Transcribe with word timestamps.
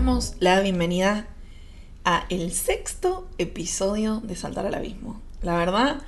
damos 0.00 0.36
la 0.40 0.60
bienvenida 0.60 1.26
a 2.06 2.24
el 2.30 2.52
sexto 2.52 3.28
episodio 3.36 4.20
de 4.20 4.34
Saltar 4.34 4.64
al 4.64 4.72
Abismo. 4.72 5.20
La 5.42 5.58
verdad, 5.58 6.00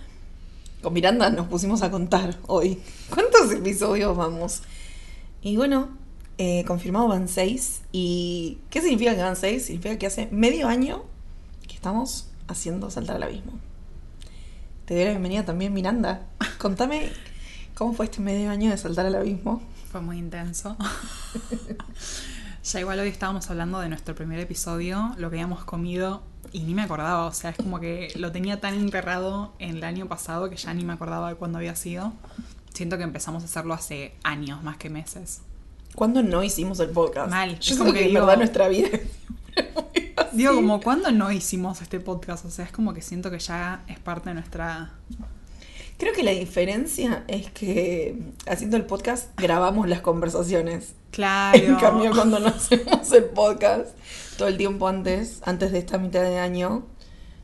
con 0.81 0.95
Miranda 0.95 1.29
nos 1.29 1.47
pusimos 1.49 1.83
a 1.83 1.91
contar 1.91 2.39
hoy 2.47 2.81
cuántos 3.11 3.53
episodios 3.53 4.17
vamos. 4.17 4.63
Y 5.43 5.59
bueno, 5.59 5.91
eh, 6.39 6.65
confirmado 6.65 7.07
van 7.07 7.29
seis. 7.29 7.83
¿Y 7.93 8.61
qué 8.71 8.81
significa 8.81 9.15
que 9.15 9.21
van 9.21 9.37
seis? 9.37 9.67
Significa 9.67 9.99
que 9.99 10.07
hace 10.07 10.27
medio 10.33 10.69
año 10.69 11.05
que 11.69 11.75
estamos 11.75 12.31
haciendo 12.49 12.91
Saltar 12.91 13.17
al 13.17 13.25
Abismo. 13.25 13.53
Te 14.87 14.95
doy 14.95 15.05
la 15.05 15.11
bienvenida 15.11 15.45
también, 15.45 15.75
Miranda. 15.75 16.29
Contame 16.59 17.11
cómo 17.75 17.93
fue 17.93 18.07
este 18.07 18.23
medio 18.23 18.49
año 18.49 18.71
de 18.71 18.79
Saltar 18.79 19.05
al 19.05 19.17
Abismo. 19.17 19.61
Fue 19.91 20.01
muy 20.01 20.17
intenso. 20.17 20.79
ya 22.65 22.81
igual 22.81 22.99
hoy 23.01 23.09
estábamos 23.09 23.51
hablando 23.51 23.81
de 23.81 23.89
nuestro 23.89 24.15
primer 24.15 24.39
episodio, 24.39 25.13
lo 25.19 25.31
que 25.31 25.37
habíamos 25.37 25.65
comido 25.65 26.23
y 26.53 26.61
ni 26.61 26.75
me 26.75 26.83
acordaba, 26.83 27.27
o 27.27 27.33
sea, 27.33 27.51
es 27.51 27.57
como 27.57 27.81
que 27.81 28.13
lo 28.17 28.31
tenía 28.33 28.61
tan 28.61 28.75
enterrado 28.75 29.53
en 29.59 29.77
el 29.79 29.85
año 29.85 30.07
pasado 30.07 30.49
que 30.51 30.57
ya 30.57 30.73
ni 30.75 30.85
me 30.85 30.93
acordaba 30.93 31.29
de 31.31 31.35
cuándo 31.37 31.59
había 31.59 31.75
sido. 31.77 32.13
Siento 32.75 32.97
que 32.99 33.05
empezamos 33.05 33.43
a 33.43 33.47
hacerlo 33.47 33.75
hace 33.75 34.15
años 34.23 34.63
más 34.63 34.77
que 34.77 34.91
meses. 34.91 35.41
¿Cuándo 35.95 36.23
no 36.23 36.43
hicimos 36.43 36.81
el 36.81 36.91
podcast? 36.91 37.31
Mal. 37.31 37.59
Yo 37.59 37.75
Es 37.75 37.79
como 37.79 37.93
que 37.93 37.99
que 38.01 38.05
en 38.07 38.11
digo- 38.13 38.21
verdad 38.27 38.39
nuestra 38.39 38.69
vida. 38.69 38.89
Digo, 40.33 40.55
como 40.55 40.81
cuándo 40.81 41.11
no 41.13 41.31
hicimos 41.31 41.83
este 41.83 42.01
podcast, 42.01 42.47
o 42.47 42.51
sea, 42.51 42.65
es 42.65 42.73
como 42.73 42.95
que 42.95 43.03
siento 43.03 43.31
que 43.31 43.39
ya 43.39 43.83
es 43.87 43.99
parte 43.99 44.31
de 44.31 44.35
nuestra... 44.35 44.93
Creo 45.99 46.13
que 46.15 46.23
la 46.23 46.33
diferencia 46.33 47.25
es 47.29 47.51
que 47.53 48.19
haciendo 48.49 48.77
el 48.77 48.85
podcast 48.87 49.29
grabamos 49.39 49.89
las 49.89 50.01
conversaciones. 50.01 50.95
Claro. 51.13 51.59
En 51.59 51.77
cambio, 51.77 52.11
cuando 52.13 52.41
no 52.41 52.49
hacemos 52.49 53.13
el 53.13 53.25
podcast, 53.27 53.91
todo 54.37 54.49
el 54.49 54.57
tiempo 54.57 54.89
antes, 54.89 55.41
antes 55.45 55.71
de 55.73 55.79
esta 55.79 55.99
mitad 55.99 56.23
de 56.23 56.39
año, 56.39 56.87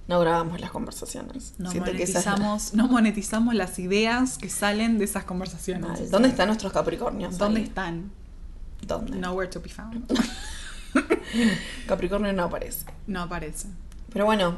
no 0.08 0.18
grabamos 0.20 0.60
las 0.60 0.70
conversaciones. 0.70 1.54
no 1.58 1.70
Siento 1.70 1.92
que 1.92 2.02
esa 2.02 2.18
es 2.20 2.24
la- 2.26 2.32
monetizamos, 2.32 2.74
no 2.74 2.88
monetizamos 2.88 3.54
las 3.54 3.78
ideas 3.78 4.38
que 4.38 4.48
salen 4.48 4.98
de 4.98 5.04
esas 5.04 5.24
conversaciones. 5.24 5.88
Mal. 5.88 6.10
¿Dónde 6.10 6.28
están 6.28 6.46
nuestros 6.48 6.72
Capricornios? 6.72 7.36
¿Dónde 7.38 7.60
ahí? 7.60 7.66
están? 7.66 8.10
¿Dónde? 8.86 9.16
Nowhere 9.18 9.50
to 9.50 9.60
be 9.60 9.68
found. 9.68 10.04
Capricornio 11.86 12.32
no 12.32 12.44
aparece. 12.44 12.86
No 13.06 13.22
aparece. 13.22 13.68
Pero 14.12 14.24
bueno, 14.24 14.56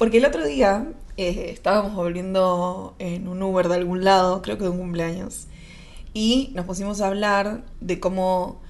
porque 0.00 0.16
el 0.16 0.24
otro 0.24 0.46
día 0.46 0.86
eh, 1.18 1.50
estábamos 1.50 1.94
volviendo 1.94 2.94
en 2.98 3.28
un 3.28 3.42
Uber 3.42 3.68
de 3.68 3.74
algún 3.74 4.02
lado, 4.02 4.40
creo 4.40 4.56
que 4.56 4.64
de 4.64 4.70
un 4.70 4.78
cumpleaños, 4.78 5.46
y 6.14 6.52
nos 6.54 6.64
pusimos 6.64 7.02
a 7.02 7.08
hablar 7.08 7.64
de 7.82 8.00
cómo 8.00 8.62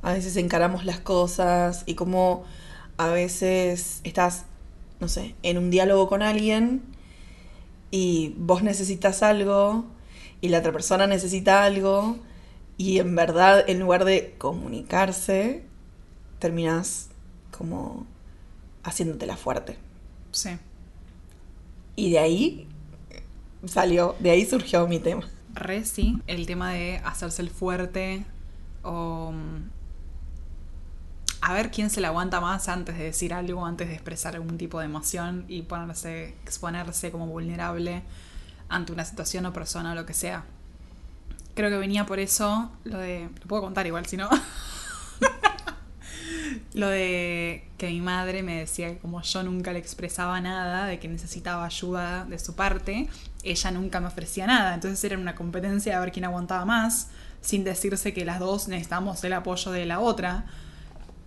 a 0.00 0.14
veces 0.14 0.34
encaramos 0.38 0.86
las 0.86 0.98
cosas 0.98 1.82
y 1.84 1.94
cómo 1.94 2.46
a 2.96 3.08
veces 3.08 4.00
estás, 4.02 4.46
no 4.98 5.08
sé, 5.08 5.34
en 5.42 5.58
un 5.58 5.70
diálogo 5.70 6.08
con 6.08 6.22
alguien 6.22 6.80
y 7.90 8.34
vos 8.38 8.62
necesitas 8.62 9.22
algo 9.22 9.84
y 10.40 10.48
la 10.48 10.60
otra 10.60 10.72
persona 10.72 11.06
necesita 11.06 11.64
algo 11.64 12.16
y 12.78 12.98
en 12.98 13.14
verdad 13.14 13.62
en 13.68 13.78
lugar 13.78 14.06
de 14.06 14.36
comunicarse 14.38 15.64
terminás 16.38 17.10
como 17.50 18.06
haciéndotela 18.84 19.36
fuerte. 19.36 19.76
Sí. 20.32 20.56
Y 21.98 22.12
de 22.12 22.20
ahí 22.20 22.68
salió, 23.66 24.14
de 24.20 24.30
ahí 24.30 24.46
surgió 24.46 24.86
mi 24.86 25.00
tema. 25.00 25.24
Re 25.52 25.84
sí, 25.84 26.22
el 26.28 26.46
tema 26.46 26.70
de 26.70 26.98
hacerse 26.98 27.42
el 27.42 27.50
fuerte 27.50 28.24
o 28.84 29.32
mm, 29.32 29.70
a 31.40 31.54
ver 31.54 31.72
quién 31.72 31.90
se 31.90 32.00
la 32.00 32.08
aguanta 32.08 32.40
más 32.40 32.68
antes 32.68 32.96
de 32.96 33.02
decir 33.02 33.34
algo, 33.34 33.66
antes 33.66 33.88
de 33.88 33.94
expresar 33.94 34.36
algún 34.36 34.58
tipo 34.58 34.78
de 34.78 34.84
emoción 34.84 35.44
y 35.48 35.62
ponerse, 35.62 36.36
exponerse 36.44 37.10
como 37.10 37.26
vulnerable 37.26 38.04
ante 38.68 38.92
una 38.92 39.04
situación 39.04 39.46
o 39.46 39.52
persona 39.52 39.90
o 39.90 39.94
lo 39.96 40.06
que 40.06 40.14
sea. 40.14 40.44
Creo 41.56 41.68
que 41.68 41.78
venía 41.78 42.06
por 42.06 42.20
eso 42.20 42.70
lo 42.84 42.98
de. 42.98 43.28
Lo 43.40 43.46
puedo 43.48 43.62
contar 43.62 43.88
igual, 43.88 44.06
si 44.06 44.16
no. 44.16 44.30
lo 46.78 46.88
de 46.88 47.64
que 47.76 47.88
mi 47.88 48.00
madre 48.00 48.44
me 48.44 48.56
decía 48.56 48.88
que 48.90 48.98
como 48.98 49.20
yo 49.20 49.42
nunca 49.42 49.72
le 49.72 49.80
expresaba 49.80 50.40
nada, 50.40 50.86
de 50.86 51.00
que 51.00 51.08
necesitaba 51.08 51.64
ayuda 51.64 52.24
de 52.24 52.38
su 52.38 52.54
parte, 52.54 53.08
ella 53.42 53.70
nunca 53.72 53.98
me 53.98 54.06
ofrecía 54.06 54.46
nada. 54.46 54.74
Entonces 54.74 55.02
era 55.02 55.18
una 55.18 55.34
competencia 55.34 55.94
de 55.94 56.00
ver 56.00 56.12
quién 56.12 56.24
aguantaba 56.24 56.64
más, 56.64 57.08
sin 57.40 57.64
decirse 57.64 58.14
que 58.14 58.24
las 58.24 58.38
dos 58.38 58.68
necesitamos 58.68 59.24
el 59.24 59.32
apoyo 59.32 59.72
de 59.72 59.86
la 59.86 59.98
otra. 59.98 60.44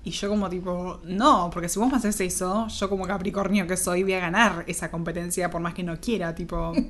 Y 0.06 0.12
yo 0.12 0.30
como 0.30 0.50
tipo, 0.50 1.02
no, 1.04 1.50
porque 1.52 1.68
si 1.68 1.80
vos 1.80 1.92
me 1.92 1.98
haces 1.98 2.22
eso, 2.22 2.70
yo 2.70 2.90
como 2.90 3.06
Capricornio 3.06 3.68
que 3.68 3.76
soy 3.76 4.04
voy 4.04 4.14
a 4.14 4.22
ganar 4.22 4.64
esa 4.68 4.90
competencia 4.90 5.52
por 5.52 5.60
más 5.60 5.74
que 5.74 5.84
no 5.84 6.00
quiera, 6.00 6.34
tipo... 6.34 6.72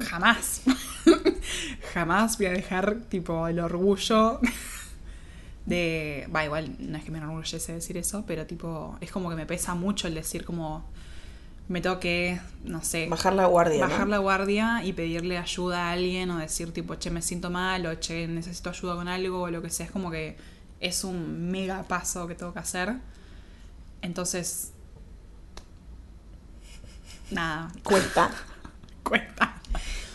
Jamás. 0.00 0.62
Jamás 1.94 2.38
voy 2.38 2.46
a 2.46 2.50
dejar 2.50 2.96
tipo 3.08 3.48
el 3.48 3.58
orgullo 3.58 4.40
de... 5.68 6.28
Va, 6.34 6.44
igual 6.44 6.76
no 6.78 6.98
es 6.98 7.04
que 7.04 7.10
me 7.10 7.18
enorgullece 7.18 7.72
decir 7.72 7.96
eso, 7.96 8.24
pero 8.26 8.46
tipo 8.46 8.96
es 9.00 9.10
como 9.10 9.28
que 9.30 9.36
me 9.36 9.46
pesa 9.46 9.74
mucho 9.74 10.08
el 10.08 10.14
decir 10.14 10.44
como 10.44 10.84
me 11.68 11.82
tengo 11.82 12.00
que, 12.00 12.40
no 12.64 12.82
sé, 12.82 13.08
Bajar 13.08 13.34
la 13.34 13.46
guardia. 13.46 13.84
¿no? 13.84 13.90
bajar 13.90 14.08
la 14.08 14.18
guardia 14.18 14.82
y 14.84 14.94
pedirle 14.94 15.36
ayuda 15.36 15.88
a 15.88 15.92
alguien 15.92 16.30
o 16.30 16.38
decir 16.38 16.72
tipo, 16.72 16.94
che, 16.94 17.10
me 17.10 17.20
siento 17.20 17.50
mal 17.50 17.84
o 17.84 17.94
che, 18.00 18.26
necesito 18.26 18.70
ayuda 18.70 18.94
con 18.94 19.06
algo 19.06 19.42
o 19.42 19.50
lo 19.50 19.60
que 19.60 19.68
sea. 19.68 19.84
Es 19.84 19.92
como 19.92 20.10
que 20.10 20.36
es 20.80 21.04
un 21.04 21.50
mega 21.50 21.82
paso 21.82 22.26
que 22.26 22.34
tengo 22.34 22.54
que 22.54 22.60
hacer. 22.60 22.94
Entonces, 24.00 24.72
nada, 27.30 27.70
Cuesta. 27.82 28.30
cuesta. 29.02 29.60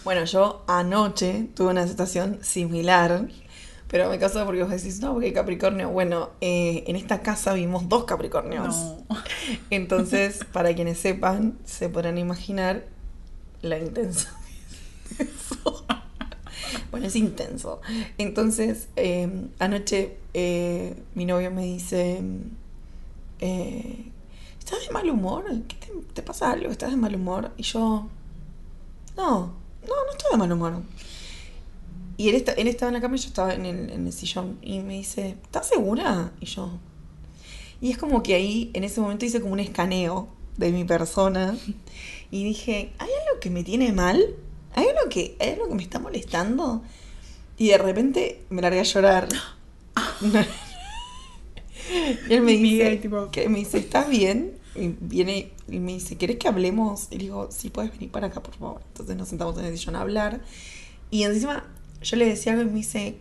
Bueno, 0.03 0.25
yo 0.25 0.65
anoche 0.67 1.49
tuve 1.55 1.69
una 1.69 1.87
situación 1.87 2.39
similar, 2.41 3.27
pero 3.87 4.09
me 4.09 4.17
casó 4.17 4.45
porque 4.45 4.63
vos 4.63 4.71
decís, 4.71 4.99
no, 4.99 5.13
porque 5.13 5.33
Capricornio, 5.33 5.89
bueno, 5.89 6.31
eh, 6.41 6.83
en 6.87 6.95
esta 6.95 7.21
casa 7.21 7.53
vimos 7.53 7.89
dos 7.89 8.05
Capricornios. 8.05 8.75
No. 8.75 9.05
Entonces, 9.69 10.39
para 10.51 10.73
quienes 10.73 10.97
sepan, 10.97 11.57
se 11.65 11.89
podrán 11.89 12.17
imaginar 12.17 12.85
la 13.61 13.77
eso. 13.77 14.29
bueno, 16.91 17.07
es 17.07 17.15
intenso. 17.15 17.81
Entonces, 18.17 18.87
eh, 18.95 19.47
anoche 19.59 20.17
eh, 20.33 20.95
mi 21.15 21.25
novio 21.25 21.51
me 21.51 21.63
dice, 21.63 22.21
eh, 23.39 24.11
¿estás 24.59 24.85
de 24.85 24.91
mal 24.91 25.09
humor? 25.09 25.45
¿Qué 25.67 25.75
te, 25.75 25.91
te 26.13 26.21
pasa 26.21 26.51
algo? 26.51 26.69
¿Estás 26.71 26.91
de 26.91 26.97
mal 26.97 27.15
humor? 27.15 27.51
Y 27.57 27.63
yo, 27.63 28.07
no, 29.15 29.39
no, 29.87 30.05
no 30.05 30.11
estoy 30.11 30.31
de 30.31 30.37
mal 30.37 30.51
humor. 30.51 30.81
Y 32.17 32.29
él, 32.29 32.35
está- 32.35 32.53
él 32.53 32.67
estaba 32.67 32.89
en 32.89 32.95
la 32.95 33.01
cama 33.01 33.15
y 33.15 33.19
yo 33.19 33.27
estaba 33.27 33.53
en 33.53 33.65
el, 33.65 33.89
en 33.89 34.07
el 34.07 34.13
sillón. 34.13 34.57
Y 34.61 34.79
me 34.79 34.93
dice, 34.93 35.35
¿estás 35.43 35.67
segura? 35.69 36.31
Y 36.39 36.45
yo, 36.45 36.79
y 37.83 37.91
es 37.91 37.97
como 37.97 38.23
que 38.23 38.33
ahí, 38.33 38.71
en 38.73 38.85
ese 38.85 39.01
momento, 39.01 39.25
hice 39.25 39.41
como 39.41 39.51
un 39.51 39.59
escaneo 39.59 40.29
de 40.55 40.71
mi 40.71 40.85
persona. 40.85 41.57
Y 42.31 42.45
dije, 42.45 42.93
¿hay 42.97 43.09
algo 43.27 43.41
que 43.41 43.49
me 43.49 43.65
tiene 43.65 43.91
mal? 43.91 44.23
¿Hay 44.73 44.87
algo 44.87 45.09
que, 45.09 45.35
hay 45.39 45.49
algo 45.49 45.67
que 45.67 45.75
me 45.75 45.83
está 45.83 45.99
molestando? 45.99 46.81
Y 47.57 47.67
de 47.67 47.77
repente 47.77 48.41
me 48.49 48.61
largué 48.61 48.79
a 48.79 48.83
llorar. 48.83 49.27
y 52.29 52.33
él 52.33 52.41
me 52.41 52.53
dice, 52.53 53.01
que 53.31 53.49
me 53.49 53.59
dice, 53.59 53.79
¿estás 53.79 54.09
bien? 54.09 54.53
Y 54.75 54.95
viene 54.99 55.51
y 55.67 55.79
me 55.79 55.93
dice, 55.93 56.17
¿querés 56.17 56.37
que 56.37 56.47
hablemos? 56.47 57.07
Y 57.11 57.17
le 57.17 57.23
digo, 57.25 57.49
sí, 57.51 57.69
puedes 57.69 57.91
venir 57.91 58.11
para 58.11 58.27
acá, 58.27 58.41
por 58.41 58.55
favor. 58.55 58.81
Entonces 58.87 59.15
nos 59.15 59.27
sentamos 59.27 59.57
en 59.57 59.65
el 59.65 59.77
sillón 59.77 59.95
a 59.97 60.01
hablar. 60.01 60.41
Y 61.11 61.23
encima 61.23 61.65
yo 62.03 62.17
le 62.17 62.25
decía 62.25 62.53
algo 62.53 62.63
y 62.63 62.67
me 62.67 62.73
dice, 62.73 63.15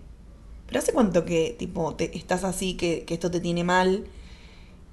¿pero 0.67 0.81
hace 0.81 0.93
cuánto 0.93 1.25
que 1.25 1.55
tipo 1.59 1.95
te, 1.95 2.17
estás 2.17 2.45
así, 2.45 2.75
que, 2.75 3.05
que 3.05 3.15
esto 3.15 3.31
te 3.31 3.41
tiene 3.41 3.65
mal? 3.65 4.05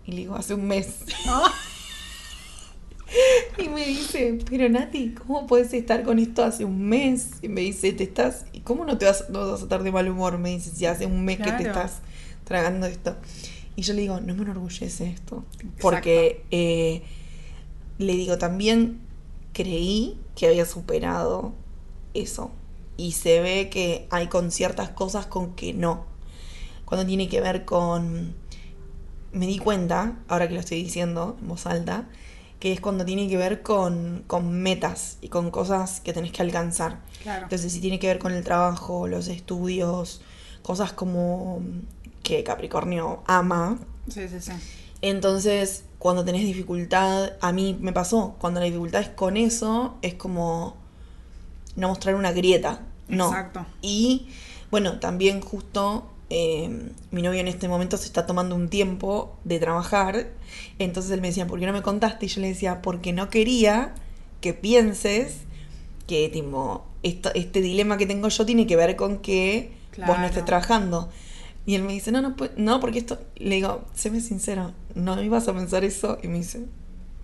Y 0.06 0.12
le 0.12 0.18
digo, 0.18 0.36
hace 0.36 0.54
un 0.54 0.68
mes. 0.68 1.00
y 3.58 3.68
me 3.70 3.86
dice, 3.86 4.40
pero 4.50 4.70
Nati, 4.70 5.14
¿cómo 5.14 5.48
puedes 5.48 5.74
estar 5.74 6.04
con 6.04 6.20
esto 6.20 6.44
hace 6.44 6.66
un 6.66 6.88
mes? 6.88 7.32
Y 7.42 7.48
me 7.48 7.62
dice, 7.62 7.92
¿te 7.94 8.04
estás? 8.04 8.46
¿Y 8.54 8.62
cómo 8.62 8.86
no 8.86 8.98
te 8.98 9.06
vas, 9.06 9.30
no 9.30 9.52
vas 9.52 9.62
a 9.62 9.64
estar 9.64 9.84
de 9.84 9.92
mal 9.92 10.10
humor? 10.10 10.38
Me 10.38 10.50
dice, 10.50 10.72
si 10.72 10.86
hace 10.86 11.06
un 11.06 11.26
mes 11.26 11.38
que 11.38 11.52
te 11.52 11.64
estás 11.64 12.00
tragando 12.44 12.88
esto. 12.88 13.16
Y 13.76 13.82
yo 13.82 13.94
le 13.94 14.02
digo, 14.02 14.20
no 14.20 14.36
me 14.36 14.44
enorgullece 14.44 15.10
esto. 15.10 15.46
Porque 15.82 16.44
eh, 16.52 17.04
le 17.98 18.14
digo, 18.14 18.38
también 18.38 19.00
creí 19.54 20.18
que 20.36 20.48
había 20.48 20.66
superado 20.66 21.54
eso. 22.14 22.52
Y 23.00 23.14
se 23.14 23.40
ve 23.40 23.70
que 23.70 24.08
hay 24.12 24.28
con 24.28 24.52
ciertas 24.52 24.90
cosas 24.90 25.26
con 25.26 25.56
que 25.56 25.74
no. 25.74 26.06
Cuando 26.84 27.06
tiene 27.06 27.30
que 27.30 27.40
ver 27.40 27.64
con... 27.64 28.36
Me 29.32 29.48
di 29.48 29.58
cuenta, 29.58 30.18
ahora 30.28 30.50
que 30.50 30.56
lo 30.56 30.60
estoy 30.60 30.84
diciendo 30.84 31.38
en 31.40 31.48
voz 31.48 31.66
alta, 31.66 32.10
que 32.60 32.74
es 32.74 32.82
cuando 32.82 33.06
tiene 33.06 33.30
que 33.30 33.38
ver 33.38 33.62
con, 33.62 34.26
con 34.28 34.52
metas 34.52 35.18
y 35.22 35.30
con 35.30 35.50
cosas 35.50 36.02
que 36.02 36.12
tenés 36.12 36.34
que 36.34 36.42
alcanzar. 36.42 37.00
Claro. 37.24 37.44
Entonces, 37.44 37.72
si 37.72 37.80
tiene 37.80 38.00
que 38.00 38.08
ver 38.08 38.20
con 38.20 38.34
el 38.34 38.44
trabajo, 38.44 39.08
los 39.08 39.30
estudios, 39.30 40.20
cosas 40.62 40.92
como 40.92 41.62
que 42.22 42.44
Capricornio 42.44 43.24
ama. 43.28 43.80
Sí, 44.10 44.28
sí, 44.28 44.42
sí. 44.42 44.52
Entonces, 45.02 45.86
cuando 46.00 46.26
tenés 46.26 46.42
dificultad, 46.42 47.32
a 47.40 47.54
mí 47.54 47.78
me 47.80 47.94
pasó, 47.94 48.36
cuando 48.40 48.60
la 48.60 48.66
dificultad 48.66 49.02
es 49.02 49.10
con 49.10 49.38
eso, 49.38 49.98
es 50.02 50.16
como 50.16 50.76
no 51.78 51.88
mostrar 51.88 52.16
una 52.16 52.32
grieta. 52.34 52.82
No. 53.10 53.28
Exacto. 53.28 53.66
Y 53.82 54.28
bueno, 54.72 55.00
también 55.00 55.42
justo 55.42 56.10
eh, 56.30 56.92
mi 57.12 57.22
novio 57.22 57.40
en 57.40 57.48
este 57.48 57.68
momento 57.68 57.98
se 57.98 58.06
está 58.06 58.26
tomando 58.26 58.56
un 58.56 58.70
tiempo 58.70 59.36
de 59.44 59.60
trabajar. 59.60 60.28
Entonces 60.78 61.12
él 61.12 61.22
me 61.22 61.28
decía, 61.30 61.48
¿por 61.48 61.60
qué 61.60 61.66
no 61.66 61.74
me 61.74 61.82
contaste? 61.82 62.26
Y 62.28 62.30
yo 62.30 62.42
le 62.42 62.48
decía, 62.50 62.82
porque 62.82 63.14
no 63.14 63.30
quería 63.30 63.94
que 64.42 64.54
pienses 64.54 65.38
que 66.08 66.30
tipo, 66.30 66.86
esto- 67.04 67.32
este 67.34 67.62
dilema 67.62 67.98
que 67.98 68.06
tengo 68.06 68.28
yo 68.30 68.46
tiene 68.46 68.66
que 68.68 68.76
ver 68.76 68.96
con 68.96 69.18
que 69.20 69.72
vos 70.08 70.18
no 70.20 70.26
estés 70.26 70.46
trabajando. 70.46 71.10
Y 71.66 71.76
él 71.76 71.84
me 71.84 71.94
dice, 71.94 72.12
no, 72.12 72.22
no, 72.22 72.36
pues, 72.36 72.52
no, 72.58 72.80
porque 72.80 73.00
esto, 73.00 73.20
le 73.36 73.56
digo, 73.56 73.84
séme 73.94 74.22
sincero, 74.22 74.72
no 74.96 75.22
ibas 75.22 75.48
a 75.48 75.54
pensar 75.54 75.84
eso. 75.84 76.18
Y 76.24 76.28
me 76.28 76.38
dice, 76.38 76.66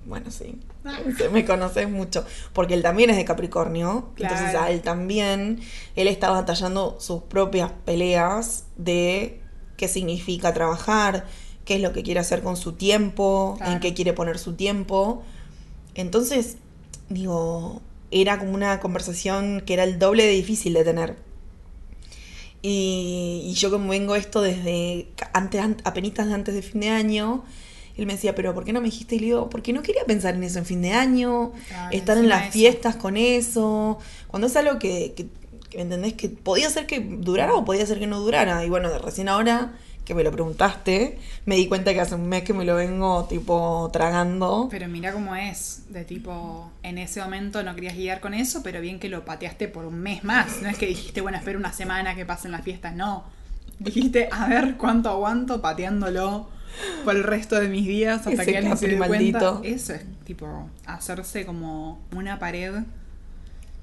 bueno, 0.06 0.32
sí, 0.32 0.58
se 1.18 1.30
me 1.30 1.46
conoces 1.46 1.90
mucho. 1.90 2.26
Porque 2.54 2.74
él 2.74 2.82
también 2.84 3.10
es 3.10 3.18
de 3.18 3.26
Capricornio. 3.26 4.10
Entonces 4.18 4.56
a 4.56 4.70
él 4.72 4.82
también, 4.82 5.60
él 5.96 6.08
está 6.08 6.30
batallando 6.30 6.98
sus 7.00 7.24
propias 7.24 7.72
peleas 7.86 8.66
de 8.78 9.42
qué 9.78 9.88
significa 9.88 10.54
trabajar, 10.54 11.26
qué 11.66 11.76
es 11.76 11.82
lo 11.82 11.92
que 11.94 12.04
quiere 12.04 12.20
hacer 12.20 12.42
con 12.44 12.56
su 12.58 12.74
tiempo, 12.74 13.58
en 13.74 13.80
qué 13.80 13.94
quiere 13.94 14.14
poner 14.14 14.38
su 14.40 14.54
tiempo. 14.54 15.24
Entonces, 15.96 16.58
digo, 17.10 17.82
era 18.12 18.38
como 18.40 18.54
una 18.54 18.80
conversación 18.80 19.62
que 19.66 19.74
era 19.74 19.84
el 19.84 19.98
doble 20.00 20.24
de 20.26 20.32
difícil 20.32 20.74
de 20.74 20.84
tener. 20.84 21.16
Y, 22.62 23.42
y 23.46 23.54
yo 23.54 23.70
como 23.70 23.90
vengo 23.90 24.16
esto 24.16 24.42
desde 24.42 25.08
antes, 25.34 25.62
an- 25.62 25.78
apenitas 25.84 26.28
de 26.28 26.34
antes 26.34 26.56
de 26.56 26.62
fin 26.62 26.82
de 26.82 26.90
año, 26.90 27.44
él 27.98 28.06
me 28.06 28.14
decía, 28.14 28.36
pero 28.36 28.54
¿por 28.54 28.66
qué 28.66 28.74
no 28.74 28.82
me 28.82 28.88
dijiste? 28.88 29.16
Y 29.16 29.20
le 29.20 29.26
digo, 29.28 29.50
porque 29.50 29.74
no 29.74 29.82
quería 29.82 30.04
pensar 30.06 30.36
en 30.36 30.44
eso 30.44 30.60
en 30.60 30.66
fin 30.66 30.82
de 30.82 30.92
año, 30.92 31.54
estar 31.92 32.18
en 32.18 32.30
las 32.30 32.44
eso. 32.44 32.52
fiestas 32.52 32.96
con 32.96 33.18
eso, 33.18 34.00
cuando 34.28 34.48
es 34.48 34.56
algo 34.56 34.80
que, 34.80 35.14
que, 35.16 35.28
que, 35.70 35.78
¿me 35.78 35.84
entendés? 35.84 36.14
Que 36.14 36.30
podía 36.30 36.70
ser 36.70 36.88
que 36.88 37.00
durara 37.00 37.54
o 37.54 37.66
podía 37.66 37.86
ser 37.86 38.00
que 38.00 38.08
no 38.08 38.20
durara. 38.20 38.66
Y 38.66 38.70
bueno, 38.70 38.90
de 38.90 39.00
recién 39.00 39.30
ahora 39.30 39.74
que 40.06 40.14
me 40.14 40.24
lo 40.24 40.32
preguntaste, 40.32 41.18
me 41.46 41.56
di 41.56 41.68
cuenta 41.68 41.94
que 41.94 42.00
hace 42.00 42.16
un 42.16 42.30
mes 42.30 42.44
que 42.44 42.54
me 42.54 42.64
lo 42.64 42.76
vengo 42.76 43.26
tipo 43.26 43.90
tragando. 43.92 44.68
Pero 44.70 44.88
mira 44.88 45.12
cómo 45.12 45.36
es, 45.36 45.86
de 45.90 46.06
tipo, 46.06 46.72
en 46.84 47.00
ese 47.00 47.22
momento 47.22 47.64
no 47.64 47.74
querías 47.74 47.96
lidiar 47.96 48.20
con 48.20 48.34
eso, 48.36 48.62
pero 48.64 48.82
bien 48.82 49.00
que 49.00 49.10
lo 49.10 49.26
pateaste 49.26 49.68
por 49.68 49.86
un 49.86 50.00
mes 50.00 50.24
más. 50.24 50.62
No 50.62 50.70
es 50.70 50.78
que 50.78 50.86
dijiste, 50.86 51.22
bueno, 51.22 51.38
espera 51.38 51.58
una 51.58 51.74
semana 51.74 52.16
que 52.16 52.26
pasen 52.26 52.52
las 52.52 52.64
fiestas, 52.64 52.96
no. 52.96 53.24
Dijiste, 53.80 54.30
a 54.32 54.48
ver 54.48 54.78
cuánto 54.78 55.10
aguanto 55.10 55.62
pateándolo 55.62 56.50
por 57.04 57.16
el 57.16 57.24
resto 57.24 57.60
de 57.60 57.68
mis 57.68 57.86
días 57.86 58.20
hasta 58.20 58.32
Ese 58.32 58.46
que 58.52 58.58
alguien 58.58 58.78
se 58.78 58.88
dé 58.88 58.98
cuenta. 58.98 59.60
Eso 59.64 59.94
es, 59.94 60.06
tipo, 60.24 60.70
hacerse 60.86 61.46
como 61.46 62.00
una 62.12 62.40
pared 62.40 62.84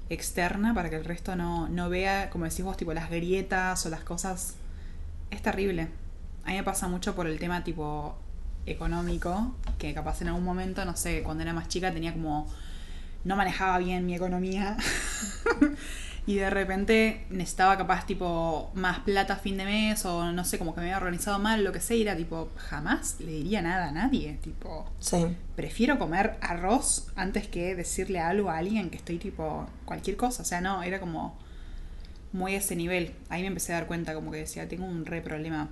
externa 0.09 0.73
para 0.73 0.89
que 0.89 0.95
el 0.95 1.05
resto 1.05 1.35
no, 1.35 1.67
no 1.69 1.89
vea, 1.89 2.29
como 2.29 2.45
decís 2.45 2.63
vos, 2.63 2.77
tipo 2.77 2.93
las 2.93 3.09
grietas 3.09 3.85
o 3.85 3.89
las 3.89 4.03
cosas. 4.03 4.55
Es 5.31 5.41
terrible. 5.41 5.89
A 6.45 6.49
mí 6.49 6.55
me 6.55 6.63
pasa 6.63 6.87
mucho 6.87 7.15
por 7.15 7.27
el 7.27 7.39
tema 7.39 7.63
tipo 7.63 8.15
económico, 8.65 9.55
que 9.77 9.93
capaz 9.93 10.21
en 10.21 10.29
algún 10.29 10.43
momento, 10.43 10.85
no 10.85 10.95
sé, 10.95 11.23
cuando 11.23 11.43
era 11.43 11.53
más 11.53 11.67
chica 11.67 11.91
tenía 11.91 12.13
como... 12.13 12.47
No 13.23 13.37
manejaba 13.37 13.77
bien 13.77 14.05
mi 14.05 14.15
economía. 14.15 14.75
y 16.25 16.35
de 16.35 16.49
repente 16.49 17.25
necesitaba 17.29 17.77
capaz 17.77 18.05
tipo 18.05 18.71
más 18.75 18.99
plata 18.99 19.33
a 19.33 19.37
fin 19.37 19.57
de 19.57 19.65
mes 19.65 20.05
o 20.05 20.31
no 20.31 20.45
sé, 20.45 20.57
como 20.57 20.73
que 20.73 20.79
me 20.79 20.85
había 20.87 20.97
organizado 20.97 21.37
mal, 21.39 21.63
lo 21.63 21.71
que 21.73 21.81
sea, 21.81 21.97
y 21.97 22.01
era 22.03 22.15
tipo, 22.15 22.49
jamás 22.55 23.17
le 23.19 23.31
diría 23.31 23.61
nada 23.61 23.89
a 23.89 23.91
nadie, 23.91 24.37
tipo 24.41 24.89
Sí. 24.99 25.35
prefiero 25.55 25.99
comer 25.99 26.37
arroz 26.41 27.07
antes 27.15 27.47
que 27.47 27.75
decirle 27.75 28.19
algo 28.19 28.49
a 28.49 28.57
alguien 28.59 28.89
que 28.89 28.97
estoy 28.97 29.17
tipo 29.17 29.65
cualquier 29.85 30.15
cosa. 30.15 30.43
O 30.43 30.45
sea, 30.45 30.61
no, 30.61 30.81
era 30.81 30.99
como 31.01 31.37
muy 32.31 32.55
a 32.55 32.57
ese 32.59 32.75
nivel. 32.75 33.13
Ahí 33.29 33.41
me 33.41 33.49
empecé 33.49 33.73
a 33.73 33.75
dar 33.75 33.87
cuenta 33.87 34.13
como 34.15 34.31
que 34.31 34.37
decía, 34.37 34.67
tengo 34.67 34.85
un 34.85 35.05
re 35.05 35.21
problema. 35.21 35.69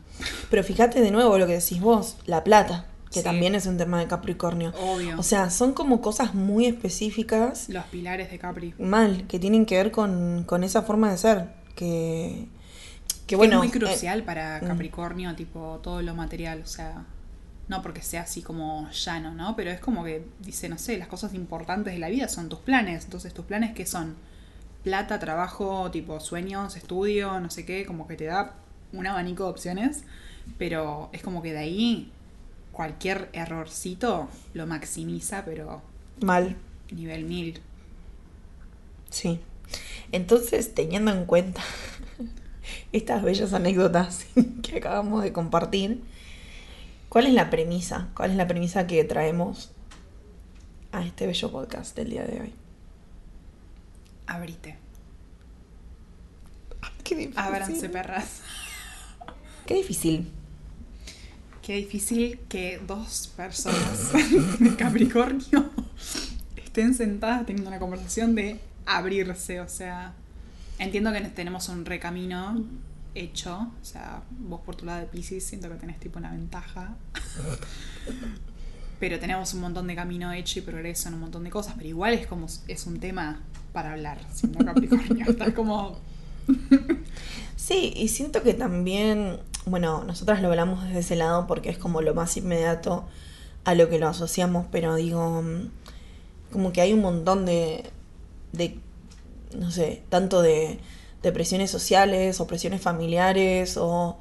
Pero 0.50 0.64
fíjate 0.64 1.02
de 1.02 1.12
nuevo 1.12 1.38
lo 1.38 1.48
que 1.48 1.54
decís 1.54 1.80
vos, 1.82 2.18
la 2.26 2.44
plata, 2.44 2.86
que 3.12 3.20
Sí. 3.20 3.24
también 3.24 3.56
es 3.56 3.66
un 3.66 3.78
tema 3.78 4.00
de 4.00 4.08
Capricornio. 4.08 4.72
Obvio. 4.82 5.20
O 5.20 5.24
sea, 5.24 5.50
son 5.50 5.74
como 5.74 6.02
cosas 6.02 6.34
muy 6.34 6.66
específicas, 6.66 7.68
Los 7.70 7.84
pilares 7.86 8.32
de 8.32 8.40
Capri. 8.40 8.74
mal, 8.80 9.28
que 9.28 9.38
tienen 9.38 9.66
que 9.66 9.76
ver 9.76 9.92
con, 9.92 10.44
con 10.46 10.64
esa 10.64 10.82
forma 10.84 11.12
de 11.12 11.18
ser. 11.18 11.50
Que, 11.76 12.48
que 13.28 13.36
bueno. 13.36 13.54
es 13.54 13.58
muy 13.60 13.68
eh, 13.68 13.72
crucial 13.72 14.24
para 14.24 14.60
mm. 14.62 14.68
Capricornio, 14.68 15.36
tipo 15.36 15.80
todo 15.84 16.02
lo 16.02 16.16
material. 16.16 16.62
O 16.64 16.68
sea, 16.68 17.06
no 17.68 17.82
porque 17.82 18.02
sea 18.02 18.22
así 18.22 18.42
como 18.42 18.90
llano, 18.92 19.34
¿no? 19.34 19.56
Pero 19.56 19.72
es 19.72 19.80
como 19.80 20.04
que 20.04 20.26
dice, 20.40 20.70
no 20.70 20.78
sé, 20.78 20.98
las 20.98 21.08
cosas 21.08 21.34
importantes 21.34 21.94
de 21.94 22.00
la 22.00 22.10
vida 22.10 22.28
son 22.30 22.48
tus 22.50 22.60
planes. 22.60 23.04
Entonces, 23.06 23.34
tus 23.34 23.46
planes 23.46 23.74
que 23.74 23.86
son 23.86 24.16
plata, 24.84 25.20
trabajo, 25.20 25.92
tipo 25.92 26.20
sueños, 26.20 26.76
estudio, 26.76 27.40
no 27.40 27.50
sé 27.50 27.66
qué, 27.66 27.86
como 27.86 28.08
que 28.08 28.16
te 28.16 28.26
da 28.26 28.54
un 28.94 29.06
abanico 29.06 29.44
de 29.46 29.50
opciones. 29.50 30.04
Pero 30.58 31.10
es 31.14 31.22
como 31.22 31.42
que 31.42 31.54
de 31.54 31.60
ahí 31.60 32.12
cualquier 32.72 33.30
errorcito 33.34 34.30
lo 34.54 34.68
maximiza, 34.68 35.44
pero 35.46 35.82
mal, 36.22 36.56
nivel 36.92 37.26
mil. 37.26 37.62
sí. 39.10 39.40
Entonces, 40.12 40.74
teniendo 40.74 41.12
en 41.12 41.26
cuenta 41.26 41.62
estas 42.92 43.24
bellas 43.24 43.54
anécdotas 43.54 44.26
que 44.64 44.78
acabamos 44.78 45.24
de 45.24 45.32
compartir, 45.32 46.04
¿cuál 47.08 47.28
es 47.28 47.34
la 47.34 47.50
premisa? 47.50 48.10
¿Cuál 48.14 48.32
es 48.32 48.38
la 48.38 48.48
premisa 48.48 48.88
que 48.88 49.04
traemos 49.06 49.72
a 50.92 51.06
este 51.06 51.28
bello 51.28 51.52
podcast 51.52 51.96
del 51.96 52.10
día 52.10 52.26
de 52.26 52.42
hoy? 52.42 52.54
Abrite. 54.28 54.78
Qué 57.04 57.16
difícil. 57.16 57.40
Ábranse, 57.40 57.90
perras. 57.90 58.42
Qué 59.66 59.76
difícil. 59.76 60.32
Qué 61.62 61.76
difícil 61.76 62.40
que 62.50 62.82
dos 62.88 63.32
personas 63.38 64.12
de 64.60 64.76
Capricornio 64.76 65.70
estén 66.58 66.94
sentadas 66.96 67.46
teniendo 67.46 67.70
una 67.70 67.80
conversación 67.80 68.34
de 68.34 68.60
abrirse. 68.86 69.60
O 69.62 69.70
sea, 69.70 70.14
entiendo 70.80 71.12
que 71.14 71.22
tenemos 71.22 71.70
un 71.70 71.86
recamino 71.86 72.64
hecho. 73.14 73.72
O 73.82 73.86
sea, 73.86 74.24
vos 74.40 74.62
por 74.62 74.76
tu 74.76 74.86
lado 74.86 75.02
de 75.02 75.06
Pisces 75.06 75.44
siento 75.44 75.70
que 75.70 75.76
tenés 75.76 76.00
tipo 76.00 76.18
una 76.18 76.32
ventaja. 76.32 76.96
Pero 79.00 79.20
tenemos 79.20 79.54
un 79.54 79.62
montón 79.62 79.88
de 79.88 79.96
camino 79.96 80.32
hecho 80.32 80.60
y 80.60 80.62
progreso 80.62 81.10
en 81.10 81.16
un 81.16 81.22
montón 81.22 81.44
de 81.44 81.50
cosas. 81.50 81.74
Pero 81.76 81.90
igual 81.90 82.14
es 82.14 82.28
como 82.28 82.48
es 82.68 82.86
un 82.88 83.00
tema 83.00 83.42
para 83.74 83.94
hablar, 83.94 84.20
siendo 84.34 84.64
Capricornio. 84.64 85.26
Está 85.30 85.54
como. 85.54 86.00
Sí, 87.56 87.94
y 87.96 88.08
siento 88.08 88.44
que 88.44 88.54
también, 88.54 89.40
bueno, 89.66 90.04
nosotras 90.04 90.42
lo 90.42 90.50
hablamos 90.50 90.84
desde 90.86 91.00
ese 91.00 91.16
lado 91.16 91.48
porque 91.48 91.70
es 91.70 91.78
como 91.78 92.02
lo 92.02 92.14
más 92.14 92.36
inmediato 92.38 93.06
a 93.64 93.76
lo 93.76 93.90
que 93.90 94.00
lo 94.00 94.08
asociamos, 94.08 94.66
pero 94.72 94.96
digo, 94.96 95.42
mm, 95.42 95.70
como 96.52 96.74
que 96.74 96.82
hay 96.82 96.94
un 96.94 97.02
montón 97.02 97.46
de, 97.46 97.90
de 98.54 98.80
no 99.58 99.72
sé, 99.72 100.04
tanto 100.10 100.42
de, 100.42 100.80
de 101.22 101.32
presiones 101.32 101.72
sociales 101.72 102.40
o 102.40 102.48
presiones 102.48 102.82
familiares 102.82 103.78
o, 103.78 104.18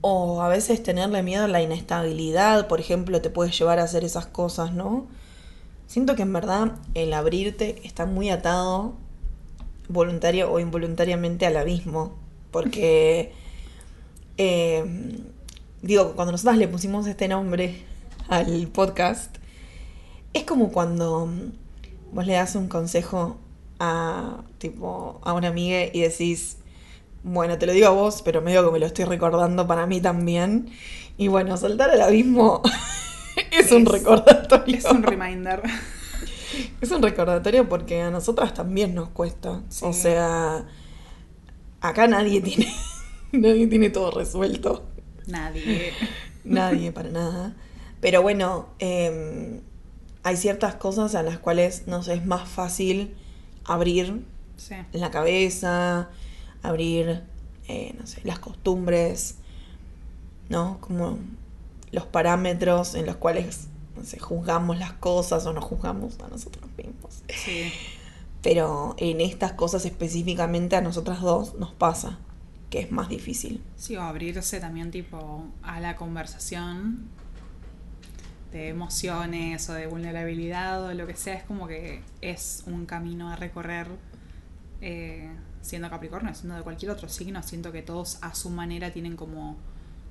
o 0.00 0.42
a 0.42 0.48
veces 0.48 0.82
tenerle 0.82 1.22
miedo 1.22 1.44
a 1.44 1.48
la 1.48 1.62
inestabilidad, 1.62 2.68
por 2.68 2.80
ejemplo, 2.80 3.20
te 3.20 3.30
puede 3.30 3.50
llevar 3.52 3.78
a 3.78 3.84
hacer 3.84 4.04
esas 4.04 4.26
cosas, 4.26 4.72
¿no? 4.72 5.06
Siento 5.86 6.16
que 6.16 6.22
en 6.22 6.32
verdad 6.32 6.72
el 6.94 7.12
abrirte 7.14 7.80
está 7.84 8.06
muy 8.06 8.30
atado 8.30 8.94
voluntario 9.88 10.52
o 10.52 10.60
involuntariamente 10.60 11.46
al 11.46 11.56
abismo. 11.56 12.16
Porque, 12.50 13.32
eh, 14.38 14.84
digo, 15.82 16.12
cuando 16.14 16.32
nosotras 16.32 16.56
le 16.56 16.68
pusimos 16.68 17.06
este 17.06 17.28
nombre 17.28 17.84
al 18.28 18.68
podcast, 18.68 19.36
es 20.32 20.44
como 20.44 20.70
cuando 20.70 21.30
vos 22.12 22.26
le 22.26 22.34
das 22.34 22.54
un 22.54 22.68
consejo 22.68 23.38
a, 23.78 24.42
tipo, 24.58 25.20
a 25.24 25.32
una 25.32 25.48
amiga 25.48 25.84
y 25.92 26.00
decís, 26.00 26.58
bueno, 27.22 27.58
te 27.58 27.66
lo 27.66 27.72
digo 27.72 27.88
a 27.88 27.90
vos, 27.90 28.22
pero 28.22 28.40
medio 28.42 28.64
que 28.64 28.72
me 28.72 28.78
lo 28.78 28.86
estoy 28.86 29.04
recordando 29.04 29.66
para 29.66 29.86
mí 29.86 30.00
también. 30.00 30.70
Y 31.16 31.28
bueno, 31.28 31.56
saltar 31.56 31.90
al 31.90 32.00
abismo 32.00 32.62
es, 33.50 33.72
un 33.72 33.86
recordatorio. 33.86 34.76
Es 34.76 34.84
un 34.84 35.02
reminder. 35.02 35.62
Es 36.80 36.90
un 36.90 37.02
recordatorio 37.02 37.68
porque 37.68 38.00
a 38.00 38.10
nosotras 38.10 38.54
también 38.54 38.94
nos 38.94 39.10
cuesta. 39.10 39.60
Sí. 39.68 39.84
O 39.84 39.92
sea, 39.92 40.64
acá 41.80 42.06
nadie 42.08 42.40
tiene, 42.40 42.72
nadie 43.32 43.66
tiene 43.66 43.90
todo 43.90 44.10
resuelto. 44.10 44.84
Nadie. 45.26 45.92
Nadie 46.44 46.92
para 46.92 47.10
nada. 47.10 47.54
Pero 48.00 48.22
bueno, 48.22 48.68
eh, 48.78 49.60
hay 50.22 50.36
ciertas 50.36 50.76
cosas 50.76 51.14
a 51.14 51.22
las 51.22 51.38
cuales 51.38 51.86
nos 51.86 52.08
es 52.08 52.24
más 52.24 52.48
fácil 52.48 53.14
abrir 53.64 54.22
Sí. 54.56 54.74
la 54.92 55.10
cabeza, 55.10 56.08
abrir, 56.62 57.22
eh, 57.68 57.94
no 57.98 58.06
sé, 58.06 58.20
las 58.24 58.38
costumbres. 58.38 59.36
¿no? 60.48 60.78
Como 60.80 61.18
los 61.92 62.06
parámetros 62.06 62.94
en 62.94 63.04
los 63.06 63.16
cuales 63.16 63.66
no 63.96 64.04
sé, 64.04 64.18
juzgamos 64.18 64.78
las 64.78 64.92
cosas 64.94 65.44
o 65.46 65.52
nos 65.52 65.64
juzgamos 65.64 66.18
a 66.20 66.28
nosotros 66.28 66.64
mismos. 66.76 67.22
Sí. 67.28 67.70
Pero 68.42 68.94
en 68.98 69.20
estas 69.20 69.52
cosas 69.52 69.84
específicamente 69.84 70.76
a 70.76 70.80
nosotras 70.80 71.20
dos 71.20 71.54
nos 71.54 71.72
pasa 71.72 72.18
que 72.70 72.80
es 72.80 72.92
más 72.92 73.08
difícil. 73.08 73.62
Sí, 73.76 73.96
o 73.96 74.02
abrirse 74.02 74.60
también 74.60 74.90
tipo 74.90 75.46
a 75.62 75.80
la 75.80 75.96
conversación 75.96 77.08
de 78.52 78.68
emociones 78.68 79.68
o 79.68 79.74
de 79.74 79.86
vulnerabilidad 79.86 80.84
o 80.84 80.94
lo 80.94 81.06
que 81.06 81.14
sea, 81.14 81.34
es 81.34 81.44
como 81.44 81.66
que 81.66 82.02
es 82.20 82.62
un 82.66 82.86
camino 82.86 83.30
a 83.30 83.36
recorrer 83.36 83.88
eh, 84.80 85.30
siendo 85.60 85.90
Capricornio, 85.90 86.34
siendo 86.34 86.56
de 86.56 86.62
cualquier 86.62 86.90
otro 86.90 87.08
signo, 87.08 87.42
siento 87.42 87.72
que 87.72 87.82
todos 87.82 88.18
a 88.22 88.34
su 88.34 88.50
manera 88.50 88.92
tienen 88.92 89.16
como 89.16 89.56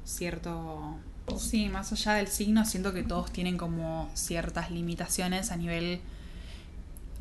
cierto... 0.03 0.97
Sí, 1.37 1.67
más 1.67 1.91
allá 1.91 2.13
del 2.13 2.27
signo, 2.27 2.63
siento 2.63 2.93
que 2.93 3.03
todos 3.03 3.31
tienen 3.31 3.57
como 3.57 4.09
ciertas 4.13 4.71
limitaciones 4.71 5.51
a 5.51 5.57
nivel 5.57 5.99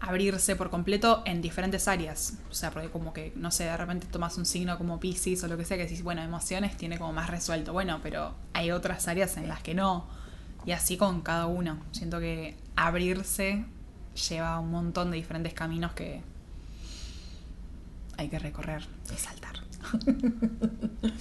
abrirse 0.01 0.57
por 0.57 0.71
completo 0.71 1.23
en 1.25 1.43
diferentes 1.43 1.89
áreas. 1.89 2.35
O 2.51 2.55
sea, 2.55 2.71
porque 2.71 2.91
como 2.91 3.13
que, 3.13 3.33
no 3.37 3.51
sé, 3.51 3.65
de 3.65 3.77
repente 3.77 4.07
tomas 4.07 4.37
un 4.37 4.47
signo 4.47 4.77
como 4.79 5.01
Pisces 5.01 5.43
o 5.45 5.49
lo 5.49 5.57
que 5.57 5.65
sea, 5.65 5.77
que 5.77 5.85
decís, 5.85 6.03
bueno, 6.03 6.23
emociones 6.23 6.77
tiene 6.77 6.99
como 6.99 7.13
más 7.13 7.31
resuelto. 7.31 7.73
Bueno, 7.73 8.01
pero 8.03 8.35
hay 8.53 8.71
otras 8.71 9.09
áreas 9.09 9.37
en 9.37 9.49
las 9.49 9.63
que 9.63 9.75
no. 9.75 10.07
Y 10.65 10.73
así 10.73 10.97
con 10.97 11.23
cada 11.23 11.47
uno. 11.47 11.79
Siento 11.93 12.21
que 12.21 12.57
abrirse 12.75 13.65
lleva 14.31 14.59
un 14.59 14.71
montón 14.71 15.11
de 15.11 15.17
diferentes 15.19 15.53
caminos 15.55 15.93
que 15.93 16.23
hay 18.17 18.29
que 18.29 18.39
recorrer 18.39 18.87
y 19.15 19.19
saltar. 19.19 19.57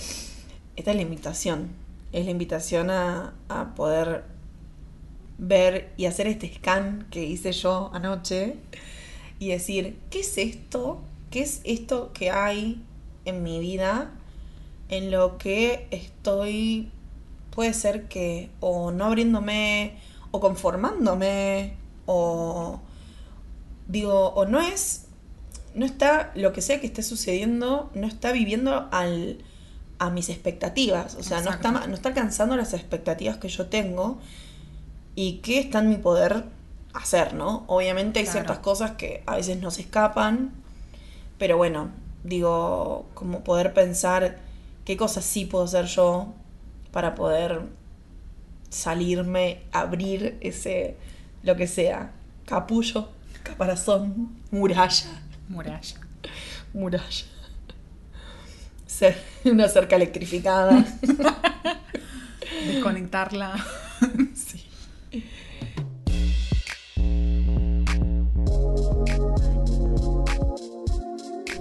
Esta 0.76 0.92
es 0.92 0.96
la 0.96 1.02
invitación. 1.02 1.70
Es 2.12 2.26
la 2.26 2.32
invitación 2.32 2.90
a, 2.90 3.34
a 3.50 3.76
poder 3.76 4.35
ver 5.38 5.94
y 5.98 6.06
hacer 6.06 6.28
este 6.28 6.54
scan 6.54 7.08
que 7.12 7.24
hice 7.24 7.52
yo 7.52 7.92
anoche 7.94 8.56
y 9.40 9.50
decir, 9.50 9.98
¿qué 10.10 10.22
es 10.22 10.38
esto? 10.38 11.02
¿Qué 11.30 11.42
es 11.42 11.62
esto 11.64 12.12
que 12.14 12.32
hay 12.32 12.82
en 13.26 13.44
mi 13.44 13.60
vida 13.60 14.12
en 14.90 15.12
lo 15.12 15.38
que 15.38 15.88
estoy, 15.92 16.92
puede 17.52 17.74
ser 17.74 18.08
que, 18.08 18.50
o 18.60 18.92
no 18.92 19.06
abriéndome, 19.06 19.98
o 20.32 20.40
conformándome, 20.40 21.74
o 22.06 22.80
digo, 23.88 24.30
o 24.30 24.46
no 24.46 24.62
es, 24.62 25.06
no 25.74 25.86
está, 25.86 26.32
lo 26.36 26.54
que 26.54 26.62
sea 26.62 26.80
que 26.80 26.88
esté 26.88 27.04
sucediendo, 27.04 27.90
no 27.96 28.08
está 28.08 28.32
viviendo 28.32 28.88
al, 28.92 29.40
a 29.98 30.10
mis 30.10 30.30
expectativas, 30.30 31.16
o 31.16 31.24
sea, 31.24 31.42
no 31.42 31.52
está, 31.52 31.72
no 31.72 31.94
está 31.94 32.10
alcanzando 32.10 32.56
las 32.56 32.74
expectativas 32.74 33.38
que 33.38 33.50
yo 33.50 33.68
tengo 33.68 34.20
y 35.16 35.38
qué 35.38 35.60
está 35.60 35.80
en 35.80 35.90
mi 35.90 35.98
poder 35.98 36.44
hacer, 36.94 37.34
¿no? 37.34 37.64
Obviamente 37.68 38.20
hay 38.20 38.26
Claro. 38.26 38.40
ciertas 38.40 38.60
cosas 38.60 38.92
que 38.92 39.24
a 39.26 39.36
veces 39.36 39.60
nos 39.62 39.80
escapan, 39.80 40.52
pero 41.38 41.58
bueno, 41.58 41.90
digo, 42.24 43.06
como 43.14 43.44
poder 43.44 43.74
pensar 43.74 44.38
qué 44.86 44.98
cosas 44.98 45.26
sí 45.26 45.46
puedo 45.46 45.66
hacer 45.66 45.86
yo 45.86 46.34
para 46.92 47.16
poder 47.16 47.62
salirme, 48.70 49.62
abrir 49.72 50.38
ese, 50.42 50.96
lo 51.44 51.56
que 51.56 51.68
sea, 51.68 52.12
capullo, 52.46 53.10
caparazón, 53.44 54.30
muralla, 54.52 55.22
Muralla. 55.50 55.98
muralla. 56.74 57.26
Ser- 58.88 59.22
una 59.46 59.68
cerca 59.68 59.96
electrificada. 59.98 60.86
Desconectarla. 62.68 63.56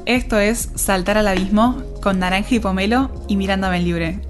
Esto 0.06 0.38
es 0.38 0.68
Saltar 0.74 1.16
al 1.16 1.28
Abismo 1.28 1.82
con 2.02 2.18
Naranja 2.18 2.54
y 2.54 2.58
Pomelo 2.58 3.10
y 3.26 3.38
Miranda 3.38 3.70
Benlibre. 3.70 4.20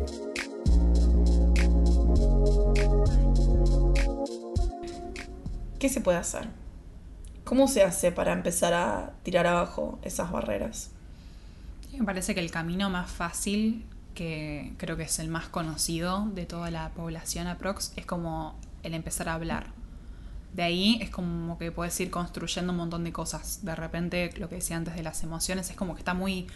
¿Qué 5.81 5.89
se 5.89 6.01
puede 6.01 6.19
hacer? 6.19 6.47
¿Cómo 7.43 7.67
se 7.67 7.83
hace 7.83 8.13
para 8.13 8.33
empezar 8.33 8.73
a 8.73 9.15
tirar 9.25 9.49
abajo 9.49 9.99
esas 10.03 10.31
barreras? 10.31 10.93
Me 11.93 12.05
parece 12.05 12.37
que 12.37 12.41
el 12.41 12.53
camino 12.53 12.89
más 12.89 13.11
fácil, 13.11 13.85
que 14.15 14.75
creo 14.77 14.97
que 14.97 15.03
es 15.03 15.19
el 15.19 15.29
más 15.29 15.49
conocido 15.49 16.29
de 16.35 16.47
toda 16.47 16.71
la 16.71 16.91
población 16.91 17.49
aprox, 17.49 17.93
es 17.97 18.07
como 18.07 18.55
el 18.85 18.95
empezar 18.95 19.29
a 19.29 19.35
hablar. 19.35 19.84
De 20.55 20.63
ahí 20.63 20.99
es 21.03 21.11
como 21.11 21.59
que 21.59 21.73
puedes 21.73 21.99
ir 21.99 22.11
construyendo 22.11 22.73
un 22.73 22.79
montón 22.79 23.03
de 23.03 23.13
cosas. 23.13 23.65
De 23.65 23.75
repente, 23.75 24.33
lo 24.37 24.49
que 24.49 24.57
decía 24.57 24.77
antes 24.77 24.95
de 24.95 25.03
las 25.03 25.23
emociones, 25.25 25.69
es 25.69 25.77
como 25.77 25.95
que 25.95 26.01
está 26.01 26.15
muy, 26.15 26.47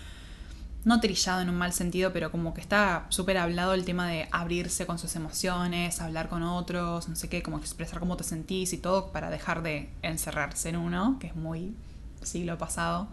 no 0.84 1.00
trillado 1.00 1.40
en 1.40 1.48
un 1.48 1.56
mal 1.56 1.72
sentido, 1.72 2.12
pero 2.12 2.30
como 2.30 2.54
que 2.54 2.60
está 2.60 3.06
súper 3.08 3.38
hablado 3.38 3.74
el 3.74 3.84
tema 3.84 4.08
de 4.08 4.28
abrirse 4.30 4.86
con 4.86 5.00
sus 5.00 5.16
emociones, 5.16 6.00
hablar 6.00 6.28
con 6.28 6.44
otros, 6.44 7.08
no 7.08 7.16
sé 7.16 7.28
qué, 7.28 7.42
como 7.42 7.58
expresar 7.58 7.98
cómo 7.98 8.16
te 8.16 8.22
sentís 8.22 8.72
y 8.72 8.78
todo 8.78 9.10
para 9.10 9.30
dejar 9.30 9.62
de 9.62 9.90
encerrarse 10.02 10.68
en 10.68 10.76
uno, 10.76 11.18
que 11.18 11.26
es 11.26 11.34
muy 11.34 11.74
siglo 12.22 12.56
pasado. 12.56 13.08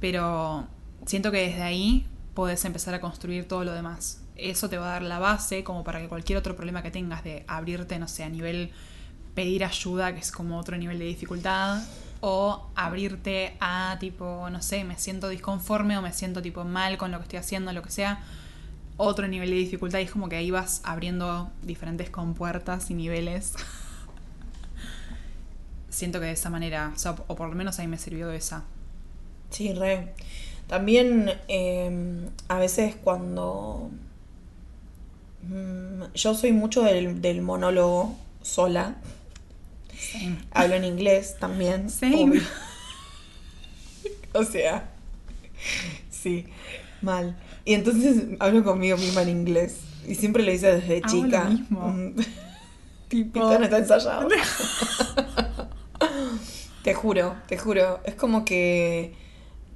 Pero 0.00 0.66
siento 1.04 1.30
que 1.30 1.46
desde 1.46 1.62
ahí 1.62 2.06
puedes 2.32 2.64
empezar 2.64 2.94
a 2.94 3.02
construir 3.02 3.46
todo 3.46 3.64
lo 3.64 3.74
demás. 3.74 4.22
Eso 4.36 4.70
te 4.70 4.78
va 4.78 4.86
a 4.86 4.92
dar 4.92 5.02
la 5.02 5.18
base 5.18 5.62
como 5.62 5.84
para 5.84 6.00
que 6.00 6.08
cualquier 6.08 6.38
otro 6.38 6.56
problema 6.56 6.82
que 6.82 6.90
tengas 6.90 7.22
de 7.22 7.44
abrirte, 7.46 7.98
no 7.98 8.08
sé, 8.08 8.24
a 8.24 8.30
nivel 8.30 8.72
pedir 9.34 9.64
ayuda, 9.64 10.12
que 10.12 10.20
es 10.20 10.32
como 10.32 10.58
otro 10.58 10.76
nivel 10.76 10.98
de 10.98 11.06
dificultad, 11.06 11.82
o 12.20 12.66
abrirte 12.74 13.56
a 13.60 13.96
tipo, 13.98 14.48
no 14.50 14.62
sé, 14.62 14.84
me 14.84 14.98
siento 14.98 15.28
disconforme 15.28 15.96
o 15.96 16.02
me 16.02 16.12
siento 16.12 16.42
tipo 16.42 16.64
mal 16.64 16.98
con 16.98 17.10
lo 17.10 17.18
que 17.18 17.24
estoy 17.24 17.38
haciendo, 17.38 17.72
lo 17.72 17.82
que 17.82 17.90
sea, 17.90 18.22
otro 18.96 19.26
nivel 19.26 19.50
de 19.50 19.56
dificultad 19.56 20.00
y 20.00 20.02
es 20.02 20.10
como 20.10 20.28
que 20.28 20.36
ahí 20.36 20.50
vas 20.50 20.82
abriendo 20.84 21.50
diferentes 21.62 22.10
compuertas 22.10 22.90
y 22.90 22.94
niveles. 22.94 23.54
Siento 25.88 26.20
que 26.20 26.26
de 26.26 26.32
esa 26.32 26.50
manera, 26.50 26.92
o, 27.26 27.34
por 27.34 27.48
lo 27.48 27.54
menos 27.54 27.78
ahí 27.78 27.88
me 27.88 27.98
sirvió 27.98 28.30
esa. 28.30 28.64
Sí, 29.50 29.72
re. 29.72 30.14
También 30.66 31.32
eh, 31.48 32.28
a 32.48 32.58
veces 32.58 32.94
cuando... 33.02 33.90
mm, 35.48 36.12
yo 36.14 36.34
soy 36.34 36.52
mucho 36.52 36.82
del, 36.82 37.20
del 37.22 37.42
monólogo 37.42 38.14
sola. 38.42 38.96
Same. 40.00 40.38
Hablo 40.52 40.74
en 40.76 40.84
inglés 40.84 41.36
también. 41.38 41.90
Same. 41.90 42.40
o 44.32 44.44
sea, 44.44 44.90
sí, 46.10 46.46
mal. 47.02 47.36
Y 47.64 47.74
entonces 47.74 48.24
hablo 48.38 48.64
conmigo 48.64 48.96
misma 48.96 49.22
en 49.22 49.28
inglés. 49.28 49.76
Y 50.06 50.14
siempre 50.14 50.42
lo 50.42 50.50
hice 50.52 50.80
desde 50.80 50.98
Hago 51.04 51.08
chica. 51.08 51.44
lo 51.44 51.50
mismo. 51.50 51.80
Mm. 51.88 52.14
Tipo, 53.08 53.40
Esto 53.40 53.58
no 53.58 53.64
está 53.64 53.78
ensayado. 53.78 54.28
te 56.84 56.94
juro, 56.94 57.34
te 57.48 57.58
juro. 57.58 58.00
Es 58.04 58.14
como 58.14 58.44
que. 58.44 59.14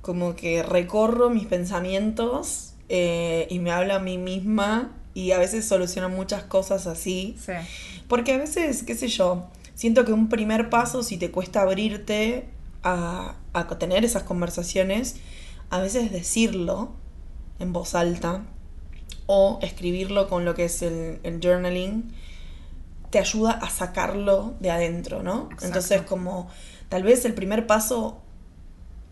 Como 0.02 0.36
que 0.36 0.62
recorro 0.62 1.30
mis 1.30 1.46
pensamientos 1.46 2.74
eh, 2.90 3.46
y 3.48 3.58
me 3.58 3.72
hablo 3.72 3.94
a 3.94 3.98
mí 3.98 4.18
misma. 4.18 4.92
Y 5.14 5.32
a 5.32 5.38
veces 5.38 5.66
soluciono 5.66 6.08
muchas 6.08 6.44
cosas 6.44 6.86
así. 6.86 7.36
sí. 7.44 7.52
Porque 8.08 8.34
a 8.34 8.38
veces, 8.38 8.82
qué 8.82 8.94
sé 8.94 9.08
yo, 9.08 9.48
siento 9.74 10.04
que 10.04 10.12
un 10.12 10.28
primer 10.28 10.70
paso, 10.70 11.02
si 11.02 11.16
te 11.16 11.30
cuesta 11.30 11.62
abrirte 11.62 12.48
a, 12.82 13.36
a 13.52 13.68
tener 13.78 14.04
esas 14.04 14.22
conversaciones, 14.22 15.16
a 15.70 15.80
veces 15.80 16.12
decirlo 16.12 16.92
en 17.58 17.72
voz 17.72 17.94
alta 17.94 18.42
o 19.26 19.58
escribirlo 19.62 20.28
con 20.28 20.44
lo 20.44 20.54
que 20.54 20.66
es 20.66 20.82
el, 20.82 21.18
el 21.22 21.40
journaling 21.40 22.12
te 23.10 23.18
ayuda 23.20 23.52
a 23.52 23.70
sacarlo 23.70 24.54
de 24.60 24.70
adentro, 24.72 25.22
¿no? 25.22 25.44
Exacto. 25.44 25.66
Entonces, 25.66 26.02
como 26.02 26.48
tal 26.88 27.04
vez 27.04 27.24
el 27.24 27.32
primer 27.32 27.66
paso 27.66 28.20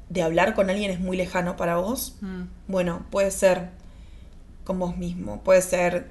de 0.09 0.23
hablar 0.23 0.55
con 0.55 0.71
alguien 0.71 0.91
es 0.91 0.99
muy 1.01 1.17
lejano 1.17 1.57
para 1.57 1.77
vos, 1.77 2.17
Mm. 2.21 2.43
bueno, 2.69 3.07
puede 3.11 3.31
ser 3.31 3.71
con 4.65 4.79
vos 4.79 4.97
mismo, 4.97 5.43
puede 5.43 5.63
ser 5.63 6.11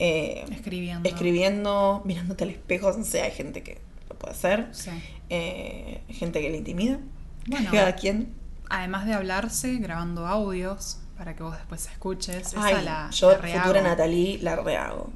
eh, 0.00 0.44
Escribiendo. 0.50 1.08
escribiendo, 1.08 2.02
mirándote 2.04 2.42
al 2.44 2.50
espejo, 2.50 2.92
no 2.96 3.04
sé, 3.04 3.22
hay 3.22 3.30
gente 3.30 3.62
que 3.62 3.78
lo 4.08 4.16
puede 4.18 4.34
hacer, 4.34 4.68
Sí. 4.72 4.90
eh, 5.28 6.00
gente 6.08 6.40
que 6.40 6.50
le 6.50 6.56
intimida, 6.56 6.98
Bueno. 7.46 7.70
cada 7.72 7.94
quien. 7.94 8.34
Además 8.68 9.06
de 9.06 9.12
hablarse, 9.14 9.76
grabando 9.76 10.26
audios 10.26 10.98
para 11.18 11.36
que 11.36 11.42
vos 11.42 11.56
después 11.56 11.86
escuches. 11.86 12.48
Esa 12.48 12.64
Ay, 12.64 12.84
la, 12.84 13.10
yo, 13.10 13.30
la 13.32 13.38
rehago. 13.38 13.62
futura 13.62 13.82
Natalie, 13.82 14.38
la 14.40 14.56
rehago. 14.56 15.12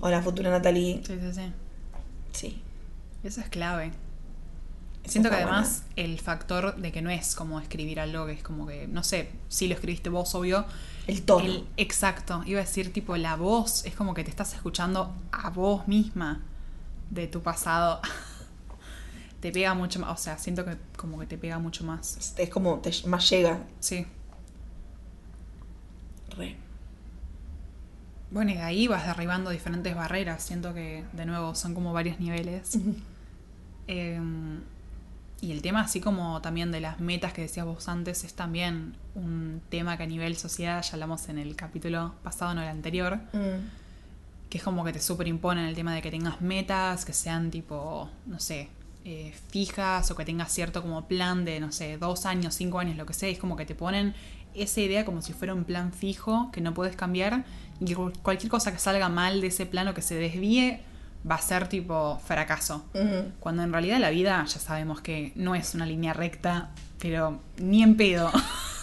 Hola, 0.00 0.22
futura 0.22 0.50
Natalie. 0.50 1.02
Sí, 1.06 1.18
sí, 1.20 1.32
sí. 1.32 1.52
Sí. 2.32 2.62
Eso 3.24 3.40
es 3.40 3.48
clave. 3.48 3.90
Siento 5.04 5.30
que 5.30 5.36
además 5.36 5.84
el 5.96 6.20
factor 6.20 6.76
de 6.76 6.92
que 6.92 7.00
no 7.02 7.08
es 7.10 7.34
como 7.34 7.58
escribir 7.60 7.98
algo 7.98 8.26
que 8.26 8.32
es 8.32 8.42
como 8.42 8.66
que, 8.66 8.86
no 8.86 9.02
sé, 9.02 9.30
si 9.48 9.66
lo 9.66 9.74
escribiste 9.74 10.10
vos, 10.10 10.34
obvio, 10.34 10.66
El 11.08 11.22
tono. 11.22 11.44
El- 11.44 11.66
exacto, 11.76 12.42
iba 12.46 12.60
a 12.60 12.64
decir 12.64 12.92
tipo 12.92 13.16
la 13.16 13.34
voz, 13.36 13.84
es 13.84 13.96
como 13.96 14.14
que 14.14 14.22
te 14.24 14.30
estás 14.30 14.54
escuchando 14.54 15.12
a 15.32 15.50
vos 15.50 15.88
misma 15.88 16.42
de 17.10 17.26
tu 17.26 17.42
pasado. 17.42 18.00
te 19.40 19.52
pega 19.52 19.74
mucho 19.74 20.00
más, 20.00 20.10
o 20.10 20.22
sea, 20.22 20.38
siento 20.38 20.64
que 20.64 20.76
como 20.96 21.18
que 21.18 21.26
te 21.26 21.38
pega 21.38 21.58
mucho 21.58 21.84
más. 21.84 22.34
Es 22.38 22.50
como, 22.50 22.78
te, 22.80 22.92
más 23.06 23.28
llega. 23.30 23.60
Sí. 23.80 24.06
Re. 26.36 26.56
Bueno, 28.30 28.50
y 28.50 28.54
de 28.54 28.62
ahí 28.62 28.88
vas 28.88 29.06
derribando 29.06 29.50
diferentes 29.50 29.94
barreras. 29.94 30.42
Siento 30.42 30.74
que, 30.74 31.04
de 31.12 31.24
nuevo, 31.26 31.54
son 31.54 31.74
como 31.74 31.92
varios 31.92 32.20
niveles. 32.20 32.78
Eh, 33.90 34.20
y 35.40 35.52
el 35.52 35.62
tema, 35.62 35.82
así 35.82 36.00
como 36.00 36.40
también 36.42 36.72
de 36.72 36.80
las 36.80 36.98
metas 37.00 37.32
que 37.32 37.42
decías 37.42 37.64
vos 37.64 37.88
antes, 37.88 38.24
es 38.24 38.34
también 38.34 38.96
un 39.14 39.60
tema 39.68 39.96
que 39.96 40.02
a 40.02 40.06
nivel 40.06 40.36
sociedad, 40.36 40.82
ya 40.82 40.92
hablamos 40.94 41.28
en 41.28 41.38
el 41.38 41.54
capítulo 41.56 42.14
pasado, 42.22 42.54
no 42.54 42.62
el 42.62 42.68
anterior, 42.68 43.18
Mm. 43.32 43.68
que 44.50 44.58
es 44.58 44.64
como 44.64 44.84
que 44.84 44.92
te 44.92 45.00
superimponen 45.00 45.66
el 45.66 45.74
tema 45.74 45.94
de 45.94 46.02
que 46.02 46.10
tengas 46.10 46.40
metas, 46.40 47.04
que 47.04 47.12
sean 47.12 47.50
tipo, 47.50 48.08
no 48.26 48.40
sé, 48.40 48.68
eh, 49.04 49.32
fijas 49.50 50.10
o 50.10 50.16
que 50.16 50.24
tengas 50.24 50.50
cierto 50.52 50.82
como 50.82 51.06
plan 51.06 51.44
de, 51.44 51.60
no 51.60 51.70
sé, 51.72 51.98
dos 51.98 52.26
años, 52.26 52.54
cinco 52.54 52.78
años, 52.78 52.96
lo 52.96 53.06
que 53.06 53.12
sea. 53.14 53.28
Es 53.28 53.38
como 53.38 53.56
que 53.56 53.64
te 53.64 53.74
ponen 53.74 54.14
esa 54.54 54.80
idea 54.80 55.04
como 55.04 55.22
si 55.22 55.32
fuera 55.34 55.54
un 55.54 55.64
plan 55.64 55.92
fijo 55.92 56.50
que 56.52 56.60
no 56.60 56.74
puedes 56.74 56.96
cambiar 56.96 57.44
y 57.80 57.94
cualquier 57.94 58.50
cosa 58.50 58.72
que 58.72 58.78
salga 58.78 59.08
mal 59.08 59.40
de 59.40 59.46
ese 59.48 59.66
plan 59.66 59.86
o 59.88 59.94
que 59.94 60.02
se 60.02 60.14
desvíe 60.16 60.80
va 61.30 61.34
a 61.36 61.42
ser 61.42 61.68
tipo 61.68 62.20
fracaso. 62.24 62.84
Cuando 63.40 63.62
en 63.62 63.72
realidad 63.72 63.98
la 63.98 64.10
vida 64.10 64.44
ya 64.46 64.58
sabemos 64.60 65.00
que 65.00 65.32
no 65.34 65.54
es 65.54 65.74
una 65.74 65.86
línea 65.86 66.12
recta, 66.12 66.70
pero 66.98 67.40
ni 67.58 67.82
en 67.82 67.96
pedo. 67.96 68.30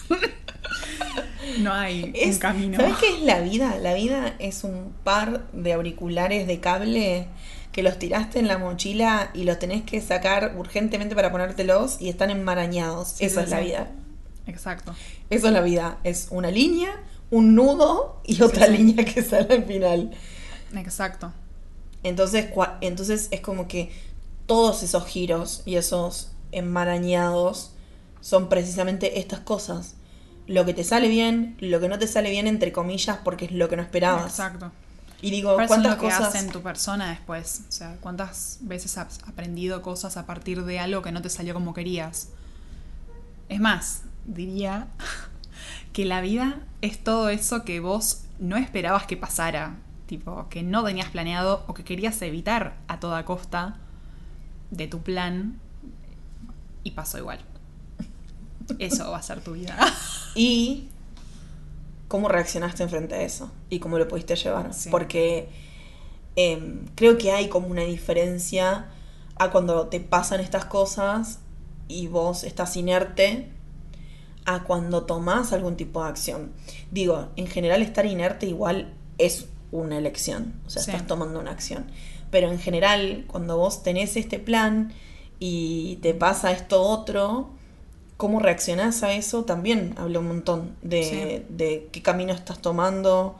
no 1.60 1.72
hay 1.72 2.12
Es- 2.14 2.34
un 2.36 2.40
camino. 2.40 2.76
¿Sabes 2.78 2.96
qué 2.98 3.08
es 3.16 3.22
la 3.22 3.40
vida? 3.40 3.76
La 3.80 3.94
vida 3.94 4.34
es 4.38 4.64
un 4.64 4.92
par 5.04 5.46
de 5.52 5.72
auriculares 5.72 6.46
de 6.46 6.60
cable 6.60 7.26
que 7.72 7.82
los 7.82 7.98
tiraste 7.98 8.38
en 8.38 8.48
la 8.48 8.58
mochila 8.58 9.30
y 9.34 9.44
los 9.44 9.58
tenés 9.58 9.82
que 9.82 10.00
sacar 10.00 10.54
urgentemente 10.56 11.14
para 11.14 11.30
ponértelos 11.30 12.00
y 12.00 12.08
están 12.08 12.30
enmarañados. 12.30 13.08
Sí, 13.08 13.26
Eso 13.26 13.40
sí, 13.40 13.44
es 13.44 13.50
la 13.50 13.60
vida. 13.60 13.90
Exacto. 14.46 14.94
Eso 15.28 15.48
es 15.48 15.52
la 15.52 15.60
vida. 15.60 15.98
Es 16.04 16.28
una 16.30 16.50
línea, 16.50 16.90
un 17.30 17.54
nudo 17.54 18.22
y 18.24 18.40
otra 18.42 18.66
línea 18.68 19.04
que 19.04 19.22
sale 19.22 19.54
al 19.54 19.64
final. 19.64 20.10
Exacto. 20.74 21.32
Entonces, 22.06 22.46
entonces 22.80 23.28
es 23.32 23.40
como 23.40 23.66
que 23.66 23.90
todos 24.46 24.84
esos 24.84 25.06
giros 25.06 25.62
y 25.66 25.74
esos 25.74 26.30
enmarañados 26.52 27.72
son 28.20 28.48
precisamente 28.48 29.18
estas 29.18 29.40
cosas. 29.40 29.96
Lo 30.46 30.64
que 30.64 30.72
te 30.72 30.84
sale 30.84 31.08
bien, 31.08 31.56
lo 31.58 31.80
que 31.80 31.88
no 31.88 31.98
te 31.98 32.06
sale 32.06 32.30
bien, 32.30 32.46
entre 32.46 32.70
comillas, 32.70 33.18
porque 33.24 33.46
es 33.46 33.52
lo 33.52 33.68
que 33.68 33.76
no 33.76 33.82
esperabas. 33.82 34.26
Exacto. 34.26 34.70
Y 35.20 35.30
digo, 35.32 35.50
Pero 35.56 35.62
es 35.62 35.68
¿cuántas 35.68 35.92
lo 35.96 35.98
que 36.00 36.06
cosas? 36.06 36.34
en 36.36 36.50
tu 36.50 36.62
persona 36.62 37.10
después. 37.10 37.62
O 37.68 37.72
sea, 37.72 37.96
¿cuántas 38.00 38.58
veces 38.60 38.96
has 38.98 39.18
aprendido 39.26 39.82
cosas 39.82 40.16
a 40.16 40.26
partir 40.26 40.64
de 40.64 40.78
algo 40.78 41.02
que 41.02 41.10
no 41.10 41.22
te 41.22 41.28
salió 41.30 41.54
como 41.54 41.74
querías? 41.74 42.28
Es 43.48 43.58
más, 43.58 44.02
diría 44.26 44.86
que 45.92 46.04
la 46.04 46.20
vida 46.20 46.60
es 46.82 47.02
todo 47.02 47.30
eso 47.30 47.64
que 47.64 47.80
vos 47.80 48.22
no 48.38 48.56
esperabas 48.56 49.06
que 49.06 49.16
pasara. 49.16 49.76
Tipo, 50.06 50.48
que 50.48 50.62
no 50.62 50.84
tenías 50.84 51.10
planeado 51.10 51.64
o 51.66 51.74
que 51.74 51.82
querías 51.82 52.20
evitar 52.22 52.76
a 52.86 53.00
toda 53.00 53.24
costa 53.24 53.76
de 54.70 54.86
tu 54.86 55.00
plan 55.00 55.58
y 56.84 56.92
pasó 56.92 57.18
igual. 57.18 57.40
Eso 58.78 59.10
va 59.10 59.18
a 59.18 59.22
ser 59.22 59.42
tu 59.42 59.52
vida. 59.52 59.76
Y 60.38 60.88
cómo 62.08 62.28
reaccionaste 62.28 62.82
enfrente 62.82 63.14
a 63.14 63.22
eso 63.22 63.50
y 63.70 63.78
cómo 63.78 63.98
lo 63.98 64.06
pudiste 64.06 64.36
llevar. 64.36 64.74
Sí. 64.74 64.90
Porque 64.90 65.48
em, 66.36 66.84
creo 66.94 67.16
que 67.16 67.32
hay 67.32 67.48
como 67.48 67.68
una 67.68 67.82
diferencia 67.82 68.86
a 69.36 69.50
cuando 69.50 69.88
te 69.88 70.00
pasan 70.00 70.40
estas 70.40 70.66
cosas 70.66 71.38
y 71.88 72.06
vos 72.06 72.44
estás 72.44 72.76
inerte 72.76 73.50
a 74.44 74.62
cuando 74.64 75.04
tomás 75.04 75.52
algún 75.52 75.76
tipo 75.76 76.02
de 76.02 76.10
acción. 76.10 76.52
Digo, 76.90 77.30
en 77.36 77.46
general 77.46 77.82
estar 77.82 78.06
inerte 78.06 78.46
igual 78.46 78.92
es 79.18 79.48
una 79.72 79.98
elección, 79.98 80.54
o 80.66 80.70
sea, 80.70 80.82
Sí. 80.82 80.90
estás 80.90 81.06
tomando 81.06 81.40
una 81.40 81.50
acción. 81.50 81.86
Pero 82.30 82.50
en 82.50 82.58
general, 82.58 83.24
cuando 83.26 83.56
vos 83.56 83.82
tenés 83.82 84.16
este 84.16 84.38
plan 84.38 84.92
y 85.38 85.96
te 86.02 86.14
pasa 86.14 86.52
esto 86.52 86.82
otro, 86.82 87.50
cómo 88.16 88.40
reaccionás 88.40 89.02
a 89.02 89.12
eso 89.12 89.44
también 89.44 89.94
habla 89.98 90.20
un 90.20 90.28
montón 90.28 90.74
de, 90.82 91.02
Sí. 91.04 91.44
de 91.54 91.88
qué 91.92 92.02
camino 92.02 92.32
estás 92.32 92.60
tomando, 92.60 93.36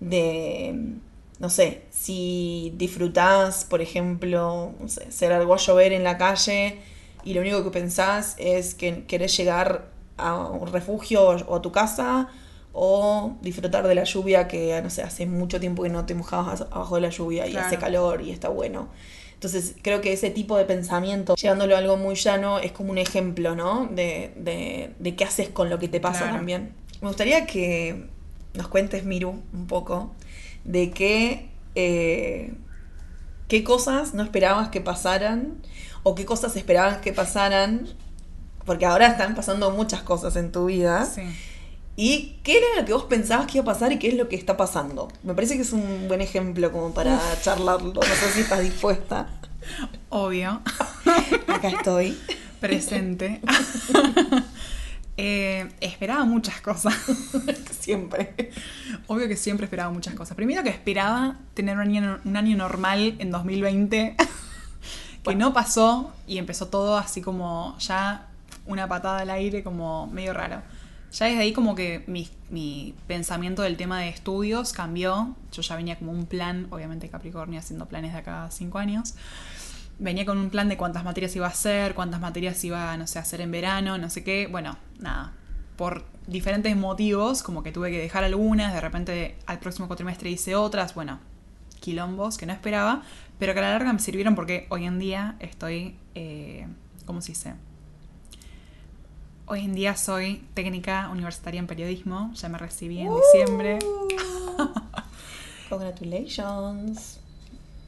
de, 0.00 0.94
no 1.38 1.50
sé, 1.50 1.82
si 1.90 2.72
disfrutás, 2.76 3.64
por 3.64 3.80
ejemplo, 3.80 4.72
no 4.80 4.88
sé, 4.88 5.10
ser 5.12 5.32
algo 5.32 5.54
a 5.54 5.58
llover 5.58 5.92
en 5.92 6.04
la 6.04 6.18
calle 6.18 6.78
y 7.24 7.34
lo 7.34 7.40
único 7.40 7.62
que 7.64 7.70
pensás 7.70 8.34
es 8.38 8.74
que 8.74 9.04
querés 9.04 9.36
llegar 9.36 9.86
a 10.16 10.36
un 10.48 10.70
refugio 10.72 11.22
o 11.28 11.56
a 11.56 11.62
tu 11.62 11.70
casa 11.72 12.28
o 12.72 13.36
disfrutar 13.42 13.86
de 13.86 13.94
la 13.94 14.04
lluvia 14.04 14.46
que, 14.48 14.80
no 14.82 14.90
sé, 14.90 15.02
hace 15.02 15.26
mucho 15.26 15.58
tiempo 15.60 15.82
que 15.82 15.88
no 15.88 16.06
te 16.06 16.14
mojabas 16.14 16.62
abajo 16.70 16.94
de 16.96 17.00
la 17.02 17.10
lluvia 17.10 17.46
y 17.46 17.52
Claro. 17.52 17.66
hace 17.66 17.78
calor 17.78 18.22
y 18.22 18.30
está 18.30 18.48
bueno. 18.48 18.88
Entonces 19.34 19.74
creo 19.82 20.00
que 20.02 20.12
ese 20.12 20.30
tipo 20.30 20.56
de 20.56 20.66
pensamiento, 20.66 21.34
llevándolo 21.34 21.74
a 21.74 21.78
algo 21.78 21.96
muy 21.96 22.14
llano, 22.14 22.58
es 22.58 22.72
como 22.72 22.90
un 22.90 22.98
ejemplo, 22.98 23.54
¿no? 23.56 23.86
De, 23.90 24.32
de, 24.36 24.92
de 24.98 25.16
qué 25.16 25.24
haces 25.24 25.48
con 25.48 25.70
lo 25.70 25.78
que 25.78 25.88
te 25.88 25.98
pasa 26.00 26.20
Claro. 26.24 26.36
también. 26.36 26.74
Me 27.00 27.08
gustaría 27.08 27.46
que 27.46 28.06
nos 28.54 28.68
cuentes, 28.68 29.04
Miru, 29.04 29.42
un 29.52 29.66
poco 29.66 30.12
de 30.64 30.90
qué, 30.90 31.48
eh, 31.74 32.52
qué 33.48 33.64
cosas 33.64 34.12
no 34.14 34.22
esperabas 34.22 34.68
que 34.68 34.80
pasaran 34.80 35.54
o 36.02 36.14
qué 36.14 36.24
cosas 36.26 36.54
esperabas 36.56 36.98
que 36.98 37.12
pasaran, 37.12 37.88
porque 38.66 38.84
ahora 38.86 39.06
están 39.06 39.34
pasando 39.34 39.70
muchas 39.70 40.02
cosas 40.02 40.36
en 40.36 40.52
tu 40.52 40.66
vida. 40.66 41.04
Sí. 41.06 41.22
¿Y 42.02 42.38
qué 42.42 42.56
era 42.56 42.80
lo 42.80 42.86
que 42.86 42.94
vos 42.94 43.04
pensabas 43.04 43.46
que 43.46 43.58
iba 43.58 43.62
a 43.62 43.74
pasar 43.74 43.92
y 43.92 43.98
qué 43.98 44.08
es 44.08 44.14
lo 44.14 44.26
que 44.26 44.34
está 44.34 44.56
pasando? 44.56 45.12
Me 45.22 45.34
parece 45.34 45.56
que 45.56 45.62
es 45.62 45.72
un 45.74 46.08
buen 46.08 46.22
ejemplo 46.22 46.72
como 46.72 46.94
para 46.94 47.20
charlarlo. 47.42 47.92
No 47.92 48.02
sé 48.02 48.30
si 48.32 48.40
estás 48.40 48.60
dispuesta. 48.60 49.28
Obvio. 50.08 50.62
Acá 51.46 51.68
estoy. 51.68 52.18
Presente. 52.58 53.42
Eh, 55.22 55.68
esperaba 55.82 56.24
muchas 56.24 56.62
cosas. 56.62 56.94
Siempre. 57.80 58.52
Obvio 59.06 59.28
que 59.28 59.36
siempre 59.36 59.66
esperaba 59.66 59.90
muchas 59.92 60.14
cosas. 60.14 60.34
Primero 60.34 60.62
que 60.62 60.70
esperaba 60.70 61.36
tener 61.52 61.76
un 61.76 61.82
año, 61.82 62.20
un 62.24 62.36
año 62.38 62.56
normal 62.56 63.16
en 63.18 63.30
2020, 63.30 64.16
que 64.16 64.26
Bueno. 65.22 65.48
no 65.48 65.52
pasó 65.52 66.14
y 66.26 66.38
empezó 66.38 66.68
todo 66.68 66.96
así 66.96 67.20
como 67.20 67.76
ya 67.80 68.28
una 68.64 68.88
patada 68.88 69.18
al 69.18 69.28
aire, 69.28 69.62
como 69.62 70.06
medio 70.06 70.32
raro. 70.32 70.62
Ya 71.12 71.26
desde 71.26 71.40
ahí 71.40 71.52
como 71.52 71.74
que 71.74 72.04
mi, 72.06 72.28
mi 72.50 72.94
pensamiento 73.06 73.62
del 73.62 73.76
tema 73.76 74.00
de 74.00 74.08
estudios 74.08 74.72
cambió. 74.72 75.34
Yo 75.52 75.62
ya 75.62 75.76
venía 75.76 75.98
como 75.98 76.12
un 76.12 76.26
plan, 76.26 76.68
obviamente 76.70 77.08
Capricornio 77.08 77.58
haciendo 77.58 77.86
planes 77.86 78.12
de 78.12 78.18
acá 78.18 78.44
a 78.44 78.50
cinco 78.50 78.78
años. 78.78 79.14
Venía 79.98 80.24
con 80.24 80.38
un 80.38 80.50
plan 80.50 80.68
de 80.68 80.76
cuántas 80.76 81.04
materias 81.04 81.34
iba 81.36 81.46
a 81.46 81.50
hacer, 81.50 81.94
cuántas 81.94 82.20
materias 82.20 82.62
iba, 82.64 82.96
no 82.96 83.06
sé, 83.06 83.18
a 83.18 83.22
hacer 83.22 83.40
en 83.40 83.50
verano, 83.50 83.98
no 83.98 84.08
sé 84.08 84.22
qué. 84.22 84.46
Bueno, 84.46 84.76
nada. 84.98 85.32
Por 85.76 86.04
diferentes 86.26 86.76
motivos, 86.76 87.42
como 87.42 87.62
que 87.62 87.72
tuve 87.72 87.90
que 87.90 87.98
dejar 87.98 88.24
algunas, 88.24 88.72
de 88.72 88.80
repente 88.80 89.36
al 89.46 89.58
próximo 89.58 89.88
cuatrimestre 89.88 90.30
hice 90.30 90.54
otras, 90.54 90.94
bueno, 90.94 91.18
quilombos 91.80 92.38
que 92.38 92.46
no 92.46 92.52
esperaba, 92.52 93.02
pero 93.38 93.52
que 93.52 93.58
a 93.58 93.62
la 93.62 93.70
larga 93.70 93.92
me 93.92 93.98
sirvieron 93.98 94.34
porque 94.34 94.66
hoy 94.70 94.84
en 94.84 94.98
día 94.98 95.36
estoy, 95.40 95.96
eh, 96.14 96.66
¿cómo 97.04 97.20
se 97.20 97.32
dice? 97.32 97.54
Hoy 99.52 99.64
en 99.64 99.74
día 99.74 99.96
soy 99.96 100.44
técnica 100.54 101.08
universitaria 101.10 101.58
en 101.58 101.66
periodismo, 101.66 102.30
ya 102.34 102.48
me 102.48 102.56
recibí 102.56 103.00
en 103.00 103.10
diciembre. 103.16 103.80
Uh, 103.82 104.68
Congratulations. 105.68 107.18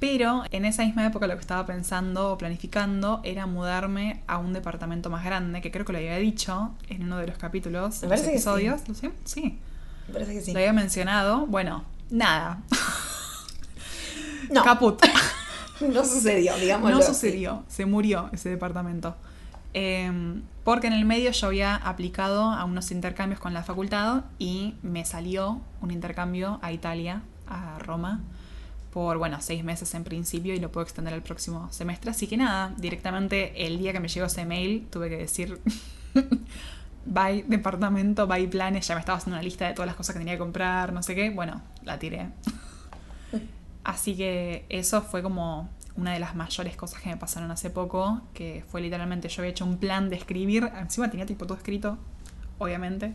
Pero 0.01 0.43
en 0.51 0.65
esa 0.65 0.85
misma 0.85 1.07
época 1.07 1.29
lo 1.29 1.35
que 1.37 1.41
estaba 1.41 1.65
pensando 1.65 2.33
o 2.33 2.37
planificando 2.37 3.21
era 3.23 3.47
mudarme 3.47 4.25
a 4.27 4.39
un 4.39 4.53
departamento 4.53 5.09
más 5.09 5.25
grande, 5.25 5.61
que 5.61 5.71
creo 5.71 5.85
que 5.85 5.93
lo 5.93 5.99
había 5.99 6.17
dicho 6.17 6.75
en 6.89 7.05
uno 7.05 7.19
de 7.19 7.29
los 7.29 7.39
capítulos, 7.39 8.03
Me 8.03 8.09
los 8.09 8.21
que 8.23 8.27
sí. 8.27 8.33
episodios. 8.33 8.89
¿Lo 8.89 8.95
sé? 8.97 9.13
Sí, 9.25 9.57
Me 10.09 10.15
parece 10.15 10.33
que 10.35 10.41
sí. 10.41 10.53
lo 10.53 10.59
había 10.59 10.73
mencionado. 10.73 11.47
Bueno, 11.47 11.85
nada. 12.11 12.59
No, 14.51 14.65
Caput. 14.65 15.01
no 15.81 16.05
sucedió, 16.05 16.57
digamos. 16.57 16.91
No 16.91 17.01
sucedió, 17.03 17.63
se 17.69 17.87
murió 17.87 18.31
ese 18.33 18.49
departamento. 18.49 19.15
Eh, 19.75 20.11
porque 20.65 20.87
en 20.87 20.93
el 20.93 21.05
medio 21.05 21.31
yo 21.33 21.47
había 21.49 21.77
aplicado 21.77 22.45
a 22.45 22.65
unos 22.65 22.91
intercambios 22.91 23.41
con 23.41 23.53
la 23.53 23.63
facultad 23.63 24.25
y 24.39 24.75
me 24.83 25.05
salió 25.05 25.61
un 25.81 25.91
intercambio 25.91 26.59
a 26.63 26.73
Italia, 26.73 27.23
a 27.49 27.79
Roma, 27.79 28.21
por, 28.93 29.19
bueno, 29.19 29.39
seis 29.41 29.65
meses 29.65 29.95
en 29.95 30.05
principio 30.05 30.55
y 30.55 30.61
lo 30.61 30.71
puedo 30.71 30.85
extender 30.85 31.15
al 31.15 31.23
próximo 31.23 31.73
semestre. 31.73 32.11
Así 32.11 32.27
que 32.27 32.37
nada, 32.37 32.75
directamente 32.77 33.67
el 33.67 33.79
día 33.79 33.93
que 33.93 34.01
me 34.01 34.09
llegó 34.09 34.27
ese 34.27 34.45
mail 34.45 34.87
tuve 34.91 35.09
que 35.09 35.17
decir, 35.17 35.61
by 37.07 37.43
departamento, 37.43 38.27
by 38.27 38.47
planes, 38.47 38.87
ya 38.87 38.95
me 38.95 39.01
estaba 39.01 39.19
haciendo 39.19 39.37
una 39.37 39.43
lista 39.43 39.67
de 39.67 39.73
todas 39.73 39.87
las 39.87 39.97
cosas 39.97 40.15
que 40.15 40.21
tenía 40.21 40.35
que 40.35 40.41
comprar, 40.41 40.93
no 40.93 41.03
sé 41.03 41.15
qué, 41.15 41.31
bueno, 41.31 41.63
la 41.83 41.99
tiré. 41.99 42.29
Así 43.85 44.15
que 44.15 44.67
eso 44.69 45.03
fue 45.03 45.23
como 45.23 45.69
una 45.97 46.13
de 46.13 46.21
las 46.21 46.35
mayores 46.35 46.77
cosas 46.77 47.01
que 47.01 47.11
me 47.11 47.17
pasaron 47.17 47.51
hace 47.51 47.71
poco, 47.71 48.23
que 48.35 48.65
fue 48.69 48.81
literalmente 48.81 49.29
yo 49.29 49.43
había 49.43 49.51
hecho 49.51 49.65
un 49.65 49.79
plan 49.79 50.09
de 50.09 50.17
escribir, 50.17 50.71
encima 50.79 51.11
tenía 51.11 51.27
tipo 51.27 51.47
todo 51.47 51.57
escrito, 51.57 51.99
obviamente, 52.59 53.15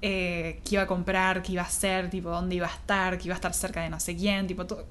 eh, 0.00 0.60
qué 0.64 0.74
iba 0.76 0.82
a 0.82 0.86
comprar, 0.86 1.42
qué 1.42 1.52
iba 1.52 1.62
a 1.62 1.66
hacer, 1.66 2.10
tipo 2.10 2.30
dónde 2.30 2.56
iba 2.56 2.66
a 2.66 2.70
estar, 2.70 3.18
que 3.18 3.24
iba 3.24 3.34
a 3.34 3.36
estar 3.36 3.54
cerca 3.54 3.82
de 3.82 3.90
no 3.90 4.00
sé 4.00 4.16
quién, 4.16 4.46
tipo 4.46 4.66
todo, 4.66 4.86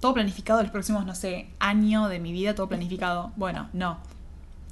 todo 0.00 0.14
planificado 0.14 0.62
los 0.62 0.70
próximos, 0.70 1.06
no 1.06 1.14
sé, 1.14 1.48
año 1.58 2.08
de 2.08 2.18
mi 2.18 2.32
vida, 2.32 2.54
todo 2.54 2.68
planificado. 2.68 3.32
Bueno, 3.36 3.68
no. 3.72 3.98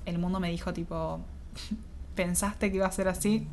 El 0.04 0.18
mundo 0.18 0.40
me 0.40 0.50
dijo 0.50 0.72
tipo, 0.72 1.20
pensaste 2.14 2.70
que 2.70 2.76
iba 2.76 2.86
a 2.86 2.92
ser 2.92 3.08
así, 3.08 3.46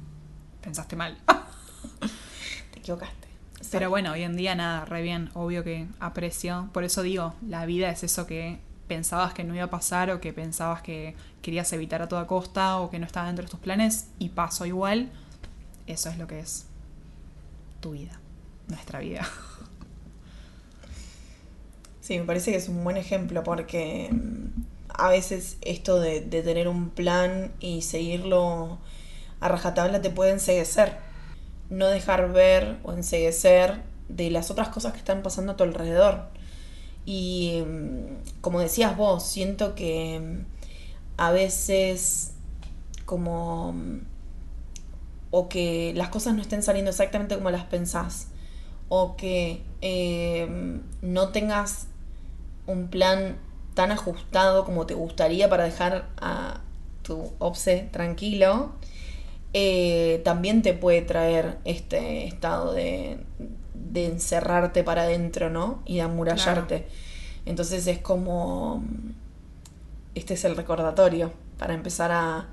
pensaste 0.61 0.95
mal. 0.95 1.17
Te 2.71 2.79
equivocaste. 2.79 3.30
Pero 3.69 3.89
bueno, 3.89 4.13
hoy 4.13 4.23
en 4.23 4.35
día 4.35 4.55
nada, 4.55 4.85
re 4.85 5.01
bien, 5.01 5.29
obvio 5.33 5.63
que 5.63 5.87
aprecio. 5.99 6.69
Por 6.73 6.83
eso 6.83 7.01
digo, 7.01 7.35
la 7.47 7.65
vida 7.65 7.89
es 7.89 8.03
eso 8.03 8.25
que 8.25 8.59
pensabas 8.87 9.33
que 9.33 9.43
no 9.43 9.55
iba 9.55 9.65
a 9.65 9.69
pasar 9.69 10.09
o 10.11 10.19
que 10.19 10.33
pensabas 10.33 10.81
que 10.81 11.15
querías 11.41 11.71
evitar 11.73 12.01
a 12.01 12.07
toda 12.07 12.27
costa 12.27 12.79
o 12.79 12.89
que 12.89 12.99
no 12.99 13.05
estaba 13.05 13.27
dentro 13.27 13.45
de 13.45 13.51
tus 13.51 13.59
planes 13.59 14.07
y 14.19 14.29
pasó 14.29 14.65
igual. 14.65 15.09
Eso 15.87 16.09
es 16.09 16.17
lo 16.17 16.27
que 16.27 16.39
es 16.39 16.65
tu 17.79 17.91
vida, 17.91 18.19
nuestra 18.67 18.99
vida. 18.99 19.27
Sí, 22.01 22.17
me 22.17 22.25
parece 22.25 22.51
que 22.51 22.57
es 22.57 22.67
un 22.67 22.83
buen 22.83 22.97
ejemplo 22.97 23.43
porque 23.43 24.09
mm, 24.11 24.63
a 24.89 25.09
veces 25.09 25.57
esto 25.61 25.99
de, 25.99 26.21
de 26.21 26.41
tener 26.41 26.67
un 26.67 26.89
plan 26.89 27.51
y 27.59 27.83
seguirlo 27.83 28.79
a 29.39 29.47
rajatabla 29.47 30.01
te 30.01 30.09
puede 30.09 30.31
enseguecer. 30.31 30.97
No 31.71 31.87
dejar 31.87 32.31
ver 32.31 32.77
o 32.83 32.93
enseguecer 32.93 33.81
de 34.07 34.29
las 34.29 34.51
otras 34.51 34.69
cosas 34.69 34.93
que 34.93 34.99
están 34.99 35.23
pasando 35.23 35.53
a 35.53 35.57
tu 35.57 35.63
alrededor. 35.63 36.25
Y 37.03 37.63
mm, 37.65 38.41
como 38.41 38.59
decías 38.59 38.95
vos, 38.95 39.23
siento 39.23 39.73
que 39.73 40.19
mm, 40.19 40.45
a 41.17 41.31
veces 41.31 42.33
como 43.05 43.73
o 45.31 45.49
que 45.49 45.93
las 45.95 46.09
cosas 46.09 46.35
no 46.35 46.41
estén 46.41 46.61
saliendo 46.61 46.91
exactamente 46.91 47.35
como 47.35 47.49
las 47.49 47.63
pensás 47.63 48.27
o 48.89 49.15
que 49.15 49.63
eh, 49.81 50.47
no 51.01 51.29
tengas 51.29 51.87
un 52.67 52.89
plan 52.89 53.37
tan 53.73 53.91
ajustado 53.91 54.65
como 54.65 54.85
te 54.85 54.93
gustaría 54.93 55.49
para 55.49 55.63
dejar 55.63 56.09
a 56.17 56.59
tu 57.01 57.31
obse 57.39 57.89
tranquilo, 57.91 58.73
eh, 59.53 60.21
también 60.23 60.61
te 60.61 60.73
puede 60.73 61.01
traer 61.01 61.57
este 61.65 62.25
estado 62.25 62.73
de, 62.73 63.23
de 63.73 64.05
encerrarte 64.05 64.83
para 64.83 65.03
adentro, 65.03 65.49
¿no? 65.49 65.81
Y 65.85 65.95
de 65.95 66.01
amurallarte. 66.01 66.87
Entonces 67.45 67.87
es 67.87 67.99
como, 67.99 68.83
este 70.15 70.35
es 70.35 70.45
el 70.45 70.55
recordatorio 70.55 71.33
para 71.57 71.73
empezar 71.73 72.11
a, 72.11 72.47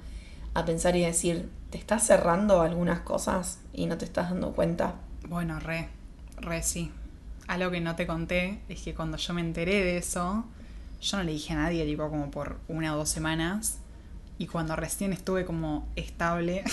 a 0.54 0.64
pensar 0.64 0.96
y 0.96 1.02
decir, 1.02 1.48
¿te 1.70 1.78
estás 1.78 2.06
cerrando 2.06 2.62
algunas 2.62 3.00
cosas 3.00 3.60
y 3.72 3.86
no 3.86 3.96
te 3.98 4.04
estás 4.04 4.30
dando 4.30 4.52
cuenta? 4.52 4.94
Bueno, 5.28 5.60
re, 5.60 5.88
re 6.38 6.62
sí. 6.62 6.90
Algo 7.46 7.70
que 7.70 7.80
no 7.80 7.96
te 7.96 8.06
conté 8.06 8.60
es 8.68 8.82
que 8.82 8.94
cuando 8.94 9.16
yo 9.16 9.34
me 9.34 9.40
enteré 9.40 9.82
de 9.84 9.98
eso, 9.98 10.44
yo 11.00 11.16
no 11.16 11.22
le 11.22 11.32
dije 11.32 11.52
a 11.52 11.56
nadie, 11.56 11.84
tipo 11.86 12.08
como 12.08 12.30
por 12.30 12.58
una 12.68 12.94
o 12.94 12.98
dos 12.98 13.08
semanas. 13.08 13.78
Y 14.38 14.46
cuando 14.46 14.76
recién 14.76 15.12
estuve 15.12 15.44
como 15.44 15.88
estable 15.96 16.64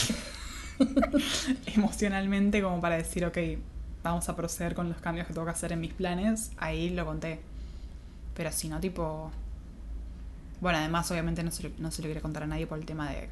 emocionalmente, 1.65 2.61
como 2.61 2.79
para 2.79 2.97
decir, 2.97 3.25
ok, 3.25 3.37
vamos 4.03 4.29
a 4.29 4.35
proceder 4.35 4.75
con 4.75 4.87
los 4.89 4.99
cambios 4.99 5.25
que 5.27 5.33
tengo 5.33 5.45
que 5.45 5.51
hacer 5.51 5.71
en 5.71 5.81
mis 5.81 5.93
planes, 5.93 6.51
ahí 6.57 6.91
lo 6.91 7.05
conté. 7.05 7.41
Pero 8.35 8.51
si 8.51 8.69
no, 8.69 8.79
tipo... 8.79 9.31
Bueno, 10.61 10.77
además 10.77 11.09
obviamente 11.11 11.43
no 11.43 11.51
se, 11.51 11.63
lo, 11.63 11.69
no 11.79 11.91
se 11.91 12.01
lo 12.01 12.07
quiere 12.07 12.21
contar 12.21 12.43
a 12.43 12.47
nadie 12.47 12.67
por 12.67 12.77
el 12.77 12.85
tema 12.85 13.09
de 13.09 13.29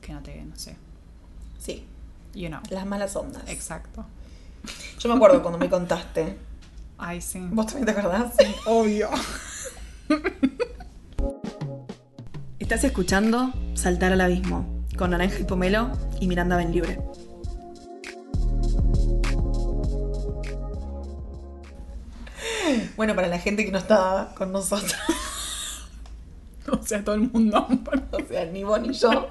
que 0.00 0.12
no 0.12 0.22
te, 0.22 0.42
no 0.42 0.56
sé. 0.56 0.76
Sí. 1.58 1.86
You 2.34 2.48
know. 2.48 2.60
Las 2.70 2.86
malas 2.86 3.14
ondas. 3.16 3.42
Exacto. 3.48 4.04
Yo 4.98 5.08
me 5.08 5.16
acuerdo 5.16 5.42
cuando 5.42 5.58
me 5.58 5.68
contaste. 5.68 6.36
Ay, 6.98 7.20
sí. 7.20 7.40
¿Vos 7.50 7.66
también 7.66 7.86
te 7.86 7.92
acordás? 8.00 8.34
Obvio. 8.66 9.10
Estás 12.66 12.82
escuchando 12.82 13.52
Saltar 13.74 14.12
al 14.12 14.20
Abismo 14.20 14.66
con 14.98 15.10
Naranja 15.10 15.38
y 15.38 15.44
Pomelo 15.44 15.92
y 16.18 16.26
Miranda 16.26 16.56
Benlibre. 16.56 16.98
Bueno, 22.96 23.14
para 23.14 23.28
la 23.28 23.38
gente 23.38 23.64
que 23.64 23.70
no 23.70 23.78
estaba 23.78 24.34
con 24.34 24.50
nosotros, 24.50 24.96
O 26.68 26.84
sea, 26.84 27.04
todo 27.04 27.14
el 27.14 27.30
mundo. 27.30 27.68
o 28.10 28.26
sea, 28.26 28.46
ni 28.46 28.64
vos 28.64 28.80
ni 28.80 28.94
yo, 28.94 29.28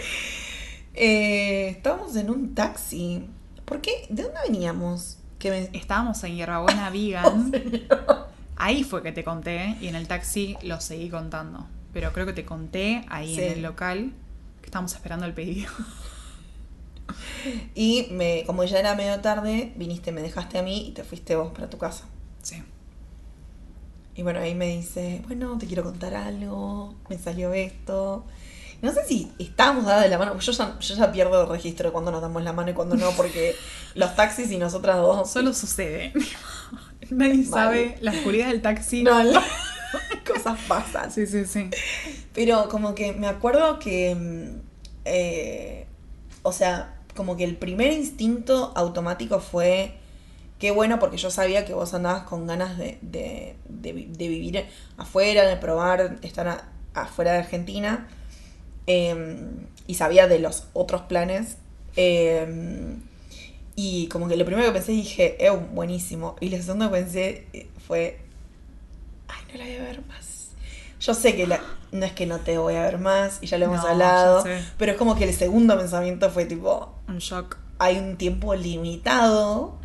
eh, 0.94 1.68
estábamos 1.68 2.16
en 2.16 2.30
un 2.30 2.54
taxi. 2.54 3.28
¿Por 3.66 3.82
qué? 3.82 4.06
¿De 4.08 4.22
dónde 4.22 4.40
veníamos? 4.48 5.18
Que 5.38 5.50
me... 5.50 5.78
Estábamos 5.78 6.24
en 6.24 6.36
Hierbabuena 6.36 6.88
Vegan. 6.88 7.52
Ahí 8.56 8.82
fue 8.82 9.02
que 9.02 9.12
te 9.12 9.24
conté 9.24 9.76
y 9.82 9.88
en 9.88 9.94
el 9.94 10.08
taxi 10.08 10.56
lo 10.62 10.80
seguí 10.80 11.10
contando. 11.10 11.75
Pero 11.96 12.12
creo 12.12 12.26
que 12.26 12.34
te 12.34 12.44
conté 12.44 13.06
ahí 13.08 13.36
Sí. 13.36 13.40
en 13.42 13.52
el 13.54 13.62
local 13.62 14.12
que 14.60 14.66
estábamos 14.66 14.92
esperando 14.92 15.24
el 15.24 15.32
pedido. 15.32 15.72
Y 17.74 18.08
me, 18.10 18.42
como 18.44 18.64
ya 18.64 18.78
era 18.80 18.94
medio 18.96 19.18
tarde, 19.20 19.72
viniste, 19.76 20.12
me 20.12 20.20
dejaste 20.20 20.58
a 20.58 20.62
mí 20.62 20.88
y 20.88 20.92
te 20.92 21.04
fuiste 21.04 21.36
vos 21.36 21.52
para 21.54 21.70
tu 21.70 21.78
casa. 21.78 22.04
Sí. 22.42 22.62
Y 24.14 24.22
bueno, 24.22 24.40
ahí 24.40 24.54
me 24.54 24.66
dice, 24.76 25.22
bueno, 25.26 25.56
te 25.56 25.66
quiero 25.66 25.84
contar 25.84 26.14
algo, 26.14 26.94
me 27.08 27.16
salió 27.16 27.54
esto. 27.54 28.26
No 28.82 28.92
sé 28.92 29.06
si 29.06 29.32
estábamos 29.38 29.86
dadas 29.86 30.02
de 30.02 30.10
la 30.10 30.18
mano, 30.18 30.38
yo 30.38 30.52
ya, 30.52 30.78
yo 30.80 30.94
ya 30.96 31.12
pierdo 31.12 31.44
el 31.44 31.48
registro 31.48 31.88
de 31.88 31.92
cuando 31.92 32.10
nos 32.10 32.20
damos 32.20 32.42
la 32.42 32.52
mano 32.52 32.72
y 32.72 32.74
cuando 32.74 32.96
no, 32.96 33.10
porque 33.12 33.54
los 33.94 34.14
taxis 34.16 34.50
y 34.50 34.58
nosotras 34.58 34.96
dos... 34.96 35.30
Solo 35.30 35.54
sucede. 35.54 36.12
Nadie 37.10 37.44
sabe 37.44 37.96
la 38.02 38.10
oscuridad 38.10 38.48
del 38.48 38.60
taxi. 38.60 39.02
No, 39.04 39.22
la- 39.22 39.42
cosas 40.26 40.58
pasan. 40.68 41.10
Sí, 41.12 41.26
sí, 41.26 41.44
sí. 41.44 41.70
Pero 42.34 42.68
como 42.68 42.94
que 42.94 43.12
me 43.12 43.26
acuerdo 43.28 43.78
que, 43.78 44.14
mm, 44.14 44.60
eh, 45.04 45.86
o 46.42 46.52
sea, 46.52 46.94
como 47.14 47.36
que 47.36 47.44
el 47.44 47.56
primer 47.56 47.92
instinto 47.92 48.72
automático 48.76 49.40
fue, 49.40 49.94
qué 50.58 50.70
bueno, 50.70 50.98
porque 50.98 51.16
yo 51.16 51.30
sabía 51.30 51.64
que 51.64 51.74
vos 51.74 51.94
andabas 51.94 52.24
con 52.24 52.46
ganas 52.46 52.78
de, 52.78 52.98
de, 53.02 53.56
de 53.68 53.92
vi- 53.92 54.06
de 54.06 54.28
vivir 54.28 54.64
afuera, 54.98 55.46
de 55.46 55.56
probar, 55.56 56.18
estar 56.22 56.48
a- 56.48 56.68
afuera 56.94 57.32
de 57.32 57.38
Argentina, 57.38 58.08
eh, 58.86 59.48
y 59.86 59.94
sabía 59.94 60.28
de 60.28 60.38
los 60.38 60.64
otros 60.74 61.02
planes. 61.02 61.56
eh, 61.96 62.96
y 63.76 64.08
como 64.08 64.28
que 64.28 64.36
lo 64.36 64.44
primero 64.44 64.66
que 64.68 64.72
pensé 64.72 64.92
dije, 64.92 65.36
eh, 65.44 65.50
buenísimo. 65.50 66.36
Y 66.40 66.48
lo 66.50 66.56
segundo 66.62 66.90
que 66.90 66.98
pensé 66.98 67.46
eh, 67.52 67.68
fue, 67.86 68.18
ay, 69.28 69.42
no 69.52 69.58
la 69.58 69.64
voy 69.64 69.76
a 69.76 69.82
ver 69.82 70.02
más. 70.06 70.48
Yo 71.00 71.14
sé 71.14 71.36
que 71.36 71.46
la- 71.46 71.60
no 71.92 72.04
es 72.06 72.12
que 72.12 72.26
no 72.26 72.38
te 72.40 72.58
voy 72.58 72.74
a 72.74 72.82
ver 72.82 72.98
más, 72.98 73.38
y 73.42 73.46
ya 73.46 73.58
lo 73.58 73.66
hemos 73.66 73.82
No, 73.82 73.88
hablado, 73.88 74.44
pero 74.78 74.92
es 74.92 74.98
como 74.98 75.14
que 75.14 75.24
el 75.24 75.34
segundo 75.34 75.76
pensamiento 75.78 76.30
fue 76.30 76.44
tipo, 76.46 76.94
Un 77.08 77.18
shock. 77.18 77.58
hay 77.78 77.98
un 77.98 78.16
tiempo 78.16 78.54
limitado 78.54 79.78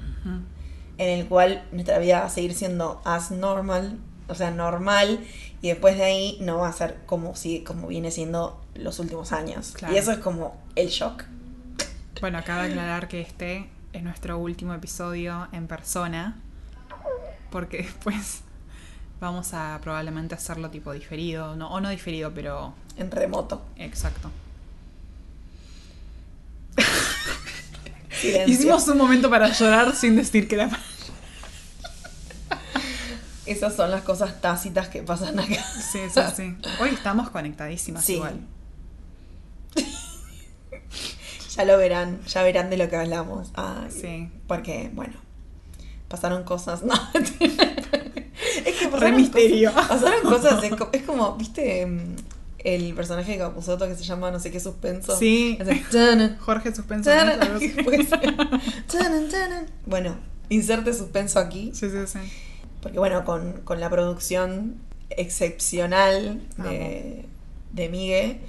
en 0.97 1.07
el 1.19 1.27
cual 1.27 1.63
nuestra 1.71 1.97
vida 1.99 2.19
va 2.21 2.25
a 2.27 2.29
seguir 2.29 2.53
siendo 2.53 3.01
as 3.05 3.31
normal, 3.31 3.97
o 4.27 4.35
sea, 4.35 4.51
normal, 4.51 5.19
y 5.61 5.69
después 5.69 5.97
de 5.97 6.03
ahí 6.03 6.37
no 6.41 6.59
va 6.59 6.69
a 6.69 6.73
ser 6.73 6.97
como, 7.05 7.35
si, 7.35 7.61
como 7.63 7.87
viene 7.87 8.11
siendo 8.11 8.59
los 8.75 8.99
últimos 8.99 9.31
años. 9.31 9.71
Claro. 9.75 9.93
Y 9.93 9.97
eso 9.97 10.11
es 10.11 10.19
como 10.19 10.55
el 10.75 10.87
shock. 10.89 11.23
Bueno, 12.21 12.37
acaba 12.37 12.63
de 12.63 12.69
aclarar 12.69 13.07
que 13.07 13.19
este 13.21 13.67
es 13.93 14.03
nuestro 14.03 14.37
último 14.37 14.73
episodio 14.73 15.47
en 15.51 15.67
persona. 15.67 16.39
Porque 17.49 17.77
después 17.79 18.41
vamos 19.21 19.53
a 19.53 19.79
probablemente 19.81 20.35
hacerlo 20.35 20.69
tipo 20.69 20.91
diferido. 20.91 21.55
No, 21.55 21.69
o 21.71 21.79
no 21.79 21.87
diferido, 21.89 22.33
pero 22.33 22.73
En 22.97 23.09
remoto. 23.11 23.63
exacto. 23.77 24.29
Silencio. 28.09 28.53
Hicimos 28.53 28.87
un 28.87 28.97
momento 28.97 29.29
para 29.29 29.49
llorar 29.51 29.95
sin 29.95 30.15
decir 30.15 30.47
que 30.47 30.55
era 30.55 30.69
para 30.69 30.81
Esas 33.45 33.75
son 33.75 33.89
las 33.91 34.01
cosas 34.03 34.39
tácitas 34.41 34.89
que 34.89 35.01
pasan 35.01 35.39
acá. 35.39 35.63
Sí, 35.91 35.99
sí, 36.13 36.21
sí. 36.35 36.55
Hoy 36.79 36.89
estamos 36.89 37.29
conectadísimas 37.29 38.05
Sí. 38.05 38.13
igual. 38.15 38.39
Ya 41.55 41.65
lo 41.65 41.77
verán, 41.77 42.23
ya 42.27 42.43
verán 42.43 42.69
de 42.69 42.77
lo 42.77 42.89
que 42.89 42.95
hablamos. 42.95 43.49
Ay, 43.55 43.91
Sí. 43.91 44.29
Porque, 44.47 44.89
bueno, 44.93 45.13
pasaron 46.07 46.43
cosas. 46.43 46.81
No, 46.83 46.93
Re 48.89 49.11
misterio. 49.11 49.73
Cosas, 49.73 49.87
pasaron 49.89 50.21
cosas, 50.23 50.63
es, 50.63 50.75
co- 50.75 50.89
es 50.91 51.03
como, 51.03 51.35
viste, 51.35 51.85
mm, 51.85 52.15
el 52.63 52.93
personaje 52.93 53.33
de 53.33 53.37
Capuzoto 53.39 53.87
que 53.87 53.95
se 53.95 54.03
llama 54.03 54.31
no 54.31 54.39
sé 54.39 54.51
qué 54.51 54.59
suspenso. 54.59 55.17
Sí. 55.17 55.57
Hace 55.59 55.83
tanan, 55.91 56.37
Jorge 56.39 56.73
Suspenso. 56.73 57.09
Bueno, 59.85 60.15
inserte 60.49 60.93
suspenso 60.93 61.39
aquí. 61.39 61.71
Sí, 61.73 61.89
sí, 61.89 61.97
sí. 62.07 62.19
Porque 62.81 62.99
bueno, 62.99 63.25
con, 63.25 63.61
con 63.63 63.79
la 63.79 63.89
producción 63.89 64.75
excepcional 65.09 66.41
de, 66.57 67.25
de 67.73 67.89
Migue, 67.89 68.39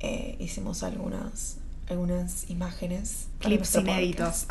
eh, 0.00 0.36
hicimos 0.38 0.82
algunas, 0.82 1.56
algunas 1.88 2.48
imágenes. 2.50 3.26
Clips 3.40 3.74
inéditos. 3.76 4.46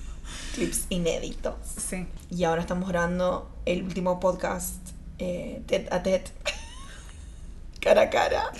Clips 0.54 0.86
inéditos. 0.90 1.54
Sí. 1.76 2.06
Y 2.30 2.44
ahora 2.44 2.62
estamos 2.62 2.88
grabando 2.88 3.48
el 3.72 3.82
último 3.82 4.18
podcast 4.20 4.76
eh, 5.18 5.62
tete 5.66 5.88
a 5.94 6.02
tete. 6.02 6.30
cara 7.80 8.02
a 8.02 8.10
cara. 8.10 8.50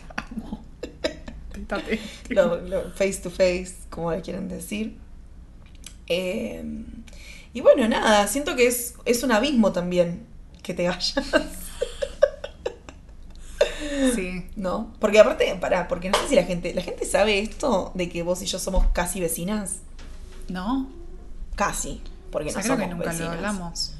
Lo- 2.28 2.60
lo- 2.60 2.90
face 2.92 3.14
to 3.22 3.30
face, 3.30 3.74
como 3.90 4.10
le 4.12 4.20
quieren 4.22 4.48
decir. 4.48 4.96
Eh, 6.08 6.64
y 7.52 7.60
bueno, 7.60 7.86
nada, 7.88 8.26
siento 8.28 8.56
que 8.56 8.66
es, 8.66 8.94
es 9.04 9.22
un 9.22 9.32
abismo 9.32 9.72
también 9.72 10.26
que 10.62 10.74
te 10.74 10.86
vayas, 10.88 11.14
Sí. 14.14 14.46
¿no? 14.56 14.92
Porque 15.00 15.18
aparte, 15.18 15.54
pará, 15.60 15.88
porque 15.88 16.10
no 16.10 16.18
sé 16.18 16.28
si 16.28 16.34
la 16.36 16.44
gente, 16.44 16.72
la 16.74 16.82
gente 16.82 17.04
sabe 17.04 17.40
esto 17.40 17.90
de 17.94 18.08
que 18.08 18.22
vos 18.22 18.40
y 18.42 18.46
yo 18.46 18.58
somos 18.58 18.86
casi 18.92 19.20
vecinas. 19.20 19.76
¿No? 20.48 20.88
Casi, 21.56 22.00
porque 22.30 22.48
O 22.50 22.52
sea, 22.52 22.60
no 22.62 22.64
creo 22.64 22.76
somos 22.76 22.88
que 22.88 22.94
nunca 22.94 23.10
vecinas. 23.10 23.28
lo 23.30 23.36
hablamos. 23.36 23.94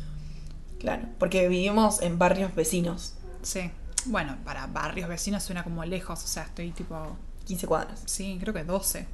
Claro, 0.78 1.08
porque 1.18 1.48
vivimos 1.48 2.02
en 2.02 2.18
barrios 2.18 2.54
vecinos, 2.54 3.14
Sí. 3.42 3.70
Bueno, 4.06 4.36
para 4.44 4.66
barrios 4.66 5.08
vecinos 5.08 5.42
suena 5.42 5.64
como 5.64 5.84
lejos. 5.84 6.22
O 6.22 6.26
sea, 6.26 6.44
estoy 6.44 6.70
tipo. 6.70 7.16
15 7.46 7.66
cuadras. 7.66 8.02
Sí, 8.04 8.36
creo 8.40 8.52
que 8.52 8.64
12. 8.64 9.06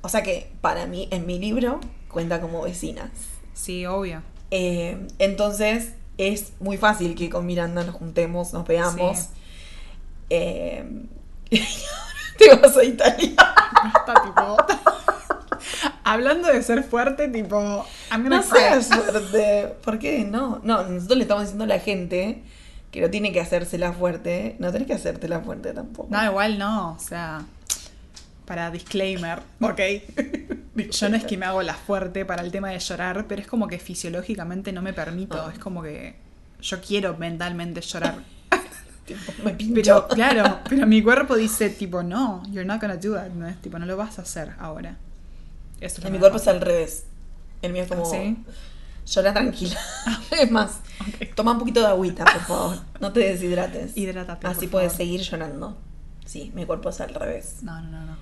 O 0.00 0.08
sea 0.08 0.22
que 0.22 0.52
para 0.60 0.86
mí, 0.86 1.08
en 1.10 1.26
mi 1.26 1.38
libro, 1.38 1.80
cuenta 2.08 2.40
como 2.40 2.62
vecinas. 2.62 3.10
Sí, 3.54 3.86
obvio. 3.86 4.22
Eh, 4.50 5.06
entonces 5.18 5.92
es 6.18 6.52
muy 6.60 6.76
fácil 6.76 7.14
que 7.14 7.30
con 7.30 7.46
Miranda 7.46 7.84
nos 7.84 7.94
juntemos, 7.94 8.52
nos 8.52 8.66
veamos. 8.66 9.18
Sí. 9.18 9.28
Eh, 10.30 11.06
te 12.38 12.54
vas 12.56 12.76
a 12.76 12.84
Italia. 12.84 13.28
Está 13.96 14.22
tipo. 14.24 14.56
Hablando 16.04 16.48
de 16.48 16.62
ser 16.62 16.84
fuerte, 16.84 17.28
tipo. 17.28 17.86
A 18.10 18.18
mí 18.18 18.28
No 18.28 18.42
seas 18.42 18.88
fuerte. 18.88 19.74
¿Por 19.82 19.98
qué? 19.98 20.24
No, 20.24 20.60
no, 20.62 20.82
nosotros 20.84 21.16
le 21.16 21.22
estamos 21.22 21.44
diciendo 21.44 21.64
a 21.64 21.66
la 21.66 21.78
gente 21.78 22.42
que 22.90 23.00
no 23.00 23.10
tiene 23.10 23.32
que 23.32 23.40
hacérsela 23.40 23.92
fuerte. 23.92 24.56
No 24.58 24.70
tenés 24.70 24.86
que 24.86 24.94
hacértela 24.94 25.40
fuerte 25.40 25.72
tampoco. 25.72 26.08
No, 26.10 26.24
igual 26.24 26.58
no. 26.58 26.92
O 26.92 26.98
sea. 26.98 27.42
Para 28.44 28.70
disclaimer, 28.70 29.40
ok. 29.62 29.80
Yo 30.90 31.08
no 31.08 31.16
es 31.16 31.24
que 31.24 31.38
me 31.38 31.46
hago 31.46 31.62
la 31.62 31.72
fuerte 31.72 32.26
para 32.26 32.42
el 32.42 32.52
tema 32.52 32.68
de 32.68 32.78
llorar, 32.78 33.24
pero 33.26 33.40
es 33.40 33.46
como 33.46 33.68
que 33.68 33.78
fisiológicamente 33.78 34.70
no 34.70 34.82
me 34.82 34.92
permito. 34.92 35.40
Ah. 35.40 35.50
Es 35.50 35.58
como 35.58 35.82
que 35.82 36.16
yo 36.60 36.80
quiero 36.80 37.16
mentalmente 37.16 37.80
llorar. 37.80 38.16
Tipo, 39.06 39.32
me 39.44 39.52
pincho. 39.52 39.74
Pero 39.74 40.08
claro, 40.08 40.60
pero 40.68 40.86
mi 40.86 41.02
cuerpo 41.02 41.36
dice 41.36 41.68
tipo, 41.68 42.02
no, 42.02 42.42
you're 42.50 42.64
not 42.64 42.80
gonna 42.80 42.96
do 42.96 43.14
that. 43.14 43.28
No 43.28 43.46
es 43.46 43.60
tipo, 43.60 43.78
no 43.78 43.84
lo 43.84 43.98
vas 43.98 44.18
a 44.18 44.22
hacer 44.22 44.54
ahora. 44.58 44.96
Eso 45.84 46.06
En 46.06 46.12
mi 46.14 46.18
cuerpo 46.18 46.38
es 46.38 46.48
al 46.48 46.60
revés. 46.62 47.04
El 47.60 47.72
mío 47.72 47.82
es 47.82 47.88
como. 47.88 48.06
¿Sí? 48.06 48.38
Llora 49.06 49.34
tranquila. 49.34 49.78
es 50.40 50.50
más, 50.50 50.80
toma 51.34 51.52
un 51.52 51.58
poquito 51.58 51.80
de 51.80 51.88
agüita, 51.88 52.24
por 52.24 52.40
favor. 52.40 52.78
No 53.00 53.12
te 53.12 53.20
deshidrates. 53.20 53.94
Hidrátate, 53.94 54.46
Así 54.46 54.62
por 54.62 54.70
puedes 54.72 54.92
favor. 54.92 54.96
seguir 54.96 55.20
llorando. 55.20 55.76
Sí, 56.24 56.50
mi 56.54 56.64
cuerpo 56.64 56.88
es 56.88 57.00
al 57.02 57.12
revés. 57.12 57.56
No, 57.60 57.78
no, 57.82 57.90
no, 57.90 58.06
no. 58.06 58.16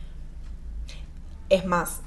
Es 1.49 1.65
más, 1.65 2.01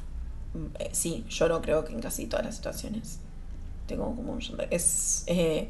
eh, 0.79 0.89
sí, 0.91 1.25
lloro 1.29 1.61
creo 1.61 1.85
que 1.85 1.93
en 1.93 2.01
casi 2.01 2.25
todas 2.25 2.45
las 2.45 2.55
situaciones. 2.55 3.19
Tengo 3.87 4.13
como 4.13 4.33
un 4.33 4.39
llanto. 4.39 4.63
Es. 4.69 5.23
eh, 5.27 5.69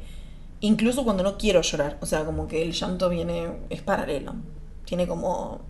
incluso 0.60 1.04
cuando 1.04 1.22
no 1.22 1.38
quiero 1.38 1.62
llorar. 1.62 1.96
O 2.00 2.06
sea, 2.06 2.24
como 2.24 2.48
que 2.48 2.60
el 2.62 2.72
llanto 2.72 3.08
viene. 3.08 3.52
Es 3.70 3.82
paralelo. 3.82 4.34
Tiene 4.84 5.06
como. 5.06 5.60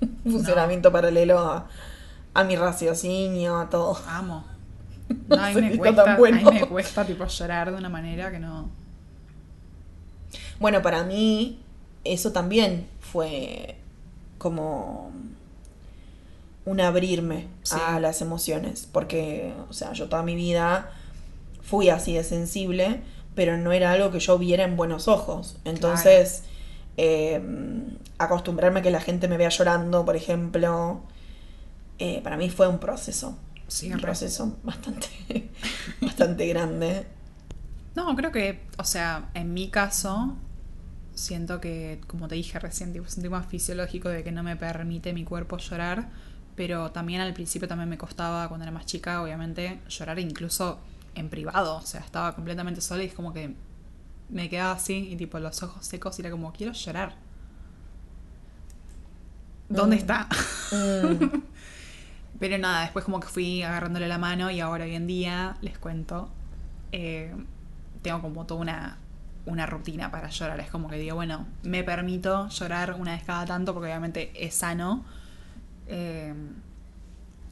un 0.24 0.32
funcionamiento 0.32 0.92
paralelo 0.92 1.38
a, 1.38 1.68
a 2.34 2.44
mi 2.44 2.56
raciocinio, 2.56 3.58
a 3.58 3.68
todo. 3.70 3.96
Amo. 4.08 4.44
No, 5.28 5.36
a 5.36 5.48
mí 5.48 5.54
sé 5.54 5.60
me 5.60 5.76
cuesta, 5.76 6.04
tan 6.04 6.16
bueno. 6.16 6.48
a 6.48 6.50
mí 6.52 6.60
me 6.60 6.66
cuesta 6.66 7.04
tipo 7.04 7.26
llorar 7.26 7.70
de 7.70 7.76
una 7.76 7.88
manera 7.90 8.30
que 8.30 8.38
no. 8.38 8.70
Bueno, 10.58 10.80
para 10.82 11.04
mí, 11.04 11.60
eso 12.04 12.32
también 12.32 12.86
fue 13.00 13.76
como 14.38 15.12
un 16.64 16.80
abrirme 16.80 17.48
Sí. 17.62 17.76
a 17.86 18.00
las 18.00 18.22
emociones. 18.22 18.88
Porque, 18.90 19.52
o 19.68 19.72
sea, 19.74 19.92
yo 19.92 20.08
toda 20.08 20.22
mi 20.22 20.34
vida 20.34 20.90
fui 21.62 21.90
así 21.90 22.14
de 22.14 22.24
sensible, 22.24 23.02
pero 23.34 23.56
no 23.58 23.72
era 23.72 23.92
algo 23.92 24.10
que 24.10 24.20
yo 24.20 24.38
viera 24.38 24.64
en 24.64 24.76
buenos 24.76 25.06
ojos. 25.06 25.56
Entonces, 25.64 26.44
eh, 26.96 27.42
acostumbrarme 28.18 28.80
a 28.80 28.82
que 28.82 28.90
la 28.90 29.00
gente 29.00 29.28
me 29.28 29.36
vea 29.36 29.50
llorando, 29.50 30.04
por 30.06 30.16
ejemplo, 30.16 31.02
eh, 31.98 32.20
para 32.22 32.36
mí 32.36 32.50
fue 32.50 32.68
un 32.68 32.78
proceso. 32.78 33.38
Sí, 33.66 33.90
un 33.92 34.00
proceso 34.00 34.58
bastante, 34.62 35.50
bastante 36.00 36.46
grande. 36.48 37.06
No, 37.96 38.14
creo 38.16 38.32
que, 38.32 38.60
o 38.78 38.84
sea, 38.84 39.30
en 39.34 39.54
mi 39.54 39.68
caso, 39.70 40.36
siento 41.14 41.60
que, 41.60 42.00
como 42.06 42.28
te 42.28 42.34
dije 42.34 42.58
recién, 42.58 42.92
tipo, 42.92 43.06
es 43.06 43.16
un 43.16 43.22
tema 43.22 43.42
fisiológico 43.42 44.08
de 44.08 44.24
que 44.24 44.32
no 44.32 44.42
me 44.42 44.56
permite 44.56 45.12
mi 45.12 45.24
cuerpo 45.24 45.58
llorar, 45.58 46.10
pero 46.56 46.90
también 46.92 47.20
al 47.20 47.32
principio 47.34 47.68
también 47.68 47.88
me 47.88 47.98
costaba, 47.98 48.48
cuando 48.48 48.64
era 48.64 48.72
más 48.72 48.86
chica, 48.86 49.22
obviamente, 49.22 49.80
llorar 49.88 50.18
incluso 50.18 50.80
en 51.14 51.28
privado, 51.30 51.76
o 51.76 51.82
sea, 51.82 52.00
estaba 52.00 52.34
completamente 52.34 52.80
sola 52.80 53.04
y 53.04 53.06
es 53.06 53.14
como 53.14 53.32
que 53.32 53.54
me 54.28 54.48
quedaba 54.48 54.72
así 54.72 55.08
y 55.12 55.16
tipo 55.16 55.38
los 55.38 55.62
ojos 55.62 55.86
secos 55.86 56.18
y 56.18 56.22
era 56.22 56.30
como, 56.30 56.52
quiero 56.52 56.72
llorar. 56.72 57.14
¿Dónde 59.68 59.96
Mm. 59.96 59.98
está? 59.98 60.28
Mm. 60.72 61.42
Pero 62.38 62.58
nada, 62.58 62.82
después 62.82 63.04
como 63.04 63.20
que 63.20 63.28
fui 63.28 63.62
agarrándole 63.62 64.08
la 64.08 64.18
mano 64.18 64.50
y 64.50 64.60
ahora 64.60 64.84
hoy 64.84 64.94
en 64.94 65.06
día, 65.06 65.56
les 65.60 65.78
cuento, 65.78 66.30
eh, 66.92 67.34
tengo 68.02 68.20
como 68.20 68.44
toda 68.44 68.60
una, 68.60 68.98
una 69.46 69.66
rutina 69.66 70.10
para 70.10 70.28
llorar. 70.28 70.60
Es 70.60 70.70
como 70.70 70.88
que 70.88 70.96
digo, 70.96 71.14
bueno, 71.14 71.46
me 71.62 71.84
permito 71.84 72.48
llorar 72.48 72.96
una 72.98 73.12
vez 73.12 73.22
cada 73.24 73.44
tanto 73.44 73.72
porque 73.72 73.88
obviamente 73.88 74.32
es 74.34 74.54
sano. 74.54 75.04
Eh, 75.86 76.34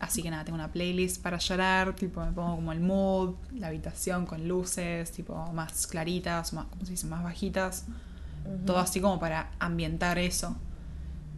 así 0.01 0.23
que 0.23 0.31
nada, 0.31 0.45
tengo 0.45 0.57
una 0.57 0.73
playlist 0.73 1.23
para 1.23 1.38
llorar, 1.38 1.95
tipo 1.95 2.25
me 2.25 2.33
pongo 2.33 2.57
como 2.57 2.73
el 2.73 2.81
mood, 2.81 3.35
la 3.55 3.68
habitación 3.68 4.27
con 4.27 4.49
luces, 4.49 5.12
tipo 5.12 5.53
más 5.53 5.87
claritas, 5.87 6.53
más, 6.53 6.66
¿cómo 6.66 6.85
se 6.85 6.92
dice? 6.92 7.07
Más 7.07 7.23
bajitas. 7.23 7.87
Todo 8.66 8.79
así 8.79 9.01
como 9.01 9.21
para 9.21 9.53
ambientar 9.61 10.18
eso. 10.18 10.57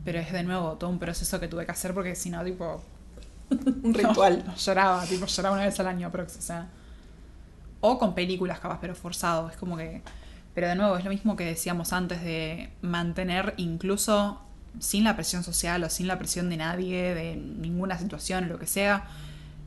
Pero 0.05 0.19
es 0.19 0.33
de 0.33 0.43
nuevo 0.43 0.73
todo 0.75 0.89
un 0.91 0.99
proceso 0.99 1.39
que 1.41 1.49
tuve 1.49 1.67
que 1.67 1.73
hacer 1.73 1.93
porque 1.93 2.15
si 2.15 2.31
no, 2.31 2.43
tipo, 2.45 2.83
un 3.83 3.95
ritual. 3.95 4.43
no, 4.45 4.53
no, 4.53 4.57
lloraba, 4.57 5.05
tipo, 5.07 5.27
lloraba 5.27 5.55
una 5.57 5.65
vez 5.65 5.79
al 5.81 5.87
año, 5.89 6.09
pero, 6.11 6.25
o 6.25 6.29
sea. 6.29 6.69
O 7.81 7.99
con 7.99 8.15
películas, 8.15 8.61
capaz, 8.61 8.79
pero 8.81 8.95
forzado. 8.95 9.49
Es 9.51 9.57
como 9.57 9.77
que. 9.77 10.03
Pero 10.55 10.69
de 10.69 10.77
nuevo, 10.77 10.97
es 10.97 11.05
lo 11.05 11.11
mismo 11.11 11.37
que 11.37 11.45
decíamos 11.45 11.93
antes 11.93 12.23
de 12.23 12.71
mantener, 12.81 13.55
incluso 13.57 14.41
sin 14.79 15.05
la 15.05 15.15
presión 15.17 15.43
social 15.45 15.83
o 15.85 15.91
sin 15.91 16.07
la 16.07 16.19
presión 16.19 16.49
de 16.49 16.57
nadie, 16.57 17.15
de 17.15 17.37
ninguna 17.37 17.99
situación, 17.99 18.49
lo 18.49 18.59
que 18.59 18.67
sea. 18.67 19.07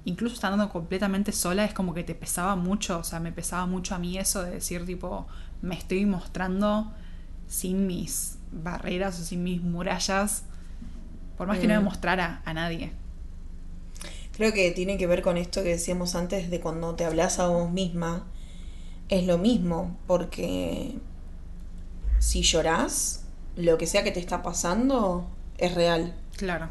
Incluso 0.05 0.35
estando 0.35 0.69
completamente 0.69 1.33
sola, 1.33 1.65
es 1.65 1.73
como 1.73 1.93
que 1.93 2.03
te 2.03 2.15
pesaba 2.15 2.55
mucho. 2.55 2.99
O 2.99 3.03
sea, 3.03 3.19
me 3.19 3.31
pesaba 3.33 3.65
mucho 3.65 3.95
a 3.95 3.99
mí 3.99 4.17
eso 4.17 4.41
de 4.43 4.51
decir, 4.51 4.85
tipo, 4.85 5.27
me 5.61 5.75
estoy 5.75 6.05
mostrando 6.05 6.91
sin 7.47 7.85
mis 7.87 8.37
barreras 8.51 9.19
o 9.19 9.23
sin 9.23 9.43
mis 9.43 9.61
murallas. 9.61 10.43
Por 11.37 11.47
más 11.47 11.59
que 11.59 11.67
no 11.67 11.73
me 11.75 11.81
Mm. 11.81 11.83
mostrara 11.83 12.41
a 12.45 12.53
nadie. 12.53 12.93
Creo 14.37 14.53
que 14.53 14.71
tiene 14.71 14.97
que 14.97 15.07
ver 15.07 15.21
con 15.23 15.35
esto 15.37 15.63
que 15.63 15.69
decíamos 15.69 16.15
antes 16.15 16.49
de 16.49 16.59
cuando 16.59 16.93
te 16.95 17.05
hablas 17.05 17.39
a 17.39 17.47
vos 17.47 17.71
misma. 17.71 18.27
Es 19.09 19.25
lo 19.25 19.37
mismo, 19.37 19.97
porque 20.05 20.93
si 22.19 22.41
llorás, 22.43 23.23
lo 23.55 23.77
que 23.77 23.87
sea 23.87 24.03
que 24.03 24.11
te 24.11 24.19
está 24.19 24.43
pasando 24.43 25.27
es 25.57 25.73
real 25.73 26.13
Claro. 26.35 26.69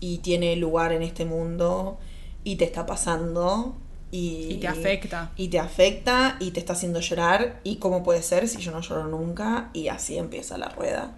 y 0.00 0.18
tiene 0.18 0.56
lugar 0.56 0.92
en 0.92 1.02
este 1.02 1.24
mundo 1.26 1.98
y 2.44 2.56
te 2.56 2.64
está 2.64 2.86
pasando 2.86 3.76
y, 4.12 4.54
Y 4.54 4.56
te 4.60 4.68
afecta. 4.68 5.32
Y 5.36 5.48
te 5.48 5.58
afecta 5.60 6.36
y 6.40 6.50
te 6.52 6.60
está 6.60 6.72
haciendo 6.72 6.98
llorar. 7.00 7.60
¿Y 7.62 7.76
cómo 7.76 8.02
puede 8.02 8.22
ser 8.22 8.48
si 8.48 8.58
yo 8.58 8.72
no 8.72 8.80
lloro 8.80 9.06
nunca? 9.06 9.70
Y 9.72 9.86
así 9.88 10.16
empieza 10.18 10.56
la 10.58 10.68
rueda. 10.70 11.16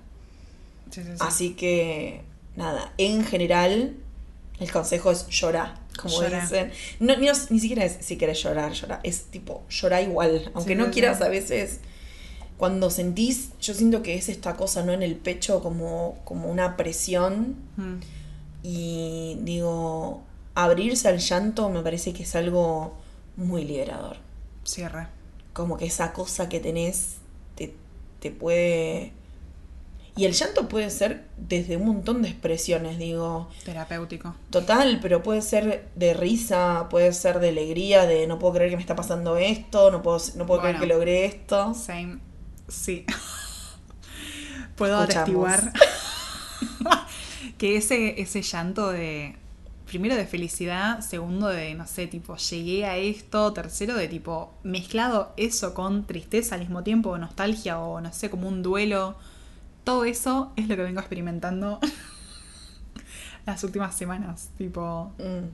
Sí, 0.90 1.02
sí, 1.02 1.08
sí. 1.12 1.16
Así 1.20 1.54
que, 1.54 2.22
nada, 2.56 2.92
en 2.98 3.24
general, 3.24 3.96
el 4.60 4.70
consejo 4.70 5.10
es 5.10 5.26
llorar, 5.28 5.80
como 6.00 6.22
Llora. 6.22 6.40
dicen. 6.42 6.70
No, 7.00 7.16
ni, 7.16 7.26
ni 7.50 7.58
siquiera 7.60 7.84
es 7.84 7.98
si 8.00 8.16
querés 8.16 8.42
llorar, 8.42 8.72
llorar. 8.72 9.00
Es 9.02 9.24
tipo, 9.24 9.62
llorar 9.68 10.02
igual. 10.02 10.50
Aunque 10.54 10.72
Sí, 10.74 10.78
no 10.78 10.90
quieras 10.90 11.20
a 11.20 11.28
veces, 11.28 11.80
cuando 12.56 12.90
sentís, 12.90 13.50
yo 13.60 13.74
siento 13.74 14.02
que 14.02 14.14
es 14.14 14.28
esta 14.28 14.54
cosa, 14.56 14.82
¿no? 14.84 14.92
En 14.92 15.02
el 15.02 15.16
pecho 15.16 15.62
como, 15.62 16.18
como 16.24 16.48
una 16.50 16.76
presión. 16.76 17.56
Mm, 17.76 17.96
Y 18.62 19.38
digo, 19.40 20.22
abrirse 20.54 21.08
al 21.08 21.18
llanto 21.18 21.68
me 21.70 21.82
parece 21.82 22.12
que 22.12 22.22
es 22.22 22.36
algo 22.36 22.94
muy 23.36 23.64
liberador. 23.64 24.18
Cierre. 24.64 25.08
Como 25.52 25.76
que 25.76 25.86
esa 25.86 26.12
cosa 26.12 26.48
que 26.48 26.60
tenés 26.60 27.16
te, 27.56 27.74
te 28.20 28.30
puede... 28.30 29.12
Y 30.14 30.26
el 30.26 30.32
llanto 30.34 30.68
puede 30.68 30.90
ser 30.90 31.24
desde 31.38 31.76
un 31.78 31.86
montón 31.86 32.20
de 32.22 32.28
expresiones, 32.28 32.98
digo, 32.98 33.48
Terapéutico. 33.64 34.34
total, 34.50 34.98
pero 35.00 35.22
puede 35.22 35.40
ser 35.40 35.88
de 35.94 36.12
risa, 36.12 36.88
puede 36.90 37.12
ser 37.14 37.40
de 37.40 37.48
alegría, 37.48 38.04
de 38.04 38.26
no 38.26 38.38
puedo 38.38 38.54
creer 38.54 38.70
que 38.70 38.76
me 38.76 38.82
está 38.82 38.94
pasando 38.94 39.38
esto, 39.38 39.90
no 39.90 40.02
puedo, 40.02 40.18
no 40.36 40.44
puedo 40.46 40.60
creer 40.60 40.78
que 40.78 40.86
logré 40.86 41.24
esto. 41.24 41.72
Same. 41.74 42.18
Sí. 42.68 43.06
Puedo 44.76 45.02
Escuchamos. 45.02 45.48
atestiguar 45.54 45.72
que 47.58 47.76
ese, 47.76 48.20
ese 48.20 48.42
llanto 48.42 48.90
de. 48.90 49.36
Primero 49.86 50.16
de 50.16 50.26
felicidad, 50.26 51.00
segundo 51.00 51.48
de, 51.48 51.74
no 51.74 51.86
sé, 51.86 52.06
tipo, 52.06 52.36
llegué 52.36 52.86
a 52.86 52.96
esto, 52.96 53.52
tercero 53.52 53.94
de 53.94 54.08
tipo, 54.08 54.54
mezclado 54.62 55.34
eso 55.36 55.74
con 55.74 56.06
tristeza 56.06 56.54
al 56.54 56.62
mismo 56.62 56.82
tiempo, 56.82 57.10
o 57.10 57.18
nostalgia, 57.18 57.78
o 57.78 58.00
no 58.00 58.10
sé, 58.12 58.30
como 58.30 58.48
un 58.48 58.62
duelo. 58.62 59.16
Todo 59.84 60.04
eso 60.04 60.52
es 60.56 60.68
lo 60.68 60.76
que 60.76 60.82
vengo 60.82 61.00
experimentando 61.00 61.80
las 63.46 63.62
últimas 63.64 63.94
semanas. 63.94 64.50
Tipo, 64.58 65.12
Mm. 65.18 65.48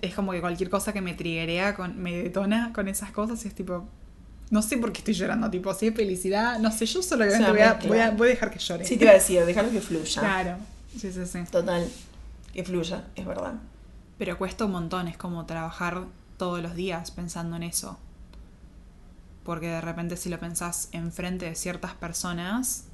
es 0.00 0.14
como 0.14 0.32
que 0.32 0.40
cualquier 0.40 0.70
cosa 0.70 0.92
que 0.92 1.00
me 1.00 1.14
triggerea, 1.14 1.74
con, 1.74 1.98
me 1.98 2.16
detona 2.16 2.72
con 2.72 2.88
esas 2.88 3.10
cosas 3.10 3.44
y 3.44 3.48
es 3.48 3.54
tipo, 3.54 3.86
no 4.50 4.62
sé 4.62 4.78
por 4.78 4.92
qué 4.92 4.98
estoy 4.98 5.14
llorando, 5.14 5.50
tipo, 5.50 5.74
si 5.74 5.88
es 5.88 5.94
felicidad, 5.94 6.58
no 6.60 6.70
sé, 6.70 6.86
yo 6.86 7.02
solo 7.02 7.24
Es 7.24 7.32
voy, 7.38 7.50
una 7.50 7.70
a, 7.70 7.74
voy, 7.74 7.98
a, 7.98 8.10
voy 8.12 8.28
a 8.28 8.30
dejar 8.30 8.50
que 8.50 8.58
llore. 8.58 8.84
Sí, 8.84 8.96
te 8.96 9.04
iba 9.04 9.10
a 9.10 9.14
decir, 9.16 9.44
déjalo 9.44 9.70
que 9.70 9.80
fluya. 9.80 10.20
Claro, 10.20 10.56
sí, 10.96 11.12
sí, 11.12 11.26
sí. 11.26 11.40
Total, 11.50 11.86
que 12.54 12.64
fluya, 12.64 13.04
es 13.16 13.26
verdad. 13.26 13.54
Pero 14.16 14.38
cuesta 14.38 14.64
un 14.64 14.72
montón, 14.72 15.08
es 15.08 15.16
como 15.16 15.44
trabajar 15.46 16.04
todos 16.38 16.62
los 16.62 16.74
días 16.74 17.10
pensando 17.10 17.56
en 17.56 17.64
eso. 17.64 17.98
Porque 19.48 19.68
de 19.68 19.80
repente 19.80 20.18
si 20.18 20.28
lo 20.28 20.38
pensás 20.38 20.90
enfrente 20.92 21.46
de 21.46 21.54
ciertas 21.54 21.94
personas, 21.94 22.84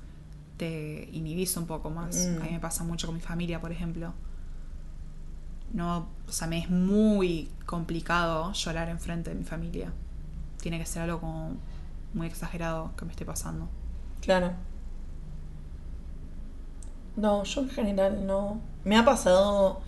te 0.56 1.08
inhibís 1.12 1.56
un 1.56 1.66
poco 1.66 1.90
más. 1.90 2.14
Mm. 2.28 2.36
A 2.42 2.44
mí 2.44 2.50
me 2.52 2.60
pasa 2.60 2.84
mucho 2.84 3.08
con 3.08 3.16
mi 3.16 3.20
familia, 3.20 3.60
por 3.60 3.72
ejemplo. 3.72 4.14
No, 5.72 6.06
o 6.28 6.30
sea, 6.30 6.46
me 6.46 6.60
es 6.60 6.70
muy 6.70 7.50
complicado 7.66 8.52
llorar 8.52 8.88
enfrente 8.88 9.30
de 9.30 9.34
mi 9.36 9.42
familia. 9.42 9.92
Tiene 10.60 10.78
que 10.78 10.86
ser 10.86 11.02
algo 11.02 11.18
como 11.18 11.56
muy 12.12 12.28
exagerado 12.28 12.92
que 12.96 13.04
me 13.04 13.10
esté 13.10 13.24
pasando. 13.24 13.68
Claro. 14.20 14.52
No, 17.16 17.42
yo 17.42 17.62
en 17.62 17.70
general 17.70 18.24
no. 18.28 18.60
Me 18.84 18.96
ha 18.96 19.04
pasado. 19.04 19.80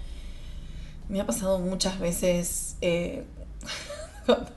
Me 1.09 1.21
ha 1.21 1.27
pasado 1.27 1.61
muchas 1.61 2.01
veces. 2.01 2.77
eh, 2.81 3.25
cuando- 4.27 4.51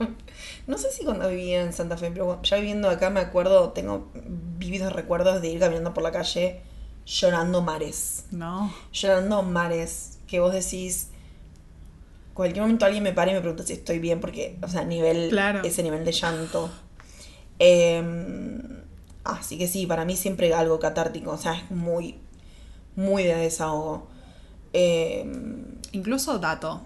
no 0.66 0.78
sé 0.78 0.90
si 0.92 1.04
cuando 1.04 1.28
vivía 1.28 1.62
en 1.62 1.72
Santa 1.72 1.96
Fe, 1.96 2.10
pero 2.10 2.40
ya 2.42 2.56
viviendo 2.56 2.88
acá 2.88 3.10
me 3.10 3.20
acuerdo, 3.20 3.70
tengo 3.70 4.10
vividos 4.58 4.92
recuerdos 4.92 5.40
de 5.42 5.48
ir 5.48 5.58
caminando 5.60 5.92
por 5.94 6.02
la 6.02 6.12
calle 6.12 6.60
llorando 7.06 7.62
mares. 7.62 8.24
¿No? 8.30 8.72
Llorando 8.92 9.42
mares. 9.42 10.18
Que 10.26 10.38
vos 10.40 10.52
decís. 10.52 11.08
Cualquier 12.34 12.62
momento 12.62 12.86
alguien 12.86 13.02
me 13.02 13.12
para 13.12 13.32
y 13.32 13.34
me 13.34 13.40
pregunta 13.40 13.64
si 13.64 13.72
estoy 13.74 13.98
bien, 13.98 14.20
porque, 14.20 14.56
o 14.62 14.68
sea, 14.68 14.84
nivel, 14.84 15.28
Claro. 15.30 15.62
ese 15.64 15.82
nivel 15.82 16.04
de 16.04 16.12
llanto. 16.12 16.70
Eh, 17.58 18.02
así 19.24 19.58
que 19.58 19.66
sí, 19.68 19.86
para 19.86 20.04
mí 20.04 20.16
siempre 20.16 20.54
algo 20.54 20.78
catártico, 20.78 21.32
o 21.32 21.36
sea, 21.36 21.54
es 21.54 21.70
muy, 21.70 22.18
muy 22.96 23.24
de 23.24 23.34
desahogo. 23.34 24.06
Eh, 24.72 25.30
Incluso 25.92 26.38
dato. 26.38 26.80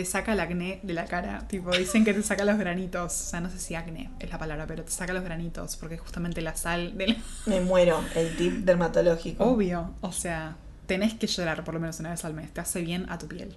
Te 0.00 0.06
saca 0.06 0.32
el 0.32 0.40
acné 0.40 0.80
de 0.82 0.94
la 0.94 1.04
cara. 1.04 1.46
Tipo, 1.46 1.72
dicen 1.76 2.06
que 2.06 2.14
te 2.14 2.22
saca 2.22 2.42
los 2.46 2.56
granitos. 2.56 3.12
O 3.20 3.24
sea, 3.30 3.42
no 3.42 3.50
sé 3.50 3.58
si 3.58 3.74
acné 3.74 4.08
es 4.18 4.30
la 4.30 4.38
palabra, 4.38 4.66
pero 4.66 4.82
te 4.82 4.90
saca 4.90 5.12
los 5.12 5.22
granitos. 5.22 5.76
Porque 5.76 5.98
justamente 5.98 6.40
la 6.40 6.56
sal 6.56 6.96
del. 6.96 7.18
me 7.46 7.60
muero, 7.60 8.02
el 8.14 8.34
tip 8.34 8.64
dermatológico. 8.64 9.44
Obvio. 9.44 9.90
O 10.00 10.10
sea, 10.10 10.56
tenés 10.86 11.12
que 11.12 11.26
llorar 11.26 11.64
por 11.64 11.74
lo 11.74 11.80
menos 11.80 12.00
una 12.00 12.12
vez 12.12 12.24
al 12.24 12.32
mes. 12.32 12.50
Te 12.50 12.62
hace 12.62 12.80
bien 12.80 13.04
a 13.10 13.18
tu 13.18 13.28
piel. 13.28 13.54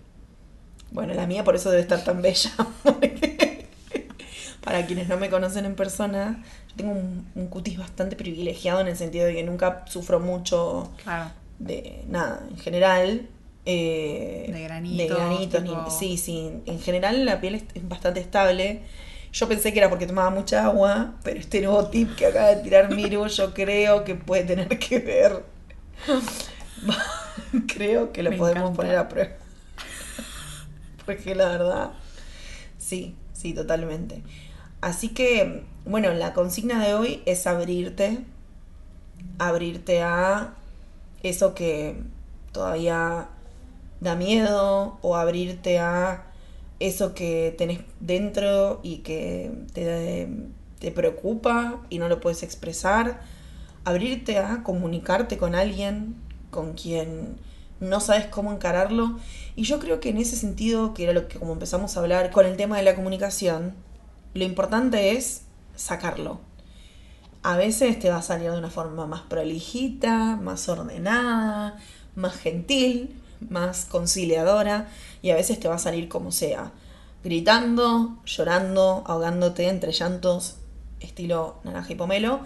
Bueno, 0.92 1.14
la 1.14 1.26
mía 1.28 1.46
por 1.46 1.56
eso 1.56 1.70
debe 1.70 1.82
estar 1.84 2.04
tan 2.04 2.22
bella. 2.22 2.52
Para 4.62 4.86
quienes 4.86 5.08
no 5.08 5.16
me 5.16 5.30
conocen 5.30 5.64
en 5.64 5.76
persona, 5.76 6.44
yo 6.72 6.76
tengo 6.76 6.92
un, 6.92 7.26
un 7.36 7.48
cutis 7.48 7.78
bastante 7.78 8.18
privilegiado 8.18 8.82
en 8.82 8.88
el 8.88 8.98
sentido 8.98 9.26
de 9.28 9.34
que 9.36 9.44
nunca 9.44 9.86
sufro 9.88 10.20
mucho 10.20 10.92
Claro. 11.04 11.32
de 11.60 12.04
nada, 12.10 12.44
en 12.50 12.58
general. 12.58 13.30
Eh, 13.66 14.50
De 14.52 14.62
granitos, 15.08 15.64
de 15.64 15.70
tipo- 15.70 15.90
sí, 15.92 16.18
sí. 16.18 16.52
En 16.66 16.80
general 16.80 17.26
la 17.26 17.40
piel 17.42 17.56
es, 17.56 17.64
es 17.74 17.88
bastante 17.88 18.20
estable. 18.20 18.82
Yo 19.32 19.48
pensé 19.48 19.74
que 19.74 19.80
era 19.80 19.90
porque 19.90 20.06
tomaba 20.06 20.30
mucha 20.30 20.66
agua, 20.66 21.16
pero 21.24 21.40
este 21.40 21.62
nuevo 21.62 21.88
tip 21.88 22.16
que 22.16 22.28
acaba 22.28 22.50
de 22.50 22.58
tirar 22.64 22.94
Miru, 22.94 23.26
yo 23.28 23.54
creo 23.54 24.04
que 24.04 24.16
puede 24.16 24.44
tener 24.44 24.68
que 24.80 25.00
ver. 25.00 25.44
creo 27.68 28.12
que 28.12 28.24
lo 28.24 28.32
Me 28.32 28.38
podemos 28.38 28.64
encanta. 28.72 28.76
poner 28.82 28.98
a 28.98 29.10
prueba. 29.10 29.32
Porque 31.06 31.36
la 31.36 31.50
verdad, 31.50 31.92
sí, 32.78 33.16
sí, 33.34 33.54
totalmente. 33.54 34.22
Así 34.82 35.10
que, 35.10 35.64
bueno, 35.86 36.14
la 36.14 36.34
consigna 36.34 36.86
de 36.86 36.94
hoy 36.94 37.22
es 37.26 37.46
abrirte, 37.48 38.20
abrirte 39.40 40.02
a 40.02 40.54
eso 41.24 41.56
que 41.56 41.96
todavía 42.52 43.28
da 44.04 44.16
miedo 44.16 44.98
o 45.02 45.16
abrirte 45.16 45.80
a 45.80 46.26
eso 46.80 47.14
que 47.14 47.56
tenés 47.58 47.80
dentro 48.00 48.82
y 48.84 48.98
que 48.98 49.52
te, 49.74 50.28
te 50.80 50.92
preocupa 50.92 51.82
y 51.90 52.00
no 52.00 52.10
lo 52.10 52.20
puedes 52.20 52.44
expresar. 52.44 53.22
Abrirte 53.86 54.38
a 54.38 54.64
comunicarte 54.64 55.38
con 55.38 55.56
alguien 55.56 56.16
con 56.52 56.74
quien 56.74 57.38
no 57.80 58.00
sabes 58.00 58.28
cómo 58.28 58.52
encararlo. 58.52 59.18
Y 59.56 59.64
yo 59.64 59.80
creo 59.80 60.00
que 60.00 60.10
en 60.10 60.18
ese 60.18 60.36
sentido, 60.36 60.94
que 60.94 61.04
era 61.04 61.14
lo 61.14 61.28
que 61.28 61.40
como 61.40 61.54
empezamos 61.54 61.96
a 61.96 62.02
hablar 62.02 62.32
con 62.32 62.46
el 62.46 62.58
tema 62.58 62.78
de 62.78 62.84
la 62.84 62.96
comunicación, 62.96 63.74
lo 64.34 64.44
importante 64.44 65.12
es 65.12 65.44
sacarlo. 65.76 66.40
A 67.44 67.58
veces 67.58 68.00
te 68.00 68.10
va 68.10 68.18
a 68.18 68.22
salir 68.22 68.52
de 68.52 68.58
una 68.58 68.70
forma 68.70 69.06
más 69.06 69.22
prolijita, 69.22 70.38
más 70.38 70.70
ordenada, 70.70 71.78
más 72.16 72.36
gentil, 72.36 73.22
más 73.50 73.86
conciliadora 73.86 74.90
y 75.22 75.32
a 75.32 75.36
veces 75.36 75.60
te 75.60 75.68
va 75.68 75.76
a 75.76 75.80
salir 75.80 76.08
como 76.10 76.32
sea, 76.32 76.72
gritando, 77.24 78.18
llorando, 78.26 79.04
ahogándote 79.06 79.68
entre 79.70 79.92
llantos 79.92 80.56
estilo 81.00 81.60
naranja 81.64 81.92
y 81.94 81.96
pomelo 81.96 82.40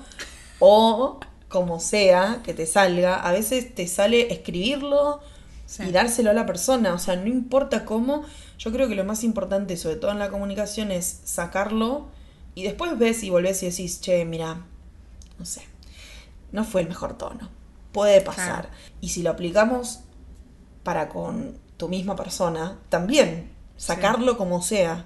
o 0.59 1.19
como 1.49 1.79
sea 1.79 2.41
que 2.43 2.53
te 2.53 2.65
salga, 2.65 3.15
a 3.15 3.31
veces 3.31 3.73
te 3.73 3.87
sale 3.87 4.33
escribirlo 4.33 5.21
Sí. 5.65 5.83
y 5.83 5.91
dárselo 5.91 6.29
a 6.29 6.33
la 6.33 6.45
persona, 6.45 6.93
o 6.93 6.97
sea, 6.97 7.17
no 7.17 7.27
importa 7.27 7.83
cómo, 7.83 8.23
yo 8.57 8.71
creo 8.71 8.87
que 8.87 8.95
lo 8.95 9.03
más 9.03 9.25
importante, 9.25 9.75
sobre 9.75 9.97
todo 9.97 10.11
en 10.11 10.19
la 10.19 10.29
comunicación, 10.29 10.91
es 10.93 11.19
sacarlo 11.25 12.07
y 12.55 12.63
después 12.63 12.97
ves 12.97 13.21
y 13.23 13.29
volvés 13.29 13.61
y 13.63 13.65
decís, 13.69 13.99
che, 13.99 14.23
mira, 14.23 14.61
no 15.37 15.43
sé, 15.45 15.63
no 16.53 16.63
fue 16.63 16.79
el 16.83 16.87
mejor 16.87 17.17
tono, 17.17 17.49
puede 17.91 18.21
pasar. 18.21 18.61
Claro. 18.61 18.69
Y 19.01 19.09
si 19.09 19.23
lo 19.23 19.31
aplicamos 19.31 19.99
para 20.87 21.09
con 21.09 21.57
tu 21.75 21.89
misma 21.89 22.15
persona, 22.15 22.77
también 22.87 23.51
sacarlo 23.75 24.37
como 24.37 24.61
sea, 24.61 25.03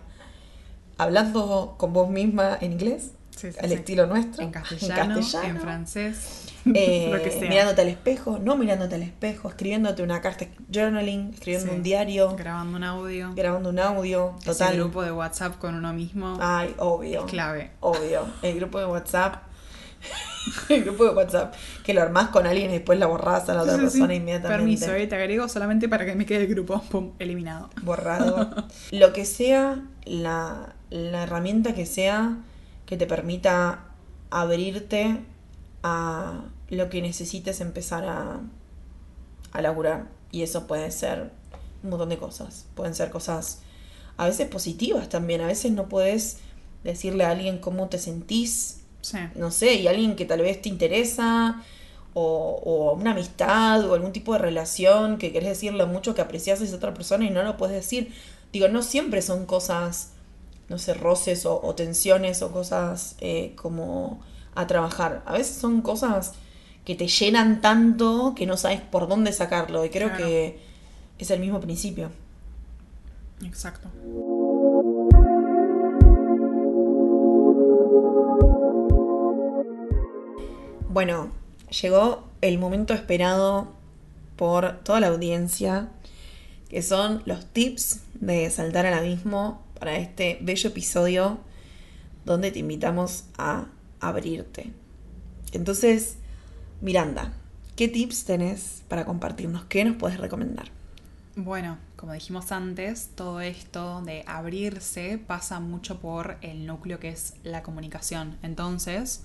hablando 1.00 1.74
con 1.80 1.92
vos 1.92 2.08
misma 2.08 2.56
en 2.62 2.74
inglés, 2.74 3.14
Sí, 3.32 3.52
sí, 3.52 3.58
al 3.64 3.72
estilo 3.72 4.06
nuestro, 4.06 4.44
En 4.44 4.52
castellano, 4.52 5.16
en, 5.16 5.22
castellano, 5.22 5.60
francés, 5.60 6.46
eh, 6.76 7.10
lo 7.12 7.24
que 7.24 7.32
sea. 7.32 7.50
mirándote 7.50 7.82
al 7.82 7.88
espejo, 7.88 8.38
no 8.38 8.56
mirándote 8.58 8.94
al 8.94 9.02
espejo, 9.02 9.50
escribiéndote 9.50 10.04
una 10.04 10.22
carta, 10.22 10.46
journaling, 10.72 11.32
escribiendo 11.34 11.74
un 11.74 11.82
diario, 11.82 12.36
Grabando 12.36 12.78
un 12.78 12.84
audio. 12.84 13.34
grabando 13.34 13.70
un 13.70 13.80
audio, 13.80 14.36
Ese 14.38 14.52
total. 14.52 14.78
grupo 14.78 15.02
de 15.02 15.12
WhatsApp 15.12 15.58
con 15.58 15.74
uno 15.74 15.94
mismo. 15.94 16.38
Ay, 16.40 16.76
obvio. 16.78 17.26
Clave. 17.26 17.72
Obvio. 17.80 18.28
El 18.44 18.56
grupo 18.58 18.78
de 18.78 18.86
WhatsApp. 18.86 19.38
El 20.70 20.84
grupo 20.84 21.04
de 21.06 21.12
WhatsApp 21.12 21.54
que 21.84 21.94
lo 21.94 22.02
armás 22.02 22.30
con 22.30 22.46
alguien 22.48 22.70
y 22.72 22.74
después 22.74 22.98
la 23.00 23.08
borrás 23.08 23.48
a 23.50 23.54
la 23.54 23.62
otra 23.64 23.76
Sí, 23.76 23.80
sí, 23.82 23.86
sí. 23.90 23.92
persona 24.00 24.16
inmediatamente. 24.16 24.58
Permiso, 24.64 24.94
eh, 24.94 25.08
te 25.08 25.16
agrego 25.16 25.48
solamente 25.50 25.88
para 25.90 26.06
que 26.06 26.16
me 26.16 26.26
quede 26.26 26.44
el 26.44 26.48
grupo. 26.48 26.82
Pum, 26.90 27.12
eliminado. 27.20 27.70
borrado. 27.84 28.50
Lo 28.92 29.14
que 29.14 29.26
sea, 29.26 29.84
la, 30.06 30.76
la 30.90 31.24
herramienta 31.24 31.74
que 31.74 31.86
sea 31.86 32.38
que 32.86 32.98
te 32.98 33.06
permita 33.08 33.86
abrirte 34.32 35.18
a 35.84 36.46
lo 36.70 36.90
que 36.90 37.02
necesites 37.02 37.62
empezar 37.62 38.06
a, 38.06 38.40
a 39.52 39.62
laburar. 39.62 40.08
Y 40.32 40.44
eso 40.44 40.68
puede 40.68 40.92
ser 40.92 41.32
un 41.84 41.90
montón 41.90 42.10
de 42.10 42.18
cosas. 42.18 42.66
Pueden 42.76 42.96
ser 42.96 43.10
cosas 43.12 43.62
a 44.18 44.26
veces 44.26 44.48
positivas 44.48 45.10
también. 45.10 45.42
A 45.42 45.48
veces 45.48 45.72
no 45.72 45.88
puedes 45.90 46.38
decirle 46.84 47.26
a 47.26 47.32
alguien 47.32 47.60
cómo 47.60 47.88
te 47.90 47.98
sentís 47.98 48.81
Sí. 49.02 49.18
no 49.36 49.52
sé, 49.52 49.76
y 49.76 49.88
alguien 49.88 50.16
que 50.16 50.26
tal 50.26 50.42
vez 50.42 50.62
te 50.62 50.70
interesa, 50.70 51.64
o, 52.14 52.62
o 52.64 52.94
una 52.94 53.12
amistad, 53.12 53.90
o 53.90 53.94
algún 53.96 54.12
tipo 54.12 54.34
de 54.34 54.40
relación 54.40 55.18
que 55.18 55.32
querés 55.32 55.50
decirle 55.50 55.86
mucho 55.86 56.14
que 56.16 56.22
aprecias 56.22 56.62
a 56.62 56.64
esa 56.66 56.76
otra 56.76 56.94
persona 56.94 57.26
y 57.26 57.30
no 57.30 57.44
lo 57.44 57.58
puedes 57.58 57.76
decir. 57.76 58.14
Digo, 58.54 58.68
no 58.68 58.84
siempre 58.84 59.22
son 59.22 59.46
cosas, 59.46 60.12
no 60.70 60.78
sé, 60.78 60.94
roces 60.94 61.46
o, 61.46 61.60
o 61.64 61.74
tensiones 61.76 62.42
o 62.42 62.52
cosas 62.52 63.16
eh, 63.22 63.54
como 63.56 64.22
a 64.56 64.68
trabajar. 64.68 65.24
A 65.26 65.34
veces 65.34 65.56
son 65.58 65.82
cosas 65.82 66.34
que 66.86 66.96
te 66.96 67.08
llenan 67.08 67.62
tanto 67.62 68.34
que 68.36 68.46
no 68.46 68.58
sabes 68.58 68.82
por 68.82 69.08
dónde 69.08 69.32
sacarlo. 69.34 69.86
Y 69.86 69.90
creo 69.90 70.10
Claro. 70.10 70.26
que 70.26 70.60
es 71.20 71.32
el 71.32 71.40
mismo 71.40 71.60
principio. 71.62 72.12
Exacto. 73.44 73.90
Bueno, 80.92 81.32
llegó 81.82 82.28
el 82.42 82.58
momento 82.58 82.94
esperado 82.94 83.72
por 84.36 84.80
toda 84.84 85.00
la 85.00 85.08
audiencia, 85.08 85.88
que 86.68 86.82
son 86.82 87.24
los 87.26 87.46
tips 87.46 88.02
de 88.16 88.50
saltar 88.50 88.86
al 88.86 88.96
abismo 88.96 89.64
para 89.80 89.96
este 89.96 90.38
bello 90.42 90.70
episodio 90.70 91.40
donde 92.26 92.52
te 92.52 92.60
invitamos 92.60 93.24
a 93.38 93.68
abrirte. 94.02 94.74
Entonces, 95.54 96.18
Miranda, 96.82 97.32
¿qué 97.78 97.88
tips 97.88 98.26
tenés 98.26 98.84
para 98.90 99.06
compartirnos? 99.06 99.64
¿Qué 99.70 99.86
nos 99.86 99.96
puedes 99.96 100.20
recomendar? 100.20 100.72
Bueno, 101.38 101.78
como 101.96 102.12
dijimos 102.12 102.52
antes, 102.52 103.12
todo 103.16 103.40
esto 103.40 104.02
de 104.02 104.26
abrirse 104.28 105.18
pasa 105.26 105.62
mucho 105.62 106.02
por 106.02 106.36
el 106.42 106.66
núcleo 106.68 107.00
que 107.00 107.08
es 107.08 107.36
la 107.44 107.64
comunicación. 107.64 108.38
Entonces, 108.44 109.22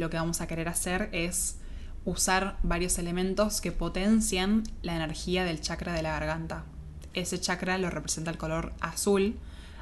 lo 0.00 0.10
que 0.10 0.16
vamos 0.16 0.40
a 0.40 0.46
querer 0.46 0.68
hacer 0.68 1.10
es 1.12 1.58
usar 2.04 2.56
varios 2.62 2.98
elementos 2.98 3.60
que 3.60 3.70
potencian 3.70 4.64
la 4.82 4.96
energía 4.96 5.44
del 5.44 5.60
chakra 5.60 5.92
de 5.92 6.02
la 6.02 6.12
garganta. 6.12 6.64
Ese 7.12 7.38
chakra 7.38 7.76
lo 7.76 7.90
representa 7.90 8.30
el 8.30 8.38
color 8.38 8.72
azul, 8.80 9.36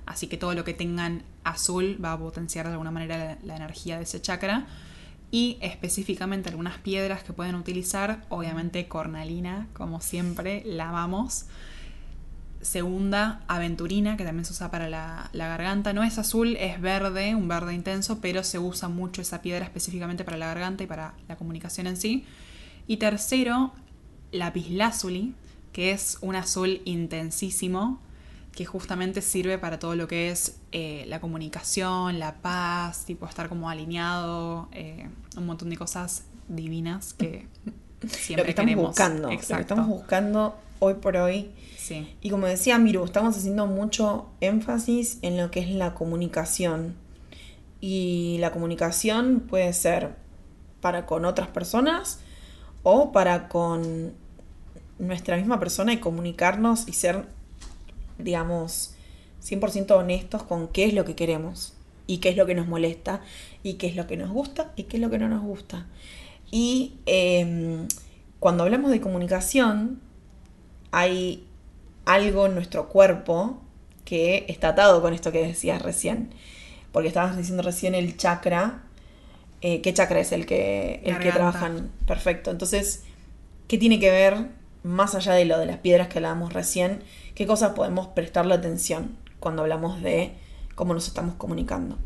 así 0.06 0.26
que 0.26 0.36
todo 0.36 0.54
lo 0.54 0.64
que 0.64 0.74
tengan 0.74 1.22
azul 1.44 2.02
va 2.04 2.12
a 2.12 2.18
potenciar 2.18 2.66
de 2.66 2.72
alguna 2.72 2.90
manera 2.90 3.38
la, 3.42 3.56
energía 3.56 3.96
de 3.96 4.02
ese 4.02 4.20
chakra. 4.20 4.66
Y 5.30 5.58
específicamente 5.60 6.48
algunas 6.48 6.78
piedras 6.78 7.22
que 7.22 7.34
pueden 7.34 7.54
utilizar, 7.54 8.24
obviamente 8.28 8.88
cornalina, 8.88 9.68
como 9.74 10.00
siempre, 10.00 10.62
la 10.64 10.88
amamos. 10.88 11.44
Segunda, 12.68 13.40
aventurina, 13.48 14.18
que 14.18 14.24
también 14.24 14.44
se 14.44 14.52
usa 14.52 14.70
para 14.70 14.90
la, 14.90 15.30
la 15.32 15.48
garganta. 15.48 15.94
No 15.94 16.04
es 16.04 16.18
azul, 16.18 16.54
es 16.60 16.78
verde, 16.82 17.34
un 17.34 17.48
verde 17.48 17.72
intenso, 17.72 18.18
pero 18.20 18.44
se 18.44 18.58
usa 18.58 18.90
mucho 18.90 19.22
esa 19.22 19.40
piedra 19.40 19.64
específicamente 19.64 20.22
para 20.22 20.36
la 20.36 20.48
garganta 20.48 20.84
y 20.84 20.86
para 20.86 21.14
la 21.28 21.36
comunicación 21.36 21.86
en 21.86 21.96
sí. 21.96 22.26
Y 22.86 22.98
tercero, 22.98 23.72
lapislázuli, 24.32 25.34
que 25.72 25.92
es 25.92 26.18
un 26.20 26.36
azul 26.36 26.82
intensísimo, 26.84 28.00
que 28.52 28.66
justamente 28.66 29.22
sirve 29.22 29.56
para 29.56 29.78
todo 29.78 29.96
lo 29.96 30.06
que 30.06 30.30
es 30.30 30.58
eh, 30.72 31.06
la 31.08 31.20
comunicación, 31.20 32.18
la 32.18 32.34
paz, 32.34 33.06
tipo 33.06 33.24
estar 33.26 33.48
como 33.48 33.70
alineado, 33.70 34.68
eh, 34.72 35.08
un 35.38 35.46
montón 35.46 35.70
de 35.70 35.78
cosas 35.78 36.24
divinas 36.48 37.14
que 37.14 37.46
siempre 38.06 38.36
lo 38.36 38.44
que 38.44 38.50
estamos 38.50 38.68
queremos. 38.68 38.86
buscando. 38.88 39.22
Lo 39.22 39.28
que 39.28 39.34
Exacto. 39.36 39.62
estamos 39.62 39.86
buscando 39.88 40.58
hoy 40.80 40.94
por 40.94 41.16
hoy. 41.16 41.50
Sí, 41.76 42.14
Y 42.20 42.30
como 42.30 42.46
decía 42.46 42.78
Miru, 42.78 43.04
estamos 43.04 43.36
haciendo 43.36 43.66
mucho 43.66 44.28
énfasis 44.40 45.18
en 45.22 45.36
lo 45.36 45.50
que 45.50 45.60
es 45.60 45.70
la 45.70 45.94
comunicación. 45.94 46.96
Y 47.80 48.36
la 48.40 48.50
comunicación 48.50 49.40
puede 49.40 49.72
ser 49.72 50.14
para 50.80 51.06
con 51.06 51.24
otras 51.24 51.48
personas 51.48 52.20
o 52.82 53.12
para 53.12 53.48
con 53.48 54.12
nuestra 54.98 55.36
misma 55.36 55.58
persona 55.60 55.92
y 55.92 55.98
comunicarnos 55.98 56.88
y 56.88 56.92
ser, 56.92 57.26
digamos, 58.18 58.94
100% 59.42 59.92
honestos 59.92 60.42
con 60.42 60.68
qué 60.68 60.84
es 60.84 60.94
lo 60.94 61.04
que 61.04 61.14
queremos 61.14 61.74
y 62.06 62.18
qué 62.18 62.30
es 62.30 62.36
lo 62.36 62.46
que 62.46 62.54
nos 62.54 62.66
molesta 62.66 63.20
y 63.62 63.74
qué 63.74 63.86
es 63.86 63.96
lo 63.96 64.06
que 64.06 64.16
nos 64.16 64.30
gusta 64.30 64.72
y 64.76 64.84
qué 64.84 64.96
es 64.96 65.00
lo 65.00 65.10
que 65.10 65.18
no 65.18 65.28
nos 65.28 65.42
gusta. 65.42 65.86
Y 66.50 66.94
eh, 67.06 67.86
cuando 68.40 68.64
hablamos 68.64 68.90
de 68.90 69.00
comunicación, 69.00 70.00
hay 70.90 71.46
algo 72.04 72.46
en 72.46 72.54
nuestro 72.54 72.88
cuerpo 72.88 73.60
que 74.04 74.46
está 74.48 74.68
atado 74.68 75.02
con 75.02 75.12
esto 75.12 75.32
que 75.32 75.46
decías 75.46 75.82
recién. 75.82 76.30
Porque 76.92 77.08
estabas 77.08 77.36
diciendo 77.36 77.62
recién 77.62 77.94
el 77.94 78.16
chakra. 78.16 78.82
Eh, 79.60 79.80
¿Qué 79.82 79.92
chakra 79.92 80.20
es 80.20 80.32
el 80.32 80.46
que, 80.46 81.00
el 81.04 81.18
que 81.18 81.32
trabajan? 81.32 81.90
Perfecto. 82.06 82.50
Entonces, 82.50 83.04
¿qué 83.66 83.76
tiene 83.76 84.00
que 84.00 84.10
ver, 84.10 84.48
más 84.82 85.14
allá 85.14 85.32
de 85.32 85.44
lo 85.44 85.58
de 85.58 85.66
las 85.66 85.78
piedras 85.78 86.08
que 86.08 86.18
hablábamos 86.18 86.52
recién, 86.52 87.02
qué 87.34 87.46
cosas 87.46 87.72
podemos 87.72 88.06
prestarle 88.08 88.54
atención 88.54 89.16
cuando 89.40 89.62
hablamos 89.62 90.00
de 90.00 90.32
cómo 90.74 90.94
nos 90.94 91.08
estamos 91.08 91.34
comunicando? 91.34 91.98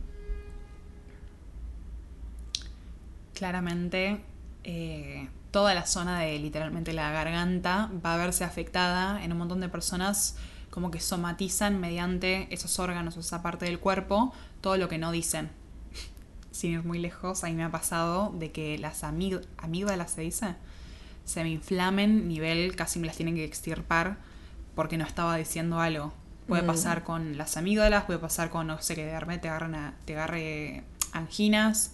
claramente 3.42 4.20
eh, 4.62 5.28
toda 5.52 5.74
la 5.74 5.86
zona 5.86 6.18
de 6.20 6.38
literalmente 6.40 6.92
la 6.92 7.12
garganta 7.12 7.90
va 8.04 8.14
a 8.14 8.16
verse 8.16 8.42
afectada 8.42 9.22
en 9.22 9.30
un 9.32 9.38
montón 9.38 9.60
de 9.60 9.68
personas 9.68 10.36
como 10.70 10.90
que 10.90 10.98
somatizan 11.00 11.78
mediante 11.78 12.48
esos 12.52 12.78
órganos 12.80 13.16
o 13.16 13.20
esa 13.20 13.42
parte 13.42 13.66
del 13.66 13.78
cuerpo 13.78 14.32
todo 14.60 14.76
lo 14.78 14.88
que 14.88 14.98
no 14.98 15.12
dicen. 15.12 15.50
Sin 16.50 16.72
ir 16.72 16.84
muy 16.84 16.98
lejos, 16.98 17.44
ahí 17.44 17.52
me 17.54 17.62
ha 17.64 17.70
pasado 17.70 18.32
de 18.34 18.50
que 18.50 18.78
las 18.78 19.04
amíg- 19.04 19.46
amígdalas 19.58 20.10
se 20.12 20.22
dice, 20.22 20.54
se 21.24 21.42
me 21.44 21.50
inflamen, 21.50 22.26
nivel 22.28 22.74
casi 22.74 22.98
me 22.98 23.06
las 23.06 23.16
tienen 23.16 23.34
que 23.36 23.44
extirpar 23.44 24.16
porque 24.74 24.96
no 24.98 25.04
estaba 25.04 25.36
diciendo 25.36 25.78
algo. 25.80 26.12
Puede 26.48 26.62
Mm. 26.62 26.66
pasar 26.66 27.04
con 27.04 27.36
las 27.38 27.56
amígdalas, 27.56 28.04
puede 28.04 28.18
pasar 28.18 28.50
con, 28.50 28.66
no 28.66 28.80
sé, 28.80 28.94
que 28.94 29.04
de 29.04 29.38
te, 29.38 29.48
agarren 29.48 29.74
a- 29.74 29.94
te 30.06 30.14
agarre 30.14 30.82
anginas, 31.12 31.92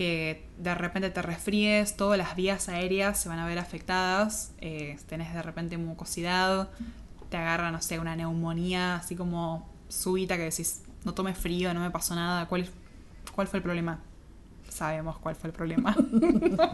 que 0.00 0.46
de 0.56 0.74
repente 0.74 1.10
te 1.10 1.20
resfríes, 1.20 1.94
todas 1.94 2.16
las 2.16 2.34
vías 2.34 2.70
aéreas 2.70 3.18
se 3.18 3.28
van 3.28 3.38
a 3.38 3.46
ver 3.46 3.58
afectadas, 3.58 4.52
eh, 4.58 4.96
tenés 5.10 5.34
de 5.34 5.42
repente 5.42 5.76
mucosidad, 5.76 6.70
te 7.28 7.36
agarra, 7.36 7.70
no 7.70 7.82
sé, 7.82 7.98
una 7.98 8.16
neumonía 8.16 8.94
así 8.94 9.14
como 9.14 9.68
súbita 9.90 10.38
que 10.38 10.44
decís, 10.44 10.84
no 11.04 11.12
tomes 11.12 11.36
frío, 11.36 11.74
no 11.74 11.80
me 11.80 11.90
pasó 11.90 12.14
nada, 12.14 12.48
¿cuál, 12.48 12.66
cuál 13.34 13.46
fue 13.46 13.58
el 13.58 13.62
problema? 13.62 14.00
Sabemos 14.70 15.18
cuál 15.18 15.34
fue 15.34 15.48
el 15.50 15.54
problema. 15.54 15.94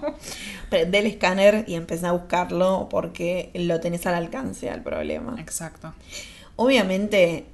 Prende 0.70 0.97
el 1.01 1.07
escáner 1.07 1.64
y 1.66 1.74
empezá 1.74 2.11
a 2.11 2.12
buscarlo 2.12 2.87
porque 2.89 3.51
lo 3.55 3.81
tenés 3.81 4.07
al 4.07 4.14
alcance 4.14 4.70
al 4.70 4.85
problema. 4.85 5.35
Exacto. 5.41 5.93
Obviamente, 6.55 7.47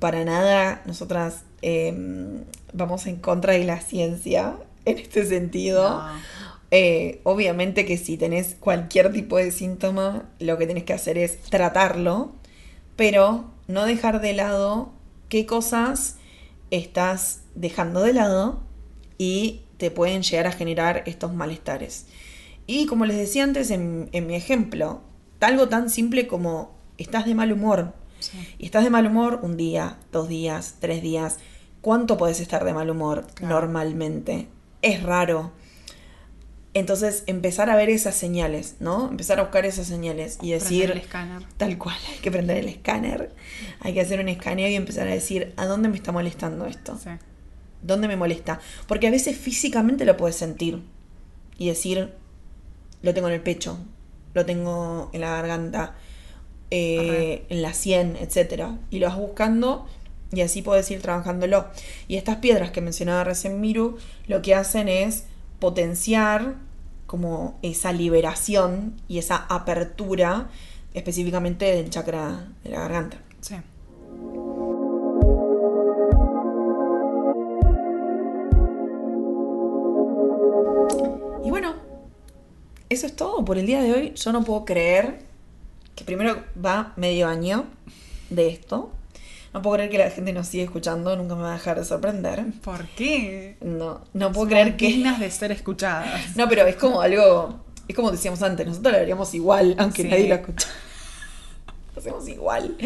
para 0.00 0.24
nada 0.24 0.82
nosotras 0.84 1.44
eh, 1.62 2.42
vamos 2.72 3.06
en 3.06 3.20
contra 3.20 3.52
de 3.52 3.62
la 3.62 3.78
ciencia 3.80 4.56
en 4.84 4.98
este 4.98 5.26
sentido. 5.26 5.88
No. 6.02 6.08
Eh, 6.72 7.20
obviamente 7.24 7.84
que 7.84 7.96
si 7.98 8.16
tenés 8.16 8.54
cualquier 8.58 9.12
tipo 9.12 9.36
de 9.36 9.50
síntoma, 9.50 10.28
lo 10.38 10.56
que 10.56 10.66
tenés 10.66 10.84
que 10.84 10.92
hacer 10.92 11.18
es 11.18 11.40
tratarlo, 11.42 12.32
pero 12.96 13.50
no 13.66 13.84
dejar 13.86 14.20
de 14.20 14.34
lado 14.34 14.92
qué 15.28 15.46
cosas 15.46 16.16
estás 16.70 17.40
dejando 17.54 18.00
de 18.02 18.12
lado 18.12 18.60
y 19.18 19.62
te 19.78 19.90
pueden 19.90 20.22
llegar 20.22 20.46
a 20.46 20.52
generar 20.52 21.02
estos 21.06 21.34
malestares. 21.34 22.06
Y 22.66 22.86
como 22.86 23.04
les 23.04 23.16
decía 23.16 23.42
antes 23.42 23.70
en, 23.70 24.08
en 24.12 24.26
mi 24.28 24.36
ejemplo, 24.36 25.00
algo 25.40 25.68
tan 25.68 25.90
simple 25.90 26.28
como 26.28 26.72
estás 26.98 27.26
de 27.26 27.34
mal 27.34 27.52
humor. 27.52 27.94
Sí. 28.20 28.38
Y 28.58 28.66
estás 28.66 28.84
de 28.84 28.90
mal 28.90 29.06
humor 29.06 29.40
un 29.42 29.56
día, 29.56 29.98
dos 30.12 30.28
días, 30.28 30.76
tres 30.78 31.02
días. 31.02 31.38
¿Cuánto 31.80 32.16
puedes 32.18 32.38
estar 32.40 32.64
de 32.64 32.74
mal 32.74 32.90
humor 32.90 33.26
Claro. 33.34 33.54
normalmente? 33.54 34.48
Es 34.82 35.02
raro. 35.02 35.52
Entonces, 36.72 37.24
empezar 37.26 37.68
a 37.68 37.74
ver 37.74 37.90
esas 37.90 38.14
señales, 38.14 38.76
¿no? 38.78 39.08
Empezar 39.10 39.40
a 39.40 39.42
buscar 39.42 39.66
esas 39.66 39.88
señales 39.88 40.34
y 40.34 40.50
Prender 40.50 40.60
decir, 40.60 40.90
el 40.92 40.98
escáner. 40.98 41.42
tal 41.56 41.78
cual, 41.78 41.96
hay 42.12 42.18
que 42.18 42.30
prender 42.30 42.58
el 42.58 42.68
escáner, 42.68 43.34
hay 43.80 43.92
que 43.92 44.00
hacer 44.00 44.20
un 44.20 44.28
escaneo 44.28 44.68
y 44.68 44.76
empezar 44.76 45.08
a 45.08 45.10
decir, 45.10 45.52
¿a 45.56 45.66
dónde 45.66 45.88
me 45.88 45.96
está 45.96 46.12
molestando 46.12 46.66
esto? 46.66 46.96
Sí. 47.02 47.10
¿Dónde 47.82 48.06
me 48.06 48.16
molesta? 48.16 48.60
Porque 48.86 49.08
a 49.08 49.10
veces 49.10 49.36
físicamente 49.36 50.04
lo 50.04 50.16
puedes 50.16 50.36
sentir 50.36 50.80
y 51.58 51.68
decir, 51.68 52.12
lo 53.02 53.14
tengo 53.14 53.26
en 53.28 53.34
el 53.34 53.40
pecho, 53.40 53.78
lo 54.34 54.46
tengo 54.46 55.10
en 55.12 55.22
la 55.22 55.30
garganta, 55.30 55.94
eh, 56.70 57.46
en 57.48 57.62
la 57.62 57.74
sien, 57.74 58.16
etc. 58.20 58.64
Y 58.90 59.00
lo 59.00 59.08
vas 59.08 59.16
buscando 59.16 59.88
y 60.32 60.42
así 60.42 60.62
podés 60.62 60.90
ir 60.90 61.02
trabajándolo. 61.02 61.66
Y 62.08 62.16
estas 62.16 62.36
piedras 62.36 62.70
que 62.70 62.80
mencionaba 62.80 63.24
recién 63.24 63.60
Miru, 63.60 63.98
lo 64.26 64.42
que 64.42 64.54
hacen 64.54 64.88
es 64.88 65.24
potenciar 65.58 66.54
como 67.06 67.58
esa 67.62 67.92
liberación 67.92 68.94
y 69.08 69.18
esa 69.18 69.46
apertura 69.48 70.48
específicamente 70.94 71.64
del 71.64 71.90
chakra 71.90 72.48
de 72.62 72.70
la 72.70 72.80
garganta. 72.80 73.18
Sí. 73.40 73.56
Y 81.44 81.50
bueno, 81.50 81.74
eso 82.88 83.06
es 83.06 83.16
todo 83.16 83.44
por 83.44 83.58
el 83.58 83.66
día 83.66 83.82
de 83.82 83.92
hoy. 83.92 84.12
Yo 84.14 84.32
no 84.32 84.44
puedo 84.44 84.64
creer 84.64 85.24
que 85.96 86.04
primero 86.04 86.44
va 86.64 86.92
medio 86.96 87.28
año 87.28 87.64
de 88.30 88.48
esto. 88.48 88.92
No 89.52 89.62
puedo 89.62 89.76
creer 89.76 89.90
que 89.90 89.98
la 89.98 90.10
gente 90.10 90.32
nos 90.32 90.46
siga 90.46 90.64
escuchando, 90.64 91.16
nunca 91.16 91.34
me 91.34 91.42
va 91.42 91.50
a 91.50 91.54
dejar 91.54 91.78
de 91.78 91.84
sorprender. 91.84 92.44
¿Por 92.62 92.86
qué? 92.88 93.56
No, 93.60 94.00
no 94.14 94.30
puedo 94.32 94.48
creer 94.48 94.76
que... 94.76 94.86
dignas 94.86 95.18
de 95.18 95.30
ser 95.30 95.50
escuchadas. 95.52 96.36
No, 96.36 96.48
pero 96.48 96.66
es 96.66 96.76
como 96.76 97.00
algo... 97.00 97.60
Es 97.88 97.96
como 97.96 98.12
decíamos 98.12 98.40
antes, 98.42 98.64
nosotros 98.66 98.92
lo 98.94 99.00
haríamos 99.00 99.34
igual, 99.34 99.74
aunque 99.78 100.02
Sí. 100.02 100.08
nadie 100.08 100.28
lo 100.28 100.34
escucha. 100.36 100.68
Lo 101.96 102.00
hacemos 102.00 102.28
igual. 102.28 102.76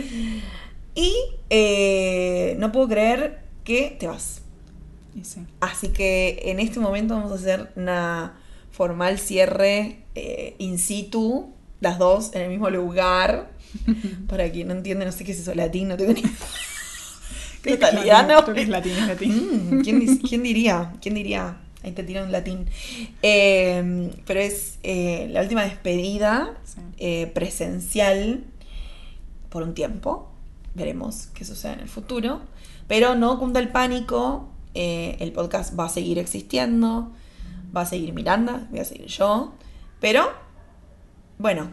Y 0.94 1.14
eh, 1.50 2.56
no 2.58 2.72
puedo 2.72 2.88
creer 2.88 3.40
que 3.64 3.94
te 4.00 4.06
vas. 4.06 4.40
Y 5.14 5.24
sí. 5.24 5.44
Así 5.60 5.88
que 5.88 6.40
en 6.46 6.58
este 6.58 6.80
momento 6.80 7.14
vamos 7.14 7.30
a 7.32 7.34
hacer 7.34 7.70
una 7.76 8.38
formal 8.70 9.18
cierre 9.18 9.98
eh, 10.14 10.54
in 10.58 10.78
situ, 10.78 11.52
las 11.84 11.98
dos 11.98 12.30
en 12.34 12.42
el 12.42 12.48
mismo 12.50 12.68
lugar. 12.70 13.50
Para 14.28 14.50
quien 14.50 14.68
no 14.68 14.74
entiende, 14.74 15.04
no 15.04 15.12
sé 15.12 15.24
qué 15.24 15.32
es 15.32 15.40
eso, 15.40 15.54
latín, 15.54 15.88
no 15.88 15.96
tengo 15.96 16.12
ni 16.12 16.22
Creo 16.22 16.32
que 17.62 17.72
italiano. 17.74 18.28
latín, 18.28 18.42
Creo 18.44 18.54
que 18.54 18.62
es 18.62 18.68
latín, 18.68 18.92
es 18.92 19.06
latín. 19.06 19.68
Mm, 19.78 19.82
¿quién, 19.82 20.16
quién 20.18 20.42
diría? 20.42 20.92
¿Quién 21.00 21.14
diría? 21.14 21.58
Ahí 21.82 21.92
te 21.92 22.02
tiro 22.02 22.24
un 22.24 22.32
latín. 22.32 22.66
Eh, 23.22 24.10
pero 24.26 24.40
es 24.40 24.78
eh, 24.82 25.28
la 25.30 25.42
última 25.42 25.62
despedida 25.64 26.54
Sí. 26.64 26.80
eh, 26.98 27.26
presencial 27.34 28.44
por 29.50 29.62
un 29.62 29.74
tiempo. 29.74 30.30
Veremos 30.74 31.28
qué 31.34 31.44
sucede 31.44 31.74
en 31.74 31.80
el 31.80 31.88
futuro. 31.88 32.40
Pero 32.88 33.14
no 33.14 33.38
cunda 33.38 33.60
el 33.60 33.68
pánico. 33.68 34.48
eh, 34.74 35.16
el 35.20 35.30
podcast 35.32 35.78
va 35.78 35.84
a 35.86 35.88
seguir 35.88 36.18
existiendo. 36.18 37.12
Va 37.76 37.82
a 37.82 37.86
seguir 37.86 38.12
Miranda, 38.12 38.66
voy 38.70 38.80
a 38.80 38.84
seguir 38.84 39.06
yo. 39.06 39.52
Pero, 40.00 40.30
bueno, 41.38 41.70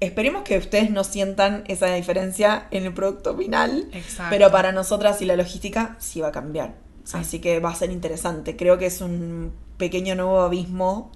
esperemos 0.00 0.42
que 0.42 0.58
ustedes 0.58 0.90
no 0.90 1.04
sientan 1.04 1.64
esa 1.66 1.92
diferencia 1.94 2.66
en 2.70 2.84
el 2.84 2.94
producto 2.94 3.36
final. 3.36 3.88
Exacto. 3.92 4.30
Pero 4.30 4.50
para 4.50 4.72
nosotras 4.72 5.20
y 5.22 5.26
la 5.26 5.36
logística 5.36 5.96
sí 5.98 6.20
va 6.20 6.28
a 6.28 6.32
cambiar. 6.32 6.74
Sí. 7.04 7.16
Así 7.18 7.38
que 7.40 7.60
va 7.60 7.70
a 7.70 7.74
ser 7.74 7.90
interesante. 7.90 8.56
Creo 8.56 8.78
que 8.78 8.86
es 8.86 9.00
un 9.00 9.52
pequeño 9.76 10.14
nuevo 10.14 10.40
abismo 10.40 11.10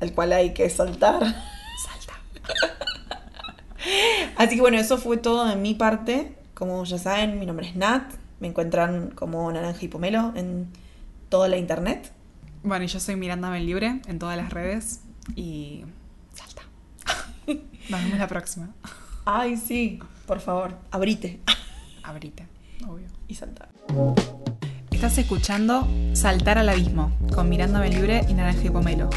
al 0.00 0.12
cual 0.12 0.32
hay 0.32 0.52
que 0.52 0.68
saltar. 0.68 1.20
Salta. 1.20 2.14
Así 4.36 4.56
que 4.56 4.60
bueno, 4.60 4.78
eso 4.78 4.98
fue 4.98 5.16
todo 5.16 5.46
de 5.46 5.56
mi 5.56 5.74
parte. 5.74 6.36
Como 6.54 6.84
ya 6.84 6.98
saben, 6.98 7.38
mi 7.38 7.46
nombre 7.46 7.68
es 7.68 7.76
Nat. 7.76 8.12
Me 8.40 8.48
encuentran 8.48 9.10
como 9.10 9.50
Naranja 9.52 9.84
y 9.84 9.88
Pomelo 9.88 10.32
en 10.34 10.68
toda 11.28 11.48
la 11.48 11.56
internet. 11.56 12.12
Bueno, 12.64 12.84
yo 12.84 13.00
soy 13.00 13.16
Miranda 13.16 13.56
Libre 13.58 14.00
en 14.06 14.18
todas 14.18 14.36
las 14.36 14.50
redes. 14.50 15.00
Y. 15.36 15.84
Nos 17.88 18.02
vemos 18.02 18.18
la 18.18 18.26
próxima. 18.28 18.68
Ay, 19.24 19.56
sí, 19.56 19.98
por 20.26 20.40
favor, 20.40 20.74
abrite 20.90 21.40
Abrite, 22.02 22.46
obvio. 22.88 23.06
y 23.28 23.34
saltar. 23.34 23.68
Estás 24.90 25.18
escuchando 25.18 25.88
Saltar 26.14 26.58
al 26.58 26.68
Abismo 26.68 27.12
con 27.34 27.48
Miranda 27.48 27.80
Libre 27.84 28.24
y 28.28 28.34
Naranja 28.34 28.64
y 28.64 28.70
Pomelo. 28.70 29.10